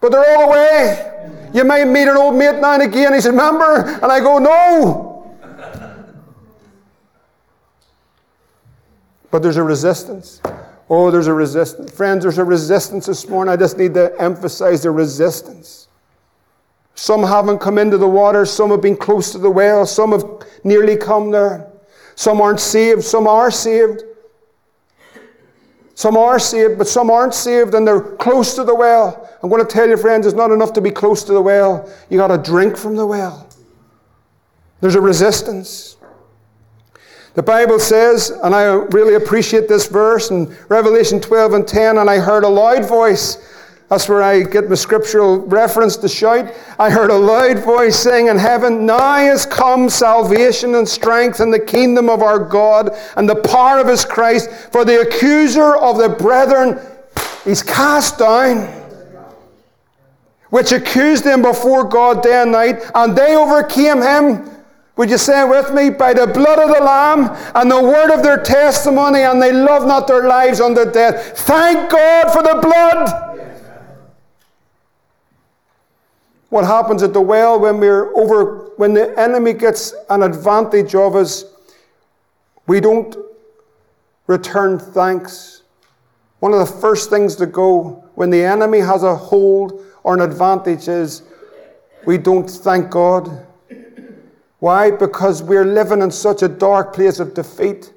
But 0.00 0.10
they're 0.10 0.36
all 0.36 0.48
away. 0.48 1.48
You 1.54 1.62
might 1.62 1.84
meet 1.84 2.08
an 2.08 2.16
old 2.16 2.34
mate 2.34 2.60
now 2.60 2.74
and 2.74 2.82
again. 2.82 3.14
He 3.14 3.20
said, 3.20 3.30
Remember? 3.30 3.84
And 4.02 4.06
I 4.06 4.18
go, 4.18 4.38
No. 4.38 5.12
but 9.30 9.42
there's 9.42 9.56
a 9.56 9.62
resistance. 9.62 10.40
Oh, 10.90 11.10
there's 11.12 11.28
a 11.28 11.32
resistance. 11.32 11.90
Friends, 11.92 12.24
there's 12.24 12.38
a 12.38 12.44
resistance 12.44 13.06
this 13.06 13.28
morning. 13.28 13.52
I 13.52 13.56
just 13.56 13.78
need 13.78 13.94
to 13.94 14.20
emphasize 14.20 14.82
the 14.82 14.90
resistance. 14.90 15.86
Some 16.96 17.22
haven't 17.22 17.58
come 17.58 17.78
into 17.78 17.98
the 17.98 18.08
water, 18.08 18.46
some 18.46 18.70
have 18.70 18.80
been 18.80 18.96
close 18.96 19.30
to 19.32 19.38
the 19.38 19.50
well, 19.50 19.86
some 19.86 20.10
have 20.10 20.24
nearly 20.64 20.96
come 20.96 21.30
there. 21.30 21.70
Some 22.16 22.40
aren't 22.40 22.60
saved, 22.60 23.04
some 23.04 23.28
are 23.28 23.50
saved. 23.50 24.02
Some 25.94 26.16
are 26.16 26.38
saved, 26.38 26.76
but 26.76 26.88
some 26.88 27.10
aren't 27.10 27.34
saved 27.34 27.74
and 27.74 27.86
they're 27.86 28.00
close 28.00 28.54
to 28.54 28.64
the 28.64 28.74
well. 28.74 29.30
I'm 29.42 29.48
going 29.48 29.64
to 29.64 29.70
tell 29.70 29.88
you, 29.88 29.96
friends, 29.96 30.26
it's 30.26 30.34
not 30.34 30.50
enough 30.50 30.72
to 30.74 30.80
be 30.80 30.90
close 30.90 31.22
to 31.24 31.32
the 31.32 31.40
well. 31.40 31.90
You 32.10 32.18
got 32.18 32.28
to 32.28 32.38
drink 32.38 32.76
from 32.76 32.96
the 32.96 33.06
well. 33.06 33.48
There's 34.80 34.94
a 34.94 35.00
resistance. 35.00 35.96
The 37.34 37.42
Bible 37.42 37.78
says, 37.78 38.30
and 38.30 38.54
I 38.54 38.64
really 38.64 39.14
appreciate 39.14 39.68
this 39.68 39.86
verse 39.86 40.30
in 40.30 40.56
Revelation 40.68 41.20
12 41.20 41.52
and 41.52 41.68
10, 41.68 41.98
and 41.98 42.08
I 42.08 42.18
heard 42.18 42.44
a 42.44 42.48
loud 42.48 42.86
voice 42.86 43.55
that's 43.88 44.08
where 44.08 44.22
I 44.22 44.42
get 44.42 44.68
my 44.68 44.74
scriptural 44.74 45.38
reference 45.38 45.96
to 45.98 46.08
shout. 46.08 46.52
I 46.78 46.90
heard 46.90 47.10
a 47.10 47.16
loud 47.16 47.60
voice 47.60 47.96
saying 47.96 48.26
in 48.26 48.36
heaven, 48.36 48.84
Now 48.84 49.18
is 49.18 49.46
come 49.46 49.88
salvation 49.88 50.74
and 50.74 50.88
strength 50.88 51.38
in 51.38 51.52
the 51.52 51.60
kingdom 51.60 52.10
of 52.10 52.20
our 52.20 52.38
God 52.38 52.90
and 53.16 53.28
the 53.28 53.36
power 53.36 53.78
of 53.78 53.86
his 53.86 54.04
Christ, 54.04 54.50
for 54.72 54.84
the 54.84 55.02
accuser 55.02 55.76
of 55.76 55.98
the 55.98 56.08
brethren 56.08 56.80
is 57.44 57.62
cast 57.62 58.18
down, 58.18 58.66
which 60.50 60.72
accused 60.72 61.22
them 61.22 61.42
before 61.42 61.84
God 61.84 62.24
day 62.24 62.42
and 62.42 62.50
night, 62.50 62.82
and 62.92 63.16
they 63.16 63.36
overcame 63.36 64.02
him. 64.02 64.50
Would 64.96 65.10
you 65.10 65.18
say 65.18 65.44
with 65.44 65.72
me? 65.72 65.90
By 65.90 66.12
the 66.12 66.26
blood 66.26 66.58
of 66.58 66.74
the 66.74 66.82
Lamb 66.82 67.30
and 67.54 67.70
the 67.70 67.80
word 67.80 68.10
of 68.12 68.24
their 68.24 68.42
testimony, 68.42 69.20
and 69.20 69.40
they 69.40 69.52
love 69.52 69.86
not 69.86 70.08
their 70.08 70.26
lives 70.26 70.60
unto 70.60 70.90
death. 70.90 71.38
Thank 71.38 71.90
God 71.90 72.32
for 72.32 72.42
the 72.42 72.58
blood. 72.60 73.25
What 76.56 76.64
happens 76.64 77.02
at 77.02 77.12
the 77.12 77.20
well 77.20 77.60
when 77.60 77.80
we're 77.80 78.16
over, 78.16 78.70
when 78.78 78.94
the 78.94 79.12
enemy 79.20 79.52
gets 79.52 79.92
an 80.08 80.22
advantage 80.22 80.94
of 80.94 81.14
us, 81.14 81.44
we 82.66 82.80
don't 82.80 83.14
return 84.26 84.78
thanks. 84.78 85.64
One 86.38 86.54
of 86.54 86.60
the 86.60 86.80
first 86.80 87.10
things 87.10 87.36
to 87.36 87.44
go 87.44 88.02
when 88.14 88.30
the 88.30 88.42
enemy 88.42 88.78
has 88.78 89.02
a 89.02 89.14
hold 89.14 89.84
or 90.02 90.14
an 90.14 90.22
advantage 90.22 90.88
is 90.88 91.24
we 92.06 92.16
don't 92.16 92.48
thank 92.48 92.88
God. 92.90 93.46
Why? 94.60 94.92
Because 94.92 95.42
we're 95.42 95.66
living 95.66 96.00
in 96.00 96.10
such 96.10 96.42
a 96.42 96.48
dark 96.48 96.94
place 96.94 97.20
of 97.20 97.34
defeat. 97.34 97.92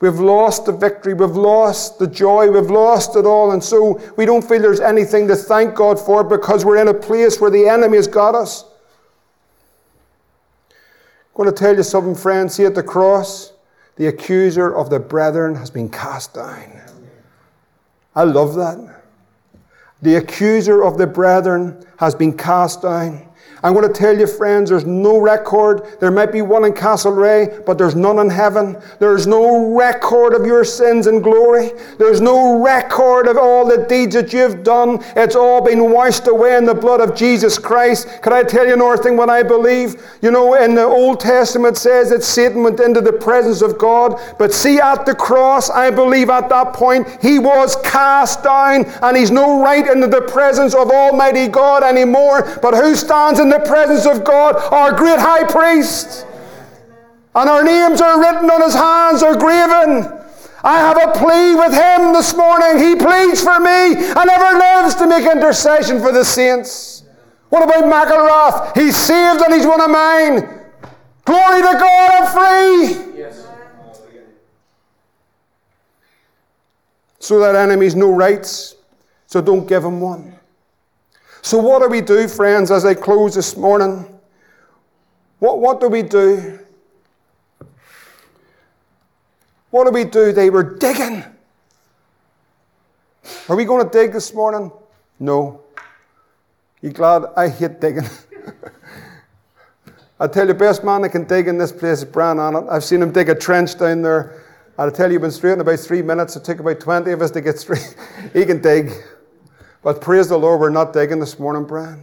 We've 0.00 0.20
lost 0.20 0.66
the 0.66 0.72
victory, 0.72 1.14
we've 1.14 1.30
lost 1.30 1.98
the 1.98 2.06
joy, 2.06 2.50
we've 2.50 2.70
lost 2.70 3.16
it 3.16 3.24
all, 3.24 3.52
and 3.52 3.64
so 3.64 4.00
we 4.16 4.26
don't 4.26 4.46
feel 4.46 4.60
there's 4.60 4.80
anything 4.80 5.26
to 5.28 5.36
thank 5.36 5.74
God 5.74 5.98
for 5.98 6.22
because 6.22 6.66
we're 6.66 6.76
in 6.76 6.88
a 6.88 6.94
place 6.94 7.40
where 7.40 7.50
the 7.50 7.66
enemy 7.66 7.96
has 7.96 8.06
got 8.06 8.34
us. 8.34 8.64
I'm 10.70 11.44
going 11.44 11.48
to 11.48 11.58
tell 11.58 11.74
you 11.74 11.82
something, 11.82 12.14
friends. 12.14 12.54
See 12.54 12.66
at 12.66 12.74
the 12.74 12.82
cross, 12.82 13.52
the 13.96 14.08
accuser 14.08 14.74
of 14.74 14.90
the 14.90 15.00
brethren 15.00 15.54
has 15.54 15.70
been 15.70 15.88
cast 15.88 16.34
down. 16.34 16.80
I 18.14 18.24
love 18.24 18.54
that. 18.54 19.02
The 20.02 20.16
accuser 20.16 20.84
of 20.84 20.98
the 20.98 21.06
brethren 21.06 21.84
has 21.98 22.14
been 22.14 22.36
cast 22.36 22.82
down. 22.82 23.26
I'm 23.62 23.72
going 23.72 23.90
to 23.90 23.92
tell 23.92 24.16
you, 24.16 24.26
friends, 24.26 24.68
there's 24.68 24.84
no 24.84 25.18
record. 25.18 25.82
There 25.98 26.10
might 26.10 26.30
be 26.30 26.42
one 26.42 26.64
in 26.64 26.72
Castlereagh, 26.72 27.64
but 27.64 27.78
there's 27.78 27.94
none 27.94 28.18
in 28.18 28.28
heaven. 28.28 28.76
There's 28.98 29.26
no 29.26 29.74
record 29.74 30.34
of 30.34 30.44
your 30.44 30.62
sins 30.62 31.06
and 31.06 31.22
glory. 31.22 31.70
There's 31.98 32.20
no 32.20 32.62
record 32.62 33.28
of 33.28 33.38
all 33.38 33.66
the 33.66 33.86
deeds 33.86 34.14
that 34.14 34.32
you've 34.32 34.62
done. 34.62 35.02
It's 35.16 35.34
all 35.34 35.62
been 35.62 35.90
washed 35.90 36.28
away 36.28 36.56
in 36.56 36.66
the 36.66 36.74
blood 36.74 37.00
of 37.00 37.16
Jesus 37.16 37.58
Christ. 37.58 38.06
Can 38.22 38.34
I 38.34 38.42
tell 38.42 38.66
you 38.66 38.74
another 38.74 39.02
thing 39.02 39.16
what 39.16 39.30
I 39.30 39.42
believe? 39.42 40.02
You 40.20 40.30
know, 40.30 40.54
in 40.54 40.74
the 40.74 40.84
Old 40.84 41.20
Testament 41.20 41.78
says 41.78 42.10
that 42.10 42.22
Satan 42.22 42.62
went 42.62 42.80
into 42.80 43.00
the 43.00 43.12
presence 43.12 43.62
of 43.62 43.78
God. 43.78 44.20
But 44.38 44.52
see, 44.52 44.78
at 44.80 45.06
the 45.06 45.14
cross, 45.14 45.70
I 45.70 45.90
believe 45.90 46.28
at 46.28 46.50
that 46.50 46.74
point, 46.74 47.08
he 47.22 47.38
was 47.38 47.76
cast 47.76 48.42
down 48.42 48.84
and 48.84 49.16
he's 49.16 49.30
no 49.30 49.62
right 49.62 49.86
into 49.86 50.08
the 50.08 50.22
presence 50.22 50.74
of 50.74 50.90
Almighty 50.90 51.48
God 51.48 51.82
anymore. 51.82 52.58
But 52.60 52.74
who 52.74 52.94
stands 52.94 53.40
in 53.40 53.45
in 53.46 53.50
the 53.50 53.60
presence 53.60 54.06
of 54.06 54.24
God, 54.24 54.56
our 54.72 54.92
great 54.92 55.20
high 55.20 55.44
priest. 55.44 56.26
And 57.34 57.48
our 57.48 57.62
names 57.62 58.00
are 58.00 58.18
written 58.18 58.50
on 58.50 58.60
his 58.62 58.74
hands, 58.74 59.22
are 59.22 59.36
graven. 59.36 60.12
I 60.64 60.78
have 60.78 60.98
a 60.98 61.12
plea 61.12 61.54
with 61.54 61.72
him 61.72 62.12
this 62.12 62.34
morning. 62.34 62.82
He 62.82 62.96
pleads 62.96 63.40
for 63.40 63.60
me 63.60 63.94
and 63.94 64.30
ever 64.30 64.58
lives 64.58 64.96
to 64.96 65.06
make 65.06 65.30
intercession 65.30 66.00
for 66.00 66.10
the 66.10 66.24
saints. 66.24 67.04
What 67.50 67.62
about 67.62 67.84
McIlwrath? 67.84 68.76
He's 68.76 68.96
saved 68.96 69.40
and 69.42 69.54
he's 69.54 69.66
one 69.66 69.80
of 69.80 69.90
mine. 69.90 70.34
Glory 71.24 71.62
to 71.62 71.78
God, 71.78 72.10
I'm 72.10 72.26
free. 72.34 73.18
Yes. 73.18 73.46
So 77.20 77.38
that 77.40 77.54
enemy's 77.54 77.94
no 77.94 78.10
rights, 78.10 78.74
so 79.26 79.40
don't 79.40 79.68
give 79.68 79.84
him 79.84 80.00
one. 80.00 80.35
So, 81.46 81.58
what 81.58 81.80
do 81.80 81.88
we 81.88 82.00
do, 82.00 82.26
friends, 82.26 82.72
as 82.72 82.84
I 82.84 82.94
close 82.94 83.36
this 83.36 83.56
morning? 83.56 84.04
What, 85.38 85.60
what 85.60 85.78
do 85.78 85.86
we 85.86 86.02
do? 86.02 86.58
What 89.70 89.84
do 89.84 89.92
we 89.92 90.02
do? 90.02 90.32
They 90.32 90.50
were 90.50 90.76
digging. 90.76 91.22
Are 93.48 93.54
we 93.54 93.64
going 93.64 93.88
to 93.88 93.88
dig 93.88 94.12
this 94.12 94.34
morning? 94.34 94.72
No. 95.20 95.60
You 96.80 96.90
glad? 96.90 97.26
I 97.36 97.48
hate 97.48 97.80
digging. 97.80 98.10
I 100.18 100.26
tell 100.26 100.48
you, 100.48 100.54
best 100.54 100.82
man 100.82 101.02
that 101.02 101.10
can 101.10 101.28
dig 101.28 101.46
in 101.46 101.58
this 101.58 101.70
place 101.70 101.98
is 101.98 102.06
Brian 102.06 102.40
on 102.40 102.56
it. 102.56 102.64
I've 102.68 102.82
seen 102.82 103.00
him 103.00 103.12
dig 103.12 103.28
a 103.28 103.36
trench 103.36 103.78
down 103.78 104.02
there. 104.02 104.42
I'll 104.76 104.90
tell 104.90 105.12
you, 105.12 105.20
been 105.20 105.30
straight 105.30 105.52
in 105.52 105.60
about 105.60 105.78
three 105.78 106.02
minutes. 106.02 106.34
It 106.34 106.42
took 106.42 106.58
about 106.58 106.80
20 106.80 107.08
of 107.12 107.22
us 107.22 107.30
to 107.30 107.40
get 107.40 107.56
straight. 107.60 107.94
he 108.32 108.44
can 108.44 108.60
dig. 108.60 108.90
But 109.86 110.00
praise 110.00 110.28
the 110.28 110.36
Lord, 110.36 110.58
we're 110.58 110.68
not 110.68 110.92
digging 110.92 111.20
this 111.20 111.38
morning, 111.38 111.62
Brian. 111.62 112.02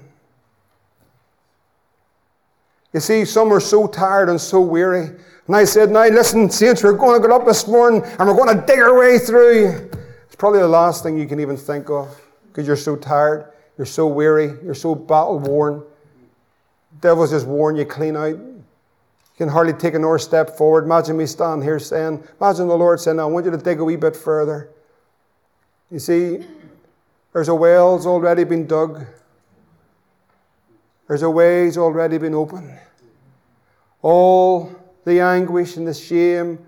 You 2.94 3.02
see, 3.02 3.26
some 3.26 3.52
are 3.52 3.60
so 3.60 3.88
tired 3.88 4.30
and 4.30 4.40
so 4.40 4.62
weary. 4.62 5.08
And 5.48 5.54
I 5.54 5.66
said, 5.66 5.92
Now 5.92 6.08
listen, 6.08 6.50
saints, 6.50 6.82
we're 6.82 6.94
going 6.94 7.22
to 7.22 7.28
get 7.28 7.36
up 7.36 7.46
this 7.46 7.68
morning 7.68 8.02
and 8.02 8.20
we're 8.20 8.38
going 8.38 8.58
to 8.58 8.66
dig 8.66 8.80
our 8.80 8.98
way 8.98 9.20
through. 9.20 9.92
It's 10.28 10.36
probably 10.38 10.62
the 10.62 10.68
last 10.70 11.04
thing 11.04 11.18
you 11.18 11.28
can 11.28 11.42
even 11.42 11.58
think 11.58 11.90
of 11.90 12.08
because 12.48 12.66
you're 12.66 12.78
so 12.78 12.96
tired, 12.96 13.52
you're 13.78 13.86
so 13.86 14.08
weary, 14.08 14.54
you're 14.64 14.76
so 14.76 14.96
battle 14.96 15.40
worn. 15.40 15.84
Devil's 17.02 17.32
just 17.32 17.46
worn 17.46 17.76
you 17.76 17.84
clean 17.84 18.16
out. 18.16 18.38
You 18.38 18.64
can 19.38 19.50
hardly 19.50 19.74
take 19.74 19.94
another 19.94 20.20
step 20.20 20.56
forward. 20.56 20.86
Imagine 20.86 21.18
me 21.18 21.26
standing 21.26 21.68
here 21.68 21.80
saying, 21.80 22.26
Imagine 22.40 22.70
the 22.70 22.78
Lord 22.78 23.02
saying, 23.02 23.20
I 23.20 23.26
want 23.26 23.44
you 23.44 23.52
to 23.52 23.58
dig 23.58 23.82
a 23.82 23.84
wee 23.84 23.98
bit 23.98 24.16
further. 24.16 24.70
You 25.92 26.00
see, 26.00 26.46
there's 27.34 27.50
a 27.50 27.56
well's 27.56 28.06
already 28.06 28.44
been 28.44 28.68
dug. 28.68 29.06
There's 31.08 31.24
a 31.24 31.30
way's 31.30 31.78
already 31.78 32.18
been 32.18 32.34
opened. 32.34 32.80
All 34.02 34.72
the 35.04 35.20
anguish 35.20 35.76
and 35.78 35.88
the 35.88 35.94
shame 35.94 36.60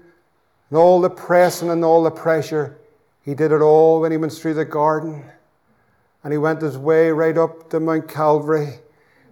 and 0.69 0.77
all 0.77 0.99
the 0.99 1.09
pressing 1.09 1.69
and 1.69 1.85
all 1.85 2.03
the 2.03 2.11
pressure, 2.11 2.77
he 3.23 3.33
did 3.33 3.51
it 3.51 3.61
all 3.61 4.01
when 4.01 4.11
he 4.11 4.17
went 4.17 4.33
through 4.33 4.55
the 4.55 4.65
garden. 4.65 5.23
And 6.23 6.33
he 6.33 6.37
went 6.37 6.61
his 6.61 6.77
way 6.77 7.11
right 7.11 7.37
up 7.37 7.69
to 7.69 7.79
Mount 7.79 8.09
Calvary. 8.09 8.79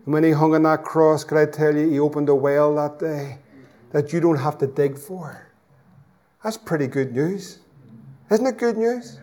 And 0.06 0.14
when 0.14 0.24
he 0.24 0.32
hung 0.32 0.54
on 0.54 0.64
that 0.64 0.84
cross, 0.84 1.24
could 1.24 1.38
I 1.38 1.46
tell 1.48 1.76
you, 1.76 1.90
he 1.90 2.00
opened 2.00 2.30
a 2.30 2.36
well 2.36 2.76
that 2.76 3.00
day 3.00 3.40
that 3.92 4.14
you 4.14 4.20
don't 4.20 4.38
have 4.38 4.58
to 4.60 4.68
dig 4.68 4.98
for. 4.98 5.48
That's 6.44 6.58
pretty 6.58 6.88
good 6.88 7.14
news. 7.14 7.60
Isn't 8.30 8.46
it 8.46 8.58
good 8.58 8.78
news? 8.78 9.20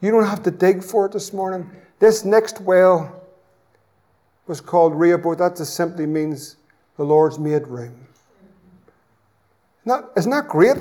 You 0.00 0.10
don't 0.10 0.24
have 0.24 0.42
to 0.44 0.50
dig 0.50 0.82
for 0.82 1.06
it 1.06 1.12
this 1.12 1.32
morning. 1.32 1.70
This 1.98 2.24
next 2.24 2.60
well 2.60 3.22
was 4.46 4.60
called 4.60 4.94
Rehoboth. 4.94 5.38
That 5.38 5.56
just 5.56 5.74
simply 5.74 6.06
means 6.06 6.56
the 6.96 7.04
Lord's 7.04 7.38
made 7.38 7.66
room. 7.66 8.06
Not, 9.84 10.10
isn't 10.16 10.30
that 10.30 10.48
great? 10.48 10.76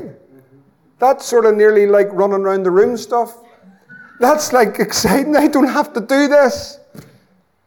That's 0.99 1.26
sort 1.26 1.45
of 1.45 1.55
nearly 1.55 1.88
like 1.88 2.07
running 2.11 2.41
around 2.41 2.63
the 2.63 2.72
room 2.72 2.97
stuff. 2.97 3.38
That's 4.20 4.53
like 4.53 4.80
exciting. 4.80 5.36
I 5.36 5.47
don't 5.47 5.68
have 5.68 5.93
to 5.93 6.01
do 6.01 6.28
this. 6.28 6.80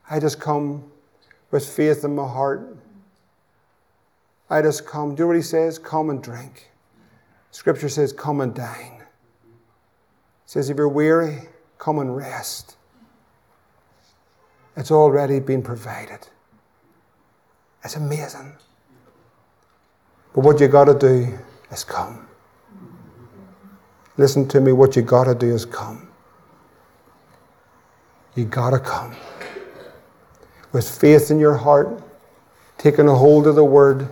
I 0.08 0.18
just 0.18 0.40
come 0.40 0.84
with 1.50 1.66
faith 1.66 2.04
in 2.04 2.14
my 2.14 2.26
heart. 2.26 2.76
I 4.48 4.62
just 4.62 4.84
come. 4.84 5.14
Do 5.14 5.28
what 5.28 5.36
he 5.36 5.42
says? 5.42 5.78
Come 5.78 6.10
and 6.10 6.22
drink. 6.22 6.70
Scripture 7.52 7.88
says, 7.88 8.12
come 8.12 8.40
and 8.40 8.54
dine. 8.54 8.99
Says, 10.50 10.68
if 10.68 10.78
you're 10.78 10.88
weary, 10.88 11.42
come 11.78 12.00
and 12.00 12.16
rest. 12.16 12.74
It's 14.76 14.90
already 14.90 15.38
been 15.38 15.62
provided. 15.62 16.26
It's 17.84 17.94
amazing. 17.94 18.54
But 20.34 20.40
what 20.40 20.58
you 20.58 20.66
got 20.66 20.86
to 20.86 20.94
do 20.94 21.38
is 21.70 21.84
come. 21.84 22.26
Listen 24.16 24.48
to 24.48 24.60
me, 24.60 24.72
what 24.72 24.96
you 24.96 25.02
got 25.02 25.26
to 25.26 25.36
do 25.36 25.54
is 25.54 25.64
come. 25.64 26.08
You 28.34 28.44
got 28.44 28.70
to 28.70 28.80
come. 28.80 29.14
With 30.72 30.90
faith 30.90 31.30
in 31.30 31.38
your 31.38 31.54
heart, 31.54 32.02
taking 32.76 33.06
a 33.06 33.14
hold 33.14 33.46
of 33.46 33.54
the 33.54 33.64
word. 33.64 34.08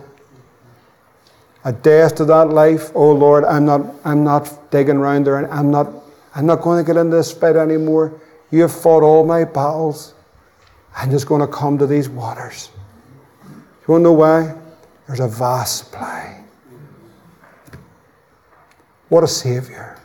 A 1.65 1.73
death 1.73 2.15
to 2.15 2.23
that 2.23 2.47
life, 2.47 2.91
oh 2.95 3.11
Lord, 3.11 3.43
I'm 3.43 3.65
not, 3.65 3.93
I'm 4.05 4.23
not 4.23 4.71
digging 4.71 4.95
around 4.95 5.25
there. 5.25 5.35
And 5.35 5.47
I'm 5.47 5.69
not, 5.69 6.05
I'm 6.39 6.45
not 6.45 6.61
going 6.61 6.81
to 6.81 6.87
get 6.89 6.97
into 6.97 7.17
this 7.17 7.33
fight 7.33 7.57
anymore. 7.57 8.17
You 8.49 8.61
have 8.61 8.71
fought 8.71 9.03
all 9.03 9.25
my 9.25 9.43
battles. 9.43 10.13
I'm 10.95 11.11
just 11.11 11.27
going 11.27 11.41
to 11.41 11.47
come 11.47 11.77
to 11.77 11.85
these 11.85 12.07
waters. 12.07 12.69
You 13.43 13.85
want 13.87 13.99
to 13.99 14.03
know 14.05 14.13
why? 14.13 14.55
There's 15.05 15.19
a 15.19 15.27
vast 15.27 15.79
supply. 15.79 16.41
What 19.09 19.25
a 19.25 19.27
Savior. 19.27 19.99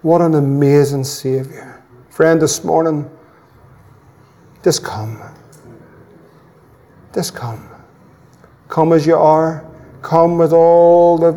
What 0.00 0.22
an 0.22 0.34
amazing 0.34 1.04
Savior. 1.04 1.82
Friend, 2.08 2.40
this 2.40 2.64
morning, 2.64 3.10
just 4.64 4.82
come. 4.82 5.20
Just 7.12 7.34
come. 7.34 7.68
Come 8.68 8.94
as 8.94 9.06
you 9.06 9.16
are. 9.16 9.62
Come 10.00 10.38
with 10.38 10.54
all 10.54 11.18
the 11.18 11.32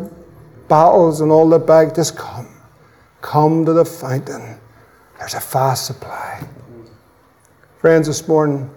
battles 0.66 1.20
and 1.20 1.30
all 1.30 1.46
the 1.46 1.58
bag. 1.58 1.94
Just 1.94 2.16
come. 2.16 2.53
Come 3.24 3.64
to 3.64 3.72
the 3.72 3.86
fountain. 3.86 4.60
There's 5.18 5.32
a 5.32 5.40
fast 5.40 5.86
supply. 5.86 6.46
Friends, 7.78 8.06
this 8.06 8.28
morning, 8.28 8.70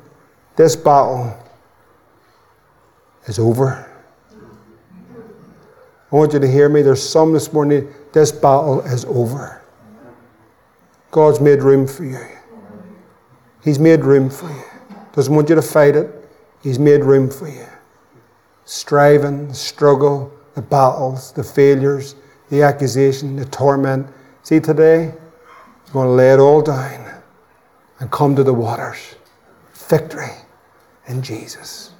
this 0.56 0.74
battle 0.74 1.38
is 3.26 3.40
over. 3.40 3.92
I 6.10 6.16
want 6.16 6.32
you 6.32 6.40
to 6.40 6.50
hear 6.50 6.70
me. 6.70 6.82
There's 6.82 7.04
some 7.08 7.34
this 7.34 7.52
morning, 7.52 7.94
this 8.14 8.32
battle 8.32 8.80
is 8.80 9.04
over. 9.04 9.62
God's 11.12 11.42
made 11.42 11.62
room 11.62 11.86
for 11.86 12.06
you. 12.06 12.26
He's 13.66 13.80
made 13.80 14.06
room 14.06 14.30
for 14.30 14.50
you. 14.50 14.64
Doesn't 15.12 15.36
want 15.36 15.50
you 15.50 15.56
to 15.56 15.62
fight 15.62 15.98
it. 15.98 16.10
He's 16.64 16.80
made 16.80 17.04
room 17.04 17.30
for 17.30 17.50
you. 17.50 17.68
Striving, 18.64 19.54
struggle, 19.54 20.32
the 20.56 20.62
battles, 20.62 21.34
the 21.34 21.44
failures, 21.44 22.16
the 22.50 22.64
accusation, 22.64 23.36
the 23.36 23.46
torment. 23.46 24.08
See, 24.48 24.62
today, 24.62 25.04
you're 25.88 25.92
going 25.92 26.08
to 26.08 26.14
lay 26.14 26.32
it 26.32 26.40
all 26.40 26.62
down 26.62 27.22
and 28.00 28.10
come 28.10 28.34
to 28.38 28.46
the 28.46 28.54
waters. 28.54 29.16
Victory 29.74 30.32
in 31.06 31.22
Jesus. 31.22 31.92